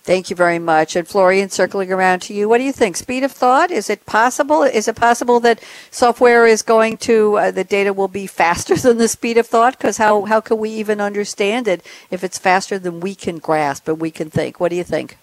Thank 0.04 0.32
you 0.32 0.36
very 0.36 0.58
much. 0.58 0.95
And 0.95 1.08
Florian, 1.08 1.49
circling 1.49 1.91
around 1.91 2.22
to 2.24 2.34
you, 2.34 2.49
what 2.49 2.58
do 2.58 2.64
you 2.64 2.72
think? 2.72 2.97
Speed 2.97 3.24
of 3.24 3.32
thought? 3.32 3.70
Is 3.70 3.88
it 3.88 4.08
possible? 4.08 4.64
Is 4.64 4.88
it 4.88 4.95
possible 4.95 5.39
that 5.41 5.62
software 5.91 6.47
is 6.47 6.64
going 6.64 6.97
to, 6.97 7.38
uh, 7.38 7.52
the 7.52 7.64
data 7.64 7.93
will 7.93 8.08
be 8.08 8.26
faster 8.26 8.76
than 8.86 8.97
the 8.97 9.08
speed 9.08 9.38
of 9.38 9.45
thought? 9.45 9.78
Because 9.78 9.97
how, 9.97 10.24
how 10.24 10.41
can 10.41 10.58
we 10.58 10.72
even 10.72 10.99
understand 10.99 11.68
it 11.68 11.86
if 12.10 12.24
it's 12.24 12.39
faster 12.39 12.80
than 12.80 12.99
we 12.99 13.14
can 13.14 13.38
grasp 13.38 13.88
and 13.88 13.99
we 14.02 14.10
can 14.10 14.32
think? 14.32 14.60
What 14.60 14.70
do 14.70 14.76
you 14.76 14.84
think? 14.84 15.18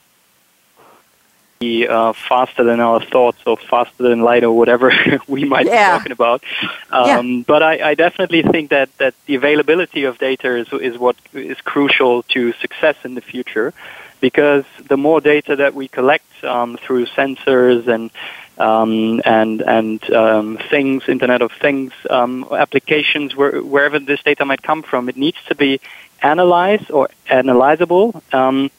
Be, 1.58 1.88
uh, 1.88 2.12
faster 2.12 2.62
than 2.62 2.78
our 2.78 3.04
thoughts 3.04 3.38
or 3.44 3.56
faster 3.56 4.04
than 4.04 4.20
light 4.20 4.44
or 4.44 4.52
whatever 4.56 4.92
we 5.26 5.44
might 5.44 5.66
Yeah. 5.66 5.90
be 5.90 5.98
talking 5.98 6.12
about. 6.12 6.44
Um, 6.92 7.42
But 7.42 7.64
I, 7.64 7.90
I 7.90 7.94
definitely 7.94 8.42
think 8.42 8.70
that, 8.70 8.96
that 8.98 9.14
the 9.26 9.34
availability 9.34 10.04
of 10.04 10.18
data 10.18 10.54
is, 10.56 10.68
is 10.72 10.96
what 10.98 11.16
is 11.34 11.60
crucial 11.62 12.22
to 12.34 12.52
success 12.52 12.94
in 13.02 13.16
the 13.16 13.20
future 13.20 13.74
because 14.20 14.64
the 14.88 14.96
more 14.96 15.20
data 15.20 15.56
that 15.56 15.74
we 15.74 15.88
collect 15.88 16.26
um, 16.44 16.76
through 16.76 17.06
sensors 17.06 17.86
and 17.86 18.10
um, 18.58 19.22
and 19.24 19.60
and 19.62 20.12
um, 20.12 20.58
things, 20.68 21.08
Internet 21.08 21.42
of 21.42 21.52
Things 21.52 21.92
um, 22.10 22.46
applications, 22.50 23.36
where, 23.36 23.62
wherever 23.62 23.98
this 24.00 24.22
data 24.22 24.44
might 24.44 24.62
come 24.62 24.82
from, 24.82 25.08
it 25.08 25.16
needs 25.16 25.38
to 25.46 25.54
be 25.54 25.80
analyzed 26.22 26.90
or 26.90 27.08
analyzable 27.28 28.20
um, 28.34 28.70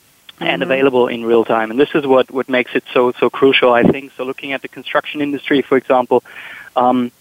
and 0.42 0.64
available 0.64 1.08
in 1.08 1.24
real 1.24 1.46
time. 1.46 1.72
And 1.72 1.80
this 1.80 1.96
is 1.96 2.06
what, 2.06 2.30
what 2.30 2.50
makes 2.50 2.76
it 2.76 2.84
so 2.94 3.14
so 3.14 3.30
crucial, 3.30 3.72
I 3.72 3.84
think. 3.84 4.12
So 4.18 4.26
looking 4.26 4.52
at 4.52 4.62
the 4.62 4.68
construction 4.68 5.22
industry, 5.22 5.62
for 5.62 5.78
example. 5.78 6.24
Um, 6.76 7.12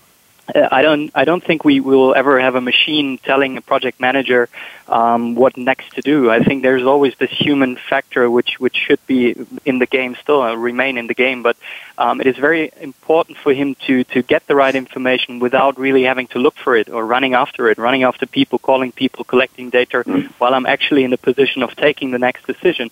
I 0.55 0.81
don't. 0.81 1.11
I 1.15 1.25
don't 1.25 1.45
think 1.45 1.65
we 1.65 1.81
will 1.81 2.15
ever 2.15 2.41
have 2.41 2.55
a 2.55 2.61
machine 2.61 3.19
telling 3.19 3.59
a 3.59 3.61
project 3.61 4.01
manager 4.01 4.49
um, 4.89 5.35
what 5.35 5.59
next 5.59 5.93
to 5.97 6.01
do. 6.01 6.31
I 6.31 6.43
think 6.43 6.63
there's 6.63 6.85
always 6.85 7.15
this 7.17 7.31
human 7.31 7.77
factor 7.77 8.31
which 8.31 8.59
which 8.59 8.77
should 8.77 9.05
be 9.07 9.37
in 9.67 9.79
the 9.79 9.87
game 9.87 10.17
still, 10.23 10.41
uh, 10.41 10.55
remain 10.55 10.97
in 10.97 11.07
the 11.07 11.15
game. 11.15 11.43
But 11.43 11.59
um, 11.99 12.23
it 12.23 12.27
is 12.27 12.37
very 12.37 12.73
important 12.81 13.37
for 13.37 13.53
him 13.53 13.75
to 13.87 14.05
to 14.05 14.23
get 14.23 14.47
the 14.47 14.55
right 14.55 14.75
information 14.75 15.39
without 15.39 15.79
really 15.79 16.05
having 16.05 16.29
to 16.29 16.39
look 16.39 16.57
for 16.57 16.75
it 16.77 16.89
or 16.89 17.05
running 17.05 17.35
after 17.35 17.69
it, 17.69 17.77
running 17.77 18.05
after 18.05 18.27
people, 18.27 18.59
calling 18.59 18.91
people, 18.91 19.25
collecting 19.25 19.69
data, 19.69 20.03
while 20.39 20.55
I'm 20.55 20.67
actually 20.67 21.05
in 21.05 21.11
the 21.11 21.19
position 21.19 21.63
of 21.63 21.77
taking 21.77 22.11
the 22.11 22.19
next 22.19 22.47
decision. 22.47 22.91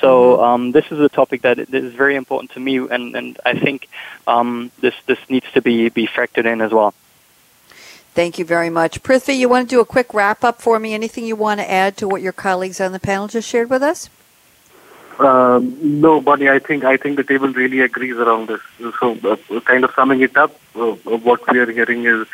So 0.00 0.42
um, 0.42 0.72
this 0.72 0.84
is 0.90 1.00
a 1.00 1.08
topic 1.08 1.42
that 1.42 1.56
that 1.56 1.74
is 1.74 1.94
very 1.94 2.16
important 2.16 2.52
to 2.52 2.60
me, 2.60 2.76
and, 2.76 3.16
and 3.16 3.38
I 3.44 3.58
think 3.58 3.88
um, 4.26 4.70
this 4.80 4.94
this 5.06 5.18
needs 5.28 5.46
to 5.54 5.62
be, 5.62 5.88
be 5.88 6.06
factored 6.06 6.46
in 6.46 6.60
as 6.60 6.72
well. 6.72 6.94
Thank 8.14 8.38
you 8.38 8.44
very 8.44 8.70
much. 8.70 9.02
Prithvi, 9.02 9.36
you 9.36 9.48
want 9.48 9.68
to 9.68 9.76
do 9.76 9.80
a 9.80 9.84
quick 9.84 10.14
wrap 10.14 10.42
up 10.42 10.62
for 10.62 10.78
me? 10.78 10.94
Anything 10.94 11.26
you 11.26 11.36
want 11.36 11.60
to 11.60 11.70
add 11.70 11.98
to 11.98 12.08
what 12.08 12.22
your 12.22 12.32
colleagues 12.32 12.80
on 12.80 12.92
the 12.92 13.00
panel 13.00 13.28
just 13.28 13.46
shared 13.46 13.68
with 13.68 13.82
us? 13.82 14.08
Um, 15.18 16.00
no, 16.00 16.20
Bonnie, 16.20 16.48
I 16.48 16.58
think 16.58 16.84
I 16.84 16.96
think 16.96 17.16
the 17.16 17.24
table 17.24 17.48
really 17.48 17.80
agrees 17.80 18.16
around 18.16 18.48
this. 18.48 18.60
So, 19.00 19.16
uh, 19.24 19.60
kind 19.60 19.84
of 19.84 19.90
summing 19.94 20.20
it 20.20 20.36
up, 20.36 20.54
uh, 20.74 20.92
what 20.92 21.40
we 21.50 21.58
are 21.58 21.70
hearing 21.70 22.04
is 22.04 22.26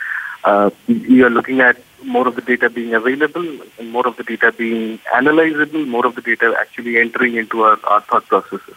uh, 0.45 0.71
we 0.89 1.23
are 1.23 1.31
looking 1.31 1.61
at 1.61 1.81
more 2.05 2.29
of 2.29 2.37
the 2.37 2.43
data 2.43 2.71
being 2.71 2.95
available 2.95 3.61
and 3.79 3.91
more 3.91 4.07
of 4.07 4.17
the 4.17 4.25
data 4.25 4.53
being 4.53 4.99
analyzable, 5.15 5.87
more 5.87 6.07
of 6.07 6.15
the 6.15 6.23
data 6.23 6.55
actually 6.59 6.99
entering 6.99 7.37
into 7.37 7.63
our, 7.63 7.79
our 7.85 8.01
thought 8.03 8.27
processes. 8.27 8.75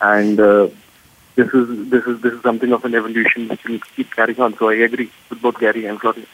And 0.00 0.40
uh, 0.40 0.68
this 1.36 1.48
is 1.54 1.90
this 1.90 2.04
is 2.04 2.20
this 2.20 2.32
is 2.32 2.42
something 2.42 2.72
of 2.72 2.84
an 2.84 2.94
evolution 2.94 3.48
which 3.48 3.64
will 3.64 3.80
keep 3.96 4.10
carrying 4.14 4.40
on. 4.40 4.56
So 4.58 4.68
I 4.68 4.74
agree 4.74 5.10
with 5.30 5.40
both 5.40 5.58
Gary 5.58 5.86
and 5.86 6.00
Florian. 6.00 6.26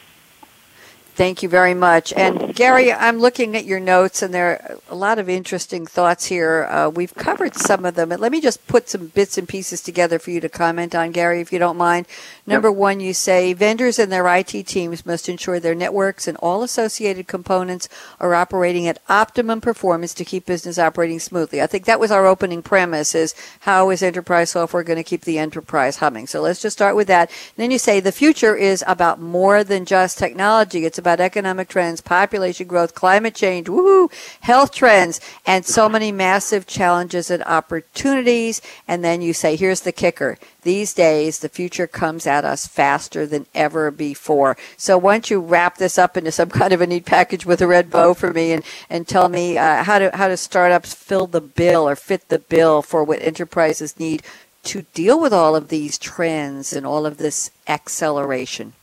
Thank 1.19 1.43
you 1.43 1.49
very 1.49 1.73
much. 1.73 2.13
And 2.13 2.55
Gary, 2.55 2.93
I'm 2.93 3.19
looking 3.19 3.57
at 3.57 3.65
your 3.65 3.81
notes, 3.81 4.21
and 4.21 4.33
there 4.33 4.51
are 4.51 4.77
a 4.87 4.95
lot 4.95 5.19
of 5.19 5.27
interesting 5.27 5.85
thoughts 5.85 6.27
here. 6.27 6.63
Uh, 6.63 6.87
we've 6.87 7.13
covered 7.13 7.55
some 7.55 7.83
of 7.83 7.95
them, 7.95 8.07
let 8.07 8.31
me 8.31 8.39
just 8.39 8.65
put 8.67 8.87
some 8.87 9.07
bits 9.07 9.37
and 9.37 9.45
pieces 9.45 9.81
together 9.81 10.17
for 10.17 10.31
you 10.31 10.39
to 10.39 10.47
comment 10.47 10.95
on, 10.95 11.11
Gary, 11.11 11.41
if 11.41 11.51
you 11.51 11.59
don't 11.59 11.75
mind. 11.75 12.05
Number 12.47 12.71
one, 12.71 13.01
you 13.01 13.13
say 13.13 13.51
vendors 13.51 13.99
and 13.99 14.09
their 14.09 14.25
IT 14.33 14.65
teams 14.65 15.05
must 15.05 15.27
ensure 15.27 15.59
their 15.59 15.75
networks 15.75 16.25
and 16.25 16.37
all 16.37 16.63
associated 16.63 17.27
components 17.27 17.89
are 18.21 18.33
operating 18.33 18.87
at 18.87 19.01
optimum 19.09 19.59
performance 19.59 20.13
to 20.13 20.23
keep 20.23 20.45
business 20.45 20.79
operating 20.79 21.19
smoothly. 21.19 21.61
I 21.61 21.67
think 21.67 21.83
that 21.83 21.99
was 21.99 22.11
our 22.11 22.25
opening 22.25 22.63
premise: 22.63 23.13
is 23.13 23.35
how 23.59 23.89
is 23.89 24.01
enterprise 24.01 24.51
software 24.51 24.83
going 24.83 24.95
to 24.95 25.03
keep 25.03 25.25
the 25.25 25.37
enterprise 25.37 25.97
humming? 25.97 26.27
So 26.27 26.41
let's 26.41 26.61
just 26.61 26.77
start 26.77 26.95
with 26.95 27.07
that. 27.07 27.29
And 27.29 27.57
then 27.57 27.71
you 27.71 27.77
say 27.77 27.99
the 27.99 28.13
future 28.13 28.55
is 28.55 28.85
about 28.87 29.19
more 29.19 29.65
than 29.65 29.83
just 29.83 30.17
technology. 30.17 30.85
It's 30.85 30.97
about 30.97 31.08
economic 31.19 31.69
trends, 31.69 32.01
population 32.01 32.67
growth, 32.67 32.95
climate 32.95 33.35
change, 33.35 33.67
woohoo, 33.67 34.11
health 34.41 34.73
trends, 34.73 35.21
and 35.45 35.65
so 35.65 35.87
many 35.87 36.11
massive 36.11 36.67
challenges 36.67 37.29
and 37.29 37.43
opportunities. 37.43 38.61
And 38.87 39.03
then 39.03 39.21
you 39.21 39.33
say, 39.33 39.55
here's 39.55 39.81
the 39.81 39.91
kicker. 39.91 40.37
These 40.63 40.93
days, 40.93 41.39
the 41.39 41.47
future 41.47 41.87
comes 41.87 42.27
at 42.27 42.43
us 42.43 42.67
faster 42.67 43.25
than 43.25 43.45
ever 43.55 43.91
before. 43.91 44.57
So 44.75 44.99
don't 44.99 45.29
you 45.29 45.39
wrap 45.39 45.77
this 45.77 45.97
up 45.97 46.17
into 46.17 46.31
some 46.31 46.49
kind 46.59 46.73
of 46.73 46.81
a 46.81 46.87
neat 46.87 47.05
package 47.05 47.45
with 47.45 47.61
a 47.61 47.67
red 47.67 47.89
bow 47.89 48.13
for 48.13 48.33
me 48.33 48.51
and, 48.51 48.63
and 48.89 49.07
tell 49.07 49.29
me 49.29 49.57
uh, 49.57 49.83
how, 49.83 49.99
do, 49.99 50.09
how 50.13 50.27
do 50.27 50.35
startups 50.35 50.93
fill 50.93 51.27
the 51.27 51.41
bill 51.41 51.87
or 51.87 51.95
fit 51.95 52.29
the 52.29 52.39
bill 52.39 52.81
for 52.81 53.03
what 53.03 53.21
enterprises 53.21 53.99
need 53.99 54.23
to 54.63 54.83
deal 54.93 55.19
with 55.19 55.33
all 55.33 55.55
of 55.55 55.69
these 55.69 55.97
trends 55.97 56.73
and 56.73 56.85
all 56.85 57.05
of 57.05 57.17
this 57.17 57.51
acceleration? 57.67 58.73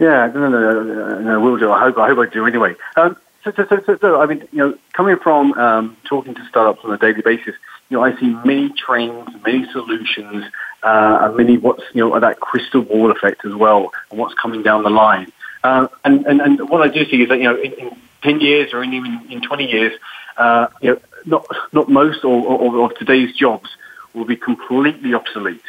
Yeah, 0.00 0.30
no, 0.34 0.48
no, 0.48 0.82
no, 0.82 1.18
no, 1.20 1.40
will 1.40 1.58
do. 1.58 1.70
I 1.70 1.78
hope, 1.78 1.98
I 1.98 2.08
hope 2.08 2.18
I 2.18 2.32
do 2.32 2.46
anyway. 2.46 2.74
Um, 2.96 3.18
so, 3.44 3.52
so, 3.52 3.66
so, 3.68 3.98
so, 4.00 4.20
I 4.20 4.24
mean, 4.24 4.48
you 4.50 4.58
know, 4.58 4.78
coming 4.94 5.18
from 5.18 5.52
um, 5.54 5.96
talking 6.04 6.34
to 6.34 6.46
startups 6.48 6.82
on 6.84 6.92
a 6.92 6.96
daily 6.96 7.20
basis, 7.20 7.54
you 7.90 7.98
know, 7.98 8.02
I 8.02 8.18
see 8.18 8.28
many 8.44 8.70
trends, 8.70 9.28
many 9.44 9.70
solutions, 9.72 10.46
uh, 10.82 11.18
and 11.20 11.36
many 11.36 11.58
what's, 11.58 11.82
you 11.92 12.08
know, 12.08 12.18
that 12.18 12.40
crystal 12.40 12.80
ball 12.80 13.10
effect 13.10 13.44
as 13.44 13.54
well, 13.54 13.92
and 14.10 14.18
what's 14.18 14.32
coming 14.34 14.62
down 14.62 14.84
the 14.84 14.90
line. 14.90 15.30
Uh, 15.62 15.88
and, 16.02 16.24
and, 16.24 16.40
and 16.40 16.70
what 16.70 16.80
I 16.80 16.88
do 16.88 17.04
see 17.04 17.22
is 17.22 17.28
that, 17.28 17.36
you 17.36 17.44
know, 17.44 17.56
in, 17.60 17.72
in 17.74 17.96
10 18.22 18.40
years 18.40 18.72
or 18.72 18.82
even 18.82 19.20
in 19.28 19.42
20 19.42 19.66
years, 19.66 19.92
uh, 20.38 20.68
you 20.80 20.92
know, 20.92 21.00
not, 21.26 21.46
not 21.74 21.90
most 21.90 22.24
or, 22.24 22.42
or, 22.42 22.90
of 22.90 22.96
today's 22.96 23.36
jobs 23.36 23.68
will 24.14 24.24
be 24.24 24.36
completely 24.36 25.12
obsolete. 25.12 25.62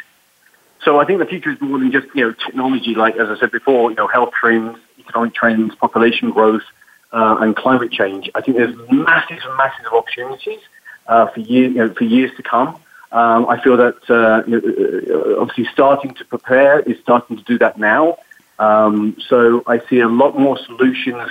So 0.84 1.00
I 1.00 1.06
think 1.06 1.20
the 1.20 1.26
future 1.26 1.52
is 1.52 1.62
more 1.62 1.78
than 1.80 1.92
just 1.92 2.08
you 2.16 2.26
know 2.26 2.34
technology, 2.34 2.96
like 2.96 3.16
as 3.16 3.30
I 3.30 3.40
said 3.40 3.52
before, 3.52 3.92
you 3.92 3.98
know 3.98 4.08
health 4.08 4.32
trends, 4.40 4.78
economic 5.00 5.34
trends, 5.36 5.76
population 5.76 6.32
growth, 6.32 6.64
uh, 7.12 7.38
and 7.40 7.56
climate 7.56 7.92
change. 7.92 8.30
I 8.34 8.42
think 8.42 8.58
there's 8.58 8.76
massive, 8.90 9.40
massive 9.58 9.86
opportunities 9.92 10.60
uh, 11.08 11.28
for 11.28 11.40
years, 11.40 11.74
you 11.74 11.78
know, 11.78 11.94
for 11.94 12.04
years 12.04 12.32
to 12.38 12.44
come. 12.44 12.80
Um, 13.12 13.48
I 13.48 13.62
feel 13.62 13.78
that 13.78 14.10
uh, 14.10 14.44
you 14.48 14.62
know, 14.62 15.42
obviously 15.42 15.66
starting 15.72 16.14
to 16.16 16.26
prepare 16.26 16.80
is 16.80 16.98
starting 17.02 17.38
to 17.38 17.44
do 17.44 17.58
that 17.60 17.78
now. 17.78 18.18
Um, 18.58 19.18
so 19.28 19.64
I 19.68 19.82
see 19.88 20.00
a 20.00 20.08
lot 20.08 20.38
more 20.38 20.58
solutions 20.58 21.30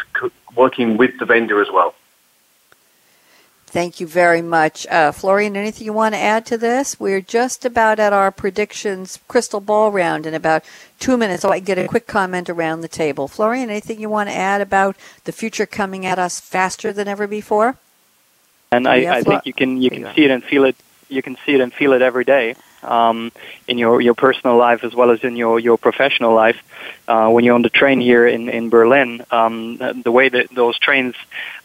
working 0.57 0.97
with 0.97 1.19
the 1.19 1.25
vendor 1.25 1.61
as 1.63 1.69
well. 1.73 1.95
Thank 3.71 4.01
you 4.01 4.07
very 4.09 4.43
much. 4.43 4.85
Uh, 4.89 5.13
Florian, 5.13 5.57
anything 5.57 5.87
you 5.87 5.93
want 5.93 6.17
to 6.17 6.21
add 6.21 6.45
to 6.47 6.59
this? 6.59 6.99
We're 6.99 7.21
just 7.21 7.65
about 7.65 8.01
at 8.01 8.13
our 8.13 8.33
predictions 8.33 9.21
crystal 9.29 9.61
ball 9.61 9.93
round 9.93 10.27
in 10.27 10.35
about 10.35 10.65
two 10.99 11.17
minutes, 11.17 11.43
so 11.43 11.51
I 11.51 11.59
can 11.59 11.67
get 11.67 11.79
a 11.79 11.87
quick 11.87 12.09
comment 12.09 12.51
around 12.51 12.81
the 12.81 12.89
table. 12.89 13.29
Florian, 13.29 13.71
anything 13.71 14.01
you 14.01 14.11
want 14.11 14.29
to 14.29 14.35
add 14.35 14.61
about 14.61 14.97
the 15.23 15.31
future 15.31 15.67
coming 15.67 16.05
at 16.05 16.19
us 16.19 16.41
faster 16.41 16.93
than 16.93 17.07
ever 17.07 17.29
before? 17.29 17.77
And 18.73 18.89
I, 18.89 19.19
I 19.19 19.23
think 19.23 19.47
you 19.47 19.53
can 19.53 19.81
you 19.81 19.89
can 19.89 20.13
see 20.17 20.25
it 20.25 20.33
and 20.33 20.43
feel 20.43 20.65
it. 20.65 20.75
You 21.09 21.23
can 21.23 21.37
see 21.47 21.55
it 21.55 21.61
and 21.61 21.73
feel 21.73 21.93
it 21.93 22.03
every 22.03 22.25
day 22.25 22.57
um, 22.83 23.33
in 23.67 23.79
your 23.79 24.01
your 24.01 24.15
personal 24.15 24.57
life 24.57 24.85
as 24.85 24.95
well 24.95 25.11
as 25.11 25.23
in 25.25 25.37
your 25.37 25.59
your 25.59 25.79
professional 25.79 26.35
life. 26.35 26.63
Uh, 27.07 27.29
when 27.31 27.45
you're 27.45 27.55
on 27.55 27.63
the 27.63 27.71
train 27.71 28.01
here 28.01 28.27
in 28.27 28.49
in 28.49 28.71
Berlin, 28.71 29.25
um, 29.31 29.77
the 29.77 30.13
way 30.13 30.29
that 30.29 30.49
those 30.55 30.79
trains 30.79 31.15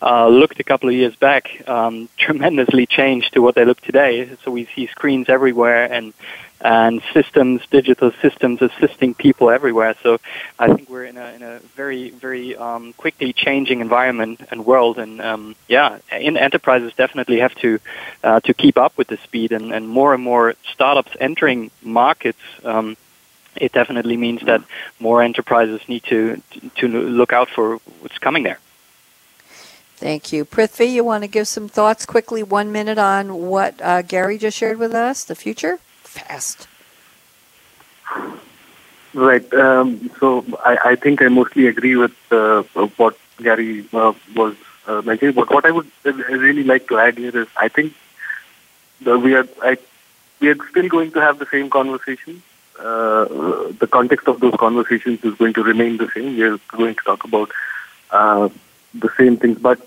uh, 0.02 0.28
looked 0.28 0.60
a 0.60 0.64
couple 0.64 0.90
of 0.90 0.96
years 0.96 1.16
back 1.16 1.68
um, 1.68 2.10
tremendously 2.18 2.86
changed 2.86 3.34
to 3.34 3.42
what 3.42 3.56
they 3.56 3.66
look 3.66 3.82
today. 3.82 4.30
So 4.44 4.52
we 4.52 4.66
see 4.76 4.88
screens 4.88 5.30
everywhere 5.30 5.92
and 5.92 6.14
and 6.66 7.04
systems, 7.14 7.62
digital 7.70 8.12
systems 8.24 8.60
assisting 8.60 9.14
people 9.14 9.52
everywhere. 9.52 9.96
So 10.02 10.18
I 10.58 10.74
think 10.74 10.90
we're 10.90 11.06
in 11.06 11.16
a 11.16 11.28
in 11.34 11.44
a 11.44 11.60
very 11.76 12.10
very 12.10 12.56
um, 12.56 12.94
quickly 12.94 13.34
changing 13.34 13.82
environment 13.82 14.42
and 14.50 14.66
world. 14.66 14.98
And 14.98 15.22
um, 15.22 15.56
yeah, 15.68 16.00
in 16.12 16.38
enterprises 16.38 16.92
definitely 16.96 17.40
have 17.40 17.54
to 17.56 17.80
uh, 18.24 18.40
to 18.42 18.54
keep 18.54 18.78
up 18.78 18.98
with 18.98 19.08
the 19.10 19.18
speed 19.18 19.52
and, 19.52 19.72
and 19.72 19.88
more 19.88 20.16
and 20.16 20.24
more 20.24 20.56
startups 20.74 21.12
entering 21.20 21.70
markets. 21.84 22.42
Um, 22.64 22.98
it 23.56 23.72
definitely 23.72 24.18
means 24.18 24.42
that 24.42 24.62
more 25.00 25.22
enterprises 25.22 25.82
need 25.88 26.04
to 26.06 26.42
to 26.78 26.88
look 26.88 27.32
out 27.32 27.50
for 27.50 27.78
what's 28.02 28.18
coming 28.18 28.42
there. 28.42 28.60
Thank 29.98 30.34
you. 30.34 30.44
Prithvi, 30.46 30.92
you 30.92 31.04
want 31.06 31.24
to 31.24 31.30
give 31.30 31.48
some 31.48 31.70
thoughts 31.70 32.06
quickly, 32.06 32.44
one 32.44 32.72
minute, 32.72 32.98
on 32.98 33.48
what 33.48 33.82
uh, 33.82 34.02
Gary 34.02 34.38
just 34.38 34.58
shared 34.58 34.78
with 34.78 34.94
us, 34.94 35.24
the 35.24 35.36
future? 35.36 35.80
Fast. 36.16 36.68
Right. 39.14 39.54
Um, 39.54 40.10
so 40.20 40.46
I, 40.64 40.78
I 40.92 40.96
think 40.96 41.22
I 41.22 41.28
mostly 41.28 41.68
agree 41.68 41.96
with 41.96 42.16
uh, 42.32 42.64
what 42.98 43.18
Gary 43.42 43.86
uh, 43.94 44.14
was 44.36 44.56
uh, 44.88 45.02
mentioning. 45.04 45.36
But 45.36 45.50
what 45.52 45.66
I 45.66 45.72
would 45.72 45.90
really 46.04 46.64
like 46.64 46.88
to 46.90 46.98
add 47.00 47.18
here 47.18 47.38
is 47.38 47.48
I 47.58 47.70
think 47.70 47.94
we 49.06 49.36
are 49.36 49.48
I, 49.62 49.78
we 50.40 50.50
are 50.50 50.58
still 50.70 50.90
going 50.90 51.12
to 51.12 51.22
have 51.22 51.40
the 51.40 51.48
same 51.52 51.70
conversation. 51.70 52.42
Uh, 52.78 53.26
the 53.80 53.88
context 53.90 54.28
of 54.28 54.42
those 54.42 54.56
conversations 54.60 55.24
is 55.24 55.34
going 55.36 55.54
to 55.54 55.64
remain 55.64 55.98
the 55.98 56.10
same. 56.14 56.36
We 56.36 56.44
are 56.44 56.58
going 56.70 56.96
to 56.96 57.04
talk 57.04 57.24
about 57.24 57.52
uh, 58.12 58.50
the 58.94 59.10
same 59.18 59.38
things, 59.38 59.60
but 59.60 59.80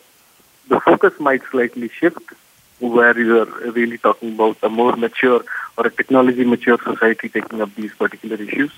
the 0.68 0.80
focus 0.80 1.12
might 1.20 1.42
slightly 1.50 1.88
shift 1.88 2.32
where 2.80 3.18
you 3.18 3.40
are 3.40 3.70
really 3.70 3.98
talking 3.98 4.34
about 4.34 4.56
a 4.62 4.68
more 4.68 4.96
mature 4.96 5.44
or 5.76 5.86
a 5.86 5.90
technology 5.90 6.44
mature 6.44 6.78
society 6.82 7.28
taking 7.28 7.60
up 7.60 7.74
these 7.74 7.92
particular 7.94 8.36
issues. 8.36 8.72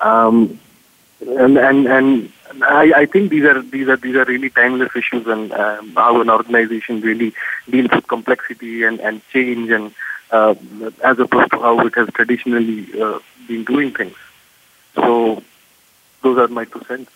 Um, 0.00 0.58
and 1.20 1.56
and 1.56 1.86
and 1.86 2.32
I, 2.62 2.92
I 2.96 3.06
think 3.06 3.30
these 3.30 3.44
are 3.44 3.62
these 3.62 3.88
are 3.88 3.96
these 3.96 4.16
are 4.16 4.24
really 4.24 4.50
timeless 4.50 4.94
issues, 4.94 5.26
and 5.26 5.52
um, 5.52 5.92
how 5.94 6.20
an 6.20 6.28
organization 6.28 7.00
really 7.00 7.32
deals 7.70 7.90
with 7.90 8.06
complexity 8.06 8.82
and 8.82 9.00
and 9.00 9.26
change, 9.28 9.70
and 9.70 9.94
uh, 10.30 10.54
as 11.02 11.18
opposed 11.18 11.50
to 11.52 11.60
how 11.60 11.80
it 11.86 11.94
has 11.94 12.08
traditionally 12.12 13.00
uh, 13.00 13.18
been 13.46 13.64
doing 13.64 13.92
things. 13.92 14.16
So 14.94 15.42
those 16.22 16.38
are 16.38 16.48
my 16.48 16.64
two 16.64 16.82
cents. 16.86 17.10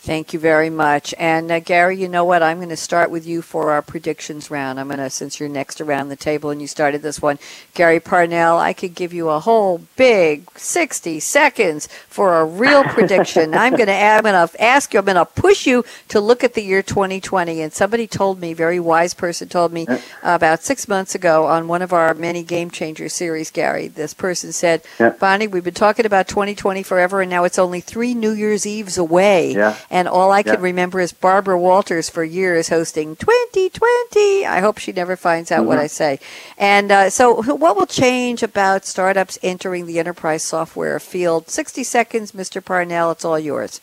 Thank 0.00 0.32
you 0.32 0.38
very 0.38 0.70
much. 0.70 1.12
And 1.18 1.50
uh, 1.50 1.58
Gary, 1.58 2.00
you 2.00 2.08
know 2.08 2.24
what? 2.24 2.42
I'm 2.42 2.58
going 2.58 2.68
to 2.68 2.76
start 2.76 3.10
with 3.10 3.26
you 3.26 3.42
for 3.42 3.72
our 3.72 3.82
predictions 3.82 4.48
round. 4.50 4.78
I'm 4.78 4.86
going 4.86 4.98
to, 4.98 5.10
since 5.10 5.40
you're 5.40 5.48
next 5.48 5.80
around 5.80 6.08
the 6.08 6.16
table 6.16 6.50
and 6.50 6.60
you 6.60 6.68
started 6.68 7.02
this 7.02 7.20
one, 7.20 7.38
Gary 7.74 7.98
Parnell, 7.98 8.58
I 8.58 8.72
could 8.72 8.94
give 8.94 9.12
you 9.12 9.28
a 9.28 9.40
whole 9.40 9.82
big 9.96 10.48
60 10.56 11.18
seconds 11.20 11.88
for 12.08 12.40
a 12.40 12.44
real 12.44 12.84
prediction. 12.84 13.54
I'm 13.54 13.74
going 13.74 13.86
to, 13.88 13.92
I'm 13.92 14.22
going 14.22 14.48
to 14.48 14.62
ask 14.62 14.94
you, 14.94 15.00
I'm 15.00 15.04
going 15.04 15.16
to 15.16 15.24
push 15.26 15.66
you 15.66 15.84
to 16.08 16.20
look 16.20 16.44
at 16.44 16.54
the 16.54 16.62
year 16.62 16.80
2020. 16.80 17.60
And 17.60 17.72
somebody 17.72 18.06
told 18.06 18.40
me, 18.40 18.54
very 18.54 18.78
wise 18.78 19.14
person 19.14 19.48
told 19.48 19.72
me 19.72 19.86
about 20.22 20.62
six 20.62 20.86
months 20.86 21.16
ago 21.16 21.46
on 21.46 21.66
one 21.66 21.82
of 21.82 21.92
our 21.92 22.14
many 22.14 22.44
game 22.44 22.70
changer 22.70 23.08
series, 23.08 23.50
Gary, 23.50 23.88
this 23.88 24.14
person 24.14 24.52
said. 24.52 24.82
Bonnie, 25.18 25.48
we've 25.48 25.64
been 25.64 25.74
talking 25.74 26.06
about 26.06 26.28
2020 26.28 26.84
forever 26.84 27.20
and 27.20 27.28
now 27.28 27.42
it's 27.44 27.58
only 27.58 27.80
three 27.80 28.14
New 28.14 28.32
Year's 28.32 28.64
Eves 28.64 28.96
away. 28.96 29.54
Yeah. 29.54 29.76
And 29.90 30.06
all 30.06 30.30
I 30.30 30.42
can 30.42 30.60
remember 30.60 31.00
is 31.00 31.12
Barbara 31.12 31.58
Walters 31.58 32.10
for 32.10 32.22
years 32.22 32.68
hosting 32.68 33.16
2020. 33.16 34.44
I 34.44 34.60
hope 34.60 34.78
she 34.78 34.92
never 34.92 35.16
finds 35.16 35.50
out 35.50 35.60
mm-hmm. 35.60 35.68
what 35.68 35.78
I 35.78 35.86
say. 35.86 36.20
And 36.58 36.92
uh, 36.92 37.10
so, 37.10 37.42
what 37.42 37.76
will 37.76 37.86
change 37.86 38.42
about 38.42 38.84
startups 38.84 39.38
entering 39.42 39.86
the 39.86 39.98
enterprise 39.98 40.42
software 40.42 41.00
field? 41.00 41.48
60 41.48 41.84
seconds, 41.84 42.32
Mr. 42.32 42.62
Parnell. 42.62 43.10
It's 43.12 43.24
all 43.24 43.38
yours. 43.38 43.80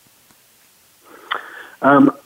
Um, 1.82 2.16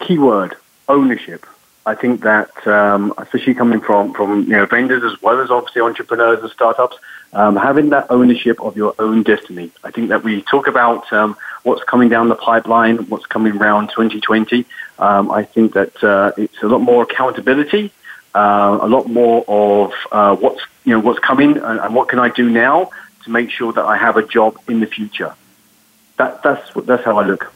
keyword 0.00 0.56
ownership. 0.88 1.46
I 1.84 1.94
think 1.96 2.20
that, 2.20 2.64
um, 2.66 3.12
especially 3.18 3.54
coming 3.54 3.80
from, 3.80 4.14
from 4.14 4.44
you 4.44 4.50
know 4.50 4.66
vendors 4.66 5.02
as 5.02 5.20
well 5.20 5.40
as 5.40 5.50
obviously 5.50 5.82
entrepreneurs 5.82 6.40
and 6.40 6.50
startups, 6.50 6.96
um, 7.32 7.56
having 7.56 7.90
that 7.90 8.06
ownership 8.08 8.60
of 8.60 8.76
your 8.76 8.94
own 9.00 9.24
destiny. 9.24 9.70
I 9.82 9.90
think 9.90 10.08
that 10.10 10.22
we 10.22 10.42
talk 10.42 10.68
about 10.68 11.12
um, 11.12 11.36
what's 11.62 11.84
coming 11.84 12.08
down 12.08 12.28
the 12.28 12.34
pipeline, 12.34 12.98
what's 13.08 13.26
coming 13.26 13.56
around 13.56 13.88
2020. 13.88 14.64
Um, 14.98 15.30
I 15.30 15.44
think 15.44 15.74
that 15.74 16.02
uh, 16.02 16.32
it's 16.36 16.62
a 16.62 16.66
lot 16.66 16.80
more 16.80 17.02
accountability, 17.02 17.92
uh, 18.34 18.78
a 18.80 18.88
lot 18.88 19.08
more 19.08 19.44
of 19.48 19.92
uh, 20.10 20.36
what's 20.36 20.62
you 20.84 20.92
know 20.92 21.00
what's 21.00 21.20
coming 21.20 21.56
and, 21.56 21.80
and, 21.80 21.94
what 21.94 22.08
can 22.08 22.18
I 22.18 22.28
do 22.28 22.48
now 22.50 22.90
to 23.24 23.30
make 23.30 23.50
sure 23.50 23.72
that 23.72 23.84
I 23.84 23.96
have 23.96 24.16
a 24.16 24.26
job 24.26 24.58
in 24.68 24.80
the 24.80 24.86
future. 24.86 25.34
That, 26.16 26.42
that's 26.42 26.70
that's 26.86 27.04
how 27.04 27.18
I 27.18 27.26
look. 27.26 27.52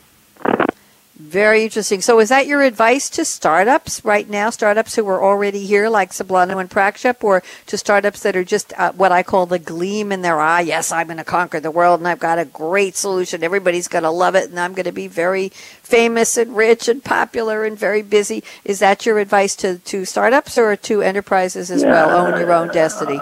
Very 1.19 1.65
interesting. 1.65 2.03
So, 2.03 2.21
is 2.21 2.29
that 2.29 2.47
your 2.47 2.61
advice 2.61 3.09
to 3.11 3.25
startups 3.25 4.05
right 4.05 4.29
now? 4.29 4.51
Startups 4.51 4.97
who 4.97 5.09
are 5.09 5.25
already 5.25 5.65
here, 5.65 5.89
like 5.89 6.11
Sablono 6.11 6.61
and 6.61 6.69
Prakshep, 6.69 7.25
or 7.25 7.43
to 7.67 7.79
startups 7.79 8.21
that 8.21 8.37
are 8.37 8.45
just 8.45 8.75
uh, 8.77 8.93
what 8.93 9.13
I 9.13 9.23
call 9.23 9.47
the 9.47 9.59
gleam 9.59 10.13
in 10.13 10.21
their 10.21 10.39
eye? 10.39 10.61
Yes, 10.61 10.93
I'm 10.93 11.07
going 11.07 11.17
to 11.17 11.25
conquer 11.25 11.59
the 11.59 11.71
world, 11.71 12.01
and 12.01 12.09
I've 12.09 12.19
got 12.19 12.39
a 12.39 12.45
great 12.45 12.97
solution. 12.97 13.43
Everybody's 13.43 13.89
going 13.89 14.05
to 14.05 14.11
love 14.11 14.35
it, 14.35 14.51
and 14.51 14.61
I'm 14.61 14.75
going 14.75 14.85
to 14.85 14.93
be 14.93 15.09
very 15.09 15.49
famous 15.49 16.37
and 16.37 16.55
rich 16.55 16.87
and 16.87 17.03
popular 17.03 17.65
and 17.65 17.79
very 17.79 18.03
busy. 18.03 18.45
Is 18.63 18.81
that 18.81 19.07
your 19.07 19.19
advice 19.19 19.57
to, 19.57 19.79
to 19.79 20.05
startups 20.05 20.59
or 20.59 20.77
to 20.77 21.01
enterprises 21.01 21.71
as 21.71 21.83
yeah. 21.83 21.93
well? 21.93 22.27
Own 22.27 22.39
your 22.39 22.53
own 22.53 22.69
destiny. 22.69 23.21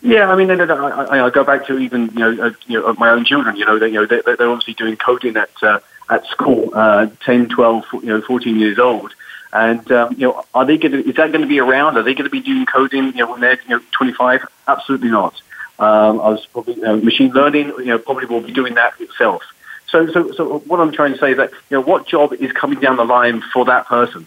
Yeah, 0.00 0.30
I 0.30 0.36
mean, 0.36 0.50
I, 0.50 0.54
I, 0.54 1.26
I, 1.26 1.30
go 1.30 1.42
back 1.42 1.66
to 1.66 1.78
even 1.78 2.06
you 2.12 2.18
know, 2.18 2.46
uh, 2.46 2.50
you 2.66 2.80
know 2.80 2.94
my 2.94 3.10
own 3.10 3.24
children. 3.24 3.56
You 3.56 3.64
know, 3.66 3.78
they, 3.78 3.88
you 3.88 3.94
know, 3.94 4.06
they, 4.06 4.20
they're 4.24 4.48
obviously 4.48 4.74
doing 4.74 4.96
coding 4.96 5.36
at. 5.36 5.50
Uh, 5.62 5.80
at 6.10 6.26
school, 6.26 6.70
uh, 6.74 7.06
10, 7.24 7.48
12, 7.48 7.84
you 7.92 8.00
know, 8.06 8.20
14 8.22 8.58
years 8.58 8.78
old. 8.78 9.12
And 9.52 9.90
um, 9.92 10.12
you 10.12 10.26
know, 10.26 10.44
are 10.52 10.66
they 10.66 10.76
going? 10.76 10.92
Is 10.94 11.16
that 11.16 11.32
going 11.32 11.40
to 11.40 11.46
be 11.46 11.58
around? 11.58 11.96
Are 11.96 12.02
they 12.02 12.12
going 12.12 12.24
to 12.24 12.30
be 12.30 12.40
doing 12.40 12.66
coding? 12.66 13.06
You 13.06 13.24
know, 13.24 13.30
when 13.30 13.40
they're 13.40 13.58
you 13.62 13.76
know 13.76 13.80
25? 13.92 14.46
Absolutely 14.66 15.10
not. 15.10 15.40
Um, 15.78 16.20
I 16.20 16.28
was 16.28 16.44
probably 16.52 16.74
you 16.74 16.82
know, 16.82 16.96
machine 16.98 17.32
learning. 17.32 17.68
You 17.78 17.86
know, 17.86 17.98
probably 17.98 18.26
will 18.26 18.42
be 18.42 18.52
doing 18.52 18.74
that 18.74 19.00
itself. 19.00 19.42
So, 19.86 20.06
so, 20.12 20.32
so 20.32 20.58
what 20.66 20.80
I'm 20.80 20.92
trying 20.92 21.14
to 21.14 21.18
say 21.18 21.30
is 21.30 21.38
that 21.38 21.50
you 21.70 21.78
know, 21.78 21.80
what 21.80 22.06
job 22.06 22.34
is 22.34 22.52
coming 22.52 22.78
down 22.78 22.98
the 22.98 23.06
line 23.06 23.40
for 23.54 23.64
that 23.64 23.86
person? 23.86 24.26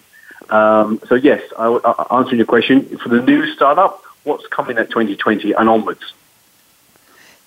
Um, 0.50 1.00
so 1.08 1.14
yes, 1.14 1.44
I, 1.56 1.68
I, 1.68 2.18
answering 2.18 2.38
your 2.38 2.48
question 2.48 2.98
for 2.98 3.10
the 3.10 3.22
new 3.22 3.46
startup, 3.54 4.04
what's 4.24 4.48
coming 4.48 4.78
at 4.78 4.90
2020 4.90 5.54
and 5.54 5.70
onwards? 5.70 6.14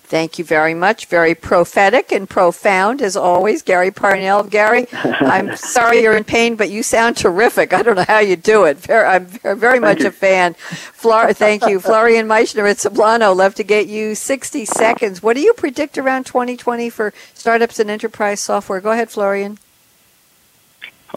Thank 0.05 0.37
you 0.37 0.45
very 0.45 0.75
much. 0.75 1.07
Very 1.07 1.33
prophetic 1.33 2.11
and 2.11 2.29
profound 2.29 3.01
as 3.01 3.17
always, 3.17 3.63
Gary 3.63 3.89
Parnell. 3.89 4.43
Gary, 4.43 4.85
I'm 4.93 5.55
sorry 5.55 6.03
you're 6.03 6.15
in 6.15 6.23
pain, 6.23 6.55
but 6.55 6.69
you 6.69 6.83
sound 6.83 7.17
terrific. 7.17 7.73
I 7.73 7.81
don't 7.81 7.95
know 7.95 8.05
how 8.07 8.19
you 8.19 8.35
do 8.35 8.65
it. 8.65 8.87
I'm 8.87 9.25
very 9.25 9.79
much 9.79 10.01
a 10.01 10.11
fan. 10.11 10.53
Flor- 10.53 11.33
thank 11.33 11.65
you. 11.65 11.79
Florian 11.81 12.27
Meichsner 12.27 12.69
at 12.69 12.77
Sablono. 12.77 13.35
Love 13.35 13.55
to 13.55 13.63
get 13.63 13.87
you 13.87 14.13
60 14.13 14.65
seconds. 14.65 15.23
What 15.23 15.35
do 15.35 15.41
you 15.41 15.53
predict 15.53 15.97
around 15.97 16.27
2020 16.27 16.91
for 16.91 17.11
startups 17.33 17.79
and 17.79 17.89
enterprise 17.89 18.39
software? 18.39 18.81
Go 18.81 18.91
ahead, 18.91 19.09
Florian. 19.09 19.57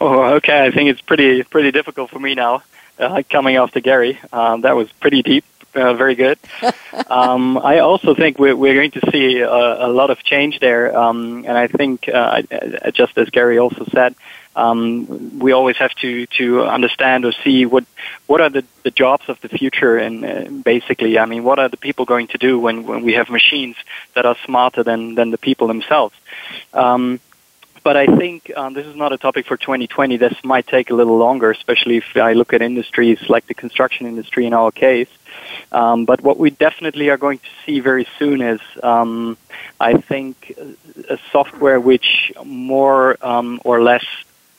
Oh, 0.00 0.34
okay. 0.36 0.64
I 0.64 0.70
think 0.70 0.88
it's 0.88 1.02
pretty 1.02 1.42
pretty 1.42 1.72
difficult 1.72 2.08
for 2.08 2.20
me 2.20 2.34
now, 2.34 2.62
uh, 2.98 3.22
coming 3.30 3.56
after 3.56 3.80
Gary. 3.80 4.18
Um, 4.32 4.62
that 4.62 4.76
was 4.76 4.90
pretty 4.92 5.22
deep 5.22 5.44
uh, 5.74 5.94
very 5.94 6.14
good. 6.14 6.38
um, 7.10 7.58
I 7.58 7.78
also 7.78 8.14
think 8.14 8.38
we're, 8.38 8.56
we're 8.56 8.74
going 8.74 8.90
to 8.92 9.10
see 9.10 9.38
a, 9.38 9.48
a 9.48 9.88
lot 9.88 10.10
of 10.10 10.22
change 10.22 10.60
there, 10.60 10.96
um, 10.96 11.44
and 11.46 11.56
I 11.56 11.68
think 11.68 12.08
uh, 12.08 12.42
just 12.92 13.16
as 13.18 13.28
Gary 13.30 13.58
also 13.58 13.84
said, 13.92 14.14
um, 14.56 15.38
we 15.38 15.52
always 15.52 15.76
have 15.76 15.94
to 15.96 16.26
to 16.26 16.64
understand 16.64 17.24
or 17.24 17.32
see 17.44 17.64
what 17.64 17.84
what 18.26 18.40
are 18.40 18.50
the, 18.50 18.64
the 18.82 18.90
jobs 18.90 19.28
of 19.28 19.40
the 19.40 19.48
future, 19.48 19.96
and 19.96 20.24
uh, 20.24 20.44
basically, 20.64 21.18
I 21.18 21.26
mean, 21.26 21.44
what 21.44 21.58
are 21.58 21.68
the 21.68 21.76
people 21.76 22.04
going 22.04 22.26
to 22.28 22.38
do 22.38 22.58
when, 22.58 22.84
when 22.84 23.04
we 23.04 23.12
have 23.12 23.30
machines 23.30 23.76
that 24.14 24.26
are 24.26 24.36
smarter 24.44 24.82
than 24.82 25.14
than 25.14 25.30
the 25.30 25.38
people 25.38 25.68
themselves. 25.68 26.14
Um, 26.72 27.20
but 27.88 27.96
I 27.96 28.04
think 28.04 28.54
um, 28.54 28.74
this 28.74 28.84
is 28.84 28.96
not 28.96 29.14
a 29.14 29.16
topic 29.16 29.46
for 29.46 29.56
2020. 29.56 30.18
This 30.18 30.34
might 30.44 30.66
take 30.66 30.90
a 30.90 30.94
little 30.94 31.16
longer, 31.16 31.50
especially 31.50 31.96
if 31.96 32.04
I 32.16 32.34
look 32.34 32.52
at 32.52 32.60
industries 32.60 33.18
like 33.30 33.46
the 33.46 33.54
construction 33.54 34.06
industry 34.06 34.44
in 34.44 34.52
our 34.52 34.70
case. 34.70 35.08
Um, 35.72 36.04
but 36.04 36.20
what 36.20 36.36
we 36.36 36.50
definitely 36.50 37.08
are 37.08 37.16
going 37.16 37.38
to 37.38 37.48
see 37.64 37.80
very 37.80 38.06
soon 38.18 38.42
is, 38.42 38.60
um, 38.82 39.38
I 39.80 39.94
think, 39.96 40.52
a 41.08 41.18
software 41.32 41.80
which 41.80 42.30
more 42.44 43.16
um, 43.22 43.58
or 43.64 43.80
less 43.82 44.04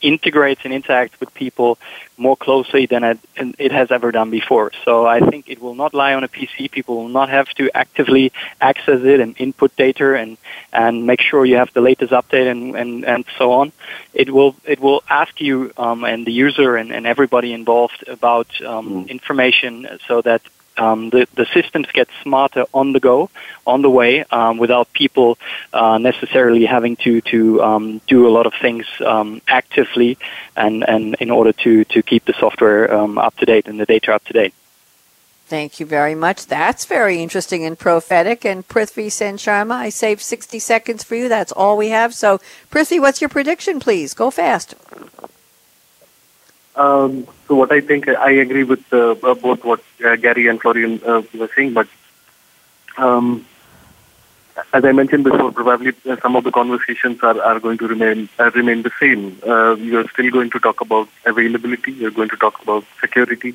integrates 0.00 0.62
and 0.64 0.72
interacts 0.72 1.18
with 1.20 1.32
people 1.34 1.78
more 2.16 2.36
closely 2.36 2.86
than 2.86 3.02
it, 3.02 3.18
it, 3.58 3.72
has 3.72 3.90
ever 3.90 4.12
done 4.12 4.30
before. 4.30 4.72
So 4.84 5.06
I 5.06 5.20
think 5.20 5.48
it 5.48 5.60
will 5.60 5.74
not 5.74 5.94
lie 5.94 6.14
on 6.14 6.22
a 6.22 6.28
PC. 6.28 6.70
People 6.70 6.96
will 6.96 7.08
not 7.08 7.30
have 7.30 7.48
to 7.50 7.70
actively 7.74 8.32
access 8.60 9.00
it 9.02 9.20
and 9.20 9.34
input 9.38 9.74
data 9.76 10.14
and, 10.14 10.36
and 10.72 11.06
make 11.06 11.20
sure 11.20 11.44
you 11.44 11.56
have 11.56 11.72
the 11.72 11.80
latest 11.80 12.12
update 12.12 12.50
and, 12.50 12.76
and, 12.76 13.04
and 13.04 13.24
so 13.38 13.52
on. 13.52 13.72
It 14.12 14.30
will 14.30 14.54
it 14.64 14.80
will 14.80 15.02
ask 15.08 15.40
you 15.40 15.72
um, 15.76 16.04
and 16.04 16.26
the 16.26 16.32
user 16.32 16.76
and, 16.76 16.92
and 16.92 17.06
everybody 17.06 17.52
involved 17.52 18.04
about 18.06 18.48
um, 18.62 19.04
mm. 19.04 19.08
information 19.08 19.88
so 20.06 20.20
that 20.22 20.42
um, 20.80 21.10
the, 21.10 21.26
the 21.34 21.46
systems 21.46 21.86
get 21.92 22.08
smarter 22.22 22.64
on 22.72 22.92
the 22.92 23.00
go, 23.00 23.30
on 23.66 23.82
the 23.82 23.90
way, 23.90 24.24
um, 24.30 24.58
without 24.58 24.92
people 24.92 25.38
uh, 25.72 25.98
necessarily 25.98 26.64
having 26.64 26.96
to 26.96 27.20
to 27.32 27.62
um, 27.62 28.00
do 28.06 28.26
a 28.26 28.32
lot 28.36 28.46
of 28.46 28.54
things 28.54 28.86
um, 29.04 29.40
actively, 29.46 30.18
and, 30.56 30.88
and 30.88 31.14
in 31.20 31.30
order 31.30 31.52
to 31.52 31.84
to 31.84 32.02
keep 32.02 32.24
the 32.24 32.34
software 32.34 32.92
um, 32.92 33.18
up 33.18 33.36
to 33.36 33.46
date 33.46 33.66
and 33.68 33.78
the 33.78 33.86
data 33.86 34.12
up 34.14 34.24
to 34.24 34.32
date. 34.32 34.54
Thank 35.46 35.80
you 35.80 35.86
very 35.86 36.14
much. 36.14 36.46
That's 36.46 36.84
very 36.84 37.20
interesting 37.20 37.64
and 37.64 37.76
prophetic. 37.76 38.44
And 38.44 38.66
Prithvi 38.68 39.10
Sen 39.10 39.36
Sharma, 39.36 39.72
I 39.72 39.88
saved 39.88 40.20
60 40.20 40.60
seconds 40.60 41.02
for 41.02 41.16
you. 41.16 41.28
That's 41.28 41.50
all 41.50 41.76
we 41.76 41.88
have. 41.88 42.14
So, 42.14 42.38
Prithvi, 42.70 43.00
what's 43.00 43.20
your 43.20 43.30
prediction, 43.30 43.80
please? 43.80 44.14
Go 44.14 44.30
fast. 44.30 44.76
Um, 46.80 47.26
so 47.46 47.56
what 47.56 47.70
I 47.72 47.80
think, 47.80 48.08
I 48.08 48.30
agree 48.44 48.64
with 48.64 48.84
uh, 48.92 49.14
both 49.14 49.64
what 49.64 49.82
uh, 50.04 50.16
Gary 50.16 50.46
and 50.48 50.60
Florian 50.60 51.00
uh, 51.04 51.22
were 51.38 51.50
saying, 51.54 51.74
but 51.74 51.88
um, 52.96 53.44
as 54.72 54.84
I 54.84 54.92
mentioned 54.92 55.24
before, 55.24 55.52
probably 55.52 55.92
uh, 56.08 56.16
some 56.22 56.36
of 56.36 56.44
the 56.44 56.50
conversations 56.50 57.18
are, 57.22 57.40
are 57.42 57.60
going 57.60 57.78
to 57.78 57.86
remain 57.86 58.28
uh, 58.38 58.50
remain 58.52 58.82
the 58.82 58.92
same. 59.00 59.38
Uh, 59.46 59.74
you're 59.76 60.08
still 60.08 60.30
going 60.30 60.50
to 60.50 60.60
talk 60.60 60.80
about 60.80 61.08
availability. 61.26 61.92
You're 61.92 62.16
going 62.18 62.30
to 62.30 62.36
talk 62.36 62.62
about 62.62 62.84
security. 63.00 63.54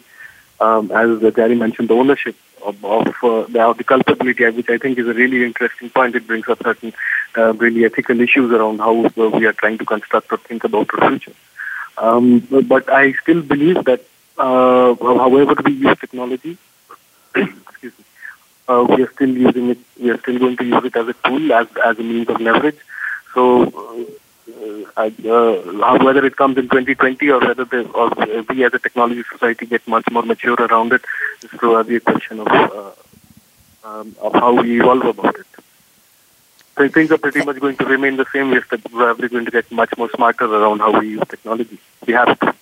um, 0.59 0.91
as 0.91 1.33
Gary 1.33 1.55
mentioned, 1.55 1.89
the 1.89 1.93
ownership 1.93 2.35
of, 2.63 2.83
of 2.85 3.07
uh, 3.23 3.43
the, 3.49 3.61
of 3.61 3.77
the 3.77 3.83
culpability, 3.83 4.49
which 4.49 4.69
I 4.69 4.77
think 4.77 4.97
is 4.97 5.07
a 5.07 5.13
really 5.13 5.43
interesting 5.43 5.89
point. 5.89 6.15
It 6.15 6.27
brings 6.27 6.47
up 6.47 6.63
certain 6.63 6.93
uh, 7.37 7.53
really 7.53 7.85
ethical 7.85 8.19
issues 8.21 8.51
around 8.51 8.79
how 8.79 9.05
uh, 9.05 9.29
we 9.29 9.45
are 9.45 9.53
trying 9.53 9.77
to 9.79 9.85
construct 9.85 10.31
or 10.31 10.37
think 10.37 10.63
about 10.63 10.89
our 10.93 11.09
future. 11.09 11.33
Um, 11.97 12.39
but 12.67 12.89
I 12.89 13.13
still 13.13 13.41
believe 13.41 13.83
that 13.85 14.01
uh, 14.37 14.95
however 14.95 15.55
we 15.63 15.73
use 15.73 15.97
technology, 15.99 16.57
excuse 17.35 17.93
me, 17.97 18.05
uh, 18.67 18.85
we 18.89 19.03
are 19.03 19.11
still 19.13 19.29
using 19.29 19.69
it. 19.69 19.77
We 19.99 20.09
are 20.09 20.19
still 20.19 20.39
going 20.39 20.57
to 20.57 20.65
use 20.65 20.83
it 20.83 20.95
as 20.95 21.07
a 21.07 21.13
tool, 21.25 21.53
as 21.53 21.67
as 21.83 21.99
a 21.99 22.03
means 22.03 22.27
of 22.29 22.41
leverage. 22.41 22.79
So 23.33 23.63
uh, 24.97 25.09
uh, 25.27 25.97
whether 26.03 26.25
it 26.25 26.35
comes 26.35 26.57
in 26.57 26.63
2020 26.63 27.29
or 27.29 27.39
whether 27.39 27.65
they, 27.65 27.83
or 27.85 28.11
we 28.49 28.63
as 28.63 28.73
a 28.73 28.79
technology 28.79 29.23
society 29.31 29.65
get 29.65 29.87
much 29.87 30.09
more 30.11 30.23
mature 30.23 30.55
around 30.55 30.93
it, 30.93 31.03
is 31.43 31.49
probably 31.49 31.97
a 31.97 31.99
question 31.99 32.39
of, 32.39 32.47
uh, 32.47 32.91
um, 33.83 34.15
of 34.21 34.33
how 34.33 34.61
we 34.61 34.79
evolve 34.79 35.05
about 35.05 35.35
it. 35.35 35.45
Things 36.77 37.09
are 37.11 37.17
pretty 37.17 37.43
much 37.43 37.59
going 37.59 37.77
to 37.77 37.85
remain 37.85 38.17
the 38.17 38.25
same. 38.33 38.51
We're 38.51 38.61
probably 38.61 39.29
going 39.29 39.45
to 39.45 39.51
get 39.51 39.71
much 39.71 39.97
more 39.97 40.09
smarter 40.09 40.45
around 40.45 40.79
how 40.79 40.99
we 40.99 41.09
use 41.11 41.23
technology. 41.27 41.79
We 42.05 42.13
have 42.13 42.37
to. 42.39 42.53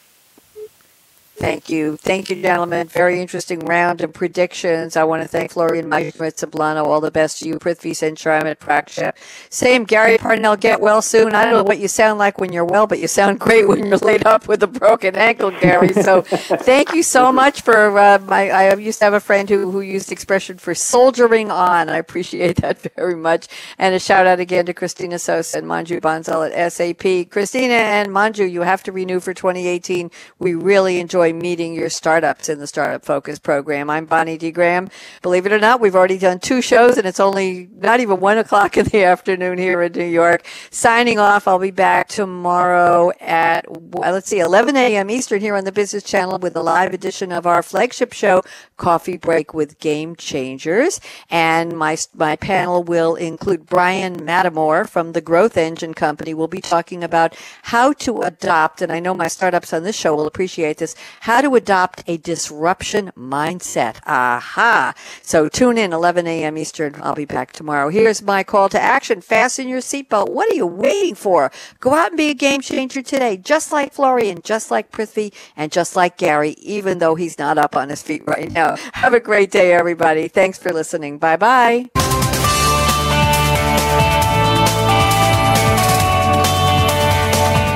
Thank 1.35 1.67
you. 1.69 1.97
Thank 1.97 2.29
you, 2.29 2.41
gentlemen. 2.41 2.87
Very 2.87 3.19
interesting 3.19 3.59
round 3.61 4.01
of 4.01 4.13
predictions. 4.13 4.95
I 4.95 5.03
want 5.03 5.23
to 5.23 5.27
thank 5.27 5.51
Florian 5.51 5.89
Meischmidt 5.89 6.35
Sablono. 6.37 6.85
All 6.85 7.01
the 7.01 7.11
best 7.11 7.39
to 7.39 7.47
you, 7.47 7.55
Prithvi 7.59 7.95
Sen 7.95 8.15
Sharma 8.15 8.55
Prakshep. 8.55 9.15
Same, 9.49 9.83
Gary 9.83 10.17
Parnell, 10.17 10.55
get 10.55 10.79
well 10.79 11.01
soon. 11.01 11.33
I 11.35 11.43
don't 11.43 11.53
know 11.53 11.63
what 11.63 11.79
you 11.79 11.89
sound 11.89 12.19
like 12.19 12.39
when 12.39 12.53
you're 12.53 12.63
well, 12.63 12.87
but 12.87 12.99
you 12.99 13.07
sound 13.07 13.39
great 13.39 13.67
when 13.67 13.85
you're 13.85 13.97
laid 13.97 14.25
up 14.25 14.47
with 14.47 14.63
a 14.63 14.67
broken 14.67 15.15
ankle, 15.15 15.51
Gary. 15.51 15.91
So 15.93 16.21
thank 16.21 16.93
you 16.93 17.03
so 17.03 17.31
much 17.31 17.61
for 17.61 17.97
uh, 17.97 18.19
my, 18.19 18.49
I 18.49 18.75
used 18.75 18.99
to 18.99 19.05
have 19.05 19.13
a 19.13 19.19
friend 19.19 19.49
who, 19.49 19.71
who 19.71 19.81
used 19.81 20.09
the 20.09 20.13
expression 20.13 20.57
for 20.59 20.73
soldiering 20.73 21.51
on. 21.51 21.89
I 21.89 21.97
appreciate 21.97 22.57
that 22.61 22.79
very 22.95 23.15
much. 23.15 23.47
And 23.79 23.93
a 23.93 23.99
shout 23.99 24.27
out 24.27 24.39
again 24.39 24.65
to 24.67 24.73
Christina 24.73 25.19
Sosa 25.19 25.57
and 25.57 25.67
Manju 25.67 25.99
Bansal 25.99 26.49
at 26.49 26.71
SAP. 26.71 27.31
Christina 27.31 27.73
and 27.73 28.09
Manju, 28.11 28.49
you 28.49 28.61
have 28.61 28.83
to 28.83 28.91
renew 28.91 29.19
for 29.19 29.33
2018. 29.33 30.09
We 30.39 30.53
really 30.53 30.99
enjoy 30.99 31.32
meeting 31.39 31.73
your 31.73 31.89
startups 31.89 32.49
in 32.49 32.59
the 32.59 32.67
Startup 32.67 33.03
Focus 33.03 33.39
program. 33.39 33.89
I'm 33.89 34.05
Bonnie 34.05 34.37
D. 34.37 34.51
Graham. 34.51 34.89
Believe 35.21 35.45
it 35.45 35.51
or 35.51 35.59
not, 35.59 35.81
we've 35.81 35.95
already 35.95 36.17
done 36.17 36.39
two 36.39 36.61
shows 36.61 36.97
and 36.97 37.05
it's 37.05 37.19
only 37.19 37.69
not 37.75 37.99
even 37.99 38.19
one 38.19 38.37
o'clock 38.37 38.77
in 38.77 38.85
the 38.85 39.03
afternoon 39.03 39.57
here 39.57 39.81
in 39.81 39.91
New 39.91 40.05
York. 40.05 40.45
Signing 40.71 41.19
off, 41.19 41.47
I'll 41.47 41.59
be 41.59 41.71
back 41.71 42.07
tomorrow 42.07 43.11
at, 43.19 43.65
uh, 43.67 44.11
let's 44.11 44.27
see, 44.27 44.39
11 44.39 44.75
a.m. 44.75 45.09
Eastern 45.09 45.41
here 45.41 45.55
on 45.55 45.65
the 45.65 45.71
Business 45.71 46.03
Channel 46.03 46.39
with 46.39 46.55
a 46.55 46.61
live 46.63 46.93
edition 46.93 47.31
of 47.31 47.45
our 47.45 47.63
flagship 47.63 48.13
show, 48.13 48.41
Coffee 48.77 49.17
Break 49.17 49.53
with 49.53 49.79
Game 49.79 50.15
Changers. 50.15 50.99
And 51.29 51.77
my, 51.77 51.97
my 52.13 52.35
panel 52.35 52.83
will 52.83 53.15
include 53.15 53.65
Brian 53.65 54.17
Matamore 54.17 54.87
from 54.87 55.13
the 55.13 55.21
Growth 55.21 55.57
Engine 55.57 55.93
Company. 55.93 56.33
We'll 56.33 56.47
be 56.47 56.61
talking 56.61 57.03
about 57.03 57.35
how 57.63 57.93
to 57.93 58.21
adopt, 58.21 58.81
and 58.81 58.91
I 58.91 58.99
know 58.99 59.13
my 59.13 59.27
startups 59.27 59.73
on 59.73 59.83
this 59.83 59.95
show 59.95 60.15
will 60.15 60.27
appreciate 60.27 60.77
this, 60.77 60.95
how 61.23 61.39
to 61.39 61.55
adopt 61.55 62.03
a 62.05 62.17
disruption 62.17 63.09
mindset. 63.17 63.95
Aha. 64.05 64.93
So 65.21 65.47
tune 65.47 65.77
in 65.77 65.93
11 65.93 66.27
a.m. 66.27 66.57
Eastern. 66.57 66.95
I'll 67.01 67.15
be 67.15 67.23
back 67.23 67.53
tomorrow. 67.53 67.87
Here's 67.87 68.21
my 68.21 68.43
call 68.43 68.67
to 68.69 68.79
action. 68.79 69.21
Fasten 69.21 69.69
your 69.69 69.79
seatbelt. 69.79 70.29
What 70.29 70.51
are 70.51 70.55
you 70.55 70.67
waiting 70.67 71.15
for? 71.15 71.49
Go 71.79 71.93
out 71.93 72.09
and 72.09 72.17
be 72.17 72.29
a 72.29 72.33
game 72.33 72.59
changer 72.59 73.01
today, 73.01 73.37
just 73.37 73.71
like 73.71 73.93
Florian, 73.93 74.41
just 74.43 74.69
like 74.69 74.91
Prithvi, 74.91 75.33
and 75.55 75.71
just 75.71 75.95
like 75.95 76.17
Gary, 76.17 76.51
even 76.59 76.97
though 76.97 77.15
he's 77.15 77.39
not 77.39 77.57
up 77.57 77.77
on 77.77 77.87
his 77.87 78.03
feet 78.03 78.23
right 78.27 78.51
now. 78.51 78.75
Have 78.93 79.13
a 79.13 79.21
great 79.21 79.49
day, 79.49 79.71
everybody. 79.71 80.27
Thanks 80.27 80.57
for 80.57 80.73
listening. 80.73 81.19
Bye 81.19 81.37
bye. 81.37 82.02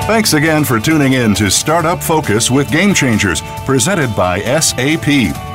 Thanks 0.07 0.31
again 0.31 0.63
for 0.63 0.79
tuning 0.79 1.11
in 1.13 1.35
to 1.35 1.51
Startup 1.51 2.01
Focus 2.01 2.49
with 2.49 2.71
Game 2.71 2.93
Changers, 2.93 3.41
presented 3.65 4.15
by 4.15 4.39
SAP. 4.39 5.03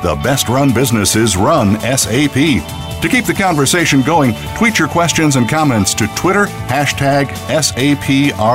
The 0.03 0.21
best 0.23 0.51
run 0.51 0.75
businesses 0.75 1.39
run 1.39 1.81
SAP. 1.81 2.35
To 2.35 3.09
keep 3.11 3.25
the 3.25 3.33
conversation 3.33 4.03
going, 4.03 4.35
tweet 4.59 4.79
your 4.79 4.89
questions 4.89 5.37
and 5.37 5.49
comments 5.49 5.95
to 5.95 6.07
Twitter, 6.09 6.45
hashtag 6.69 7.29
SAPRADIO. 7.49 8.53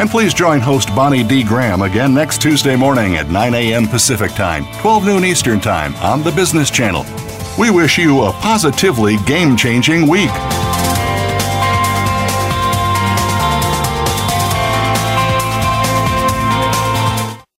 And 0.00 0.10
please 0.10 0.34
join 0.34 0.58
host 0.58 0.88
Bonnie 0.96 1.22
D. 1.22 1.44
Graham 1.44 1.82
again 1.82 2.12
next 2.12 2.42
Tuesday 2.42 2.74
morning 2.74 3.14
at 3.14 3.30
9 3.30 3.54
a.m. 3.54 3.86
Pacific 3.86 4.32
Time, 4.32 4.66
12 4.80 5.04
noon 5.06 5.24
Eastern 5.24 5.60
Time 5.60 5.94
on 5.96 6.24
the 6.24 6.32
Business 6.32 6.72
Channel. 6.72 7.06
We 7.56 7.70
wish 7.70 7.98
you 7.98 8.24
a 8.24 8.32
positively 8.32 9.16
game 9.26 9.56
changing 9.56 10.08
week. 10.08 10.32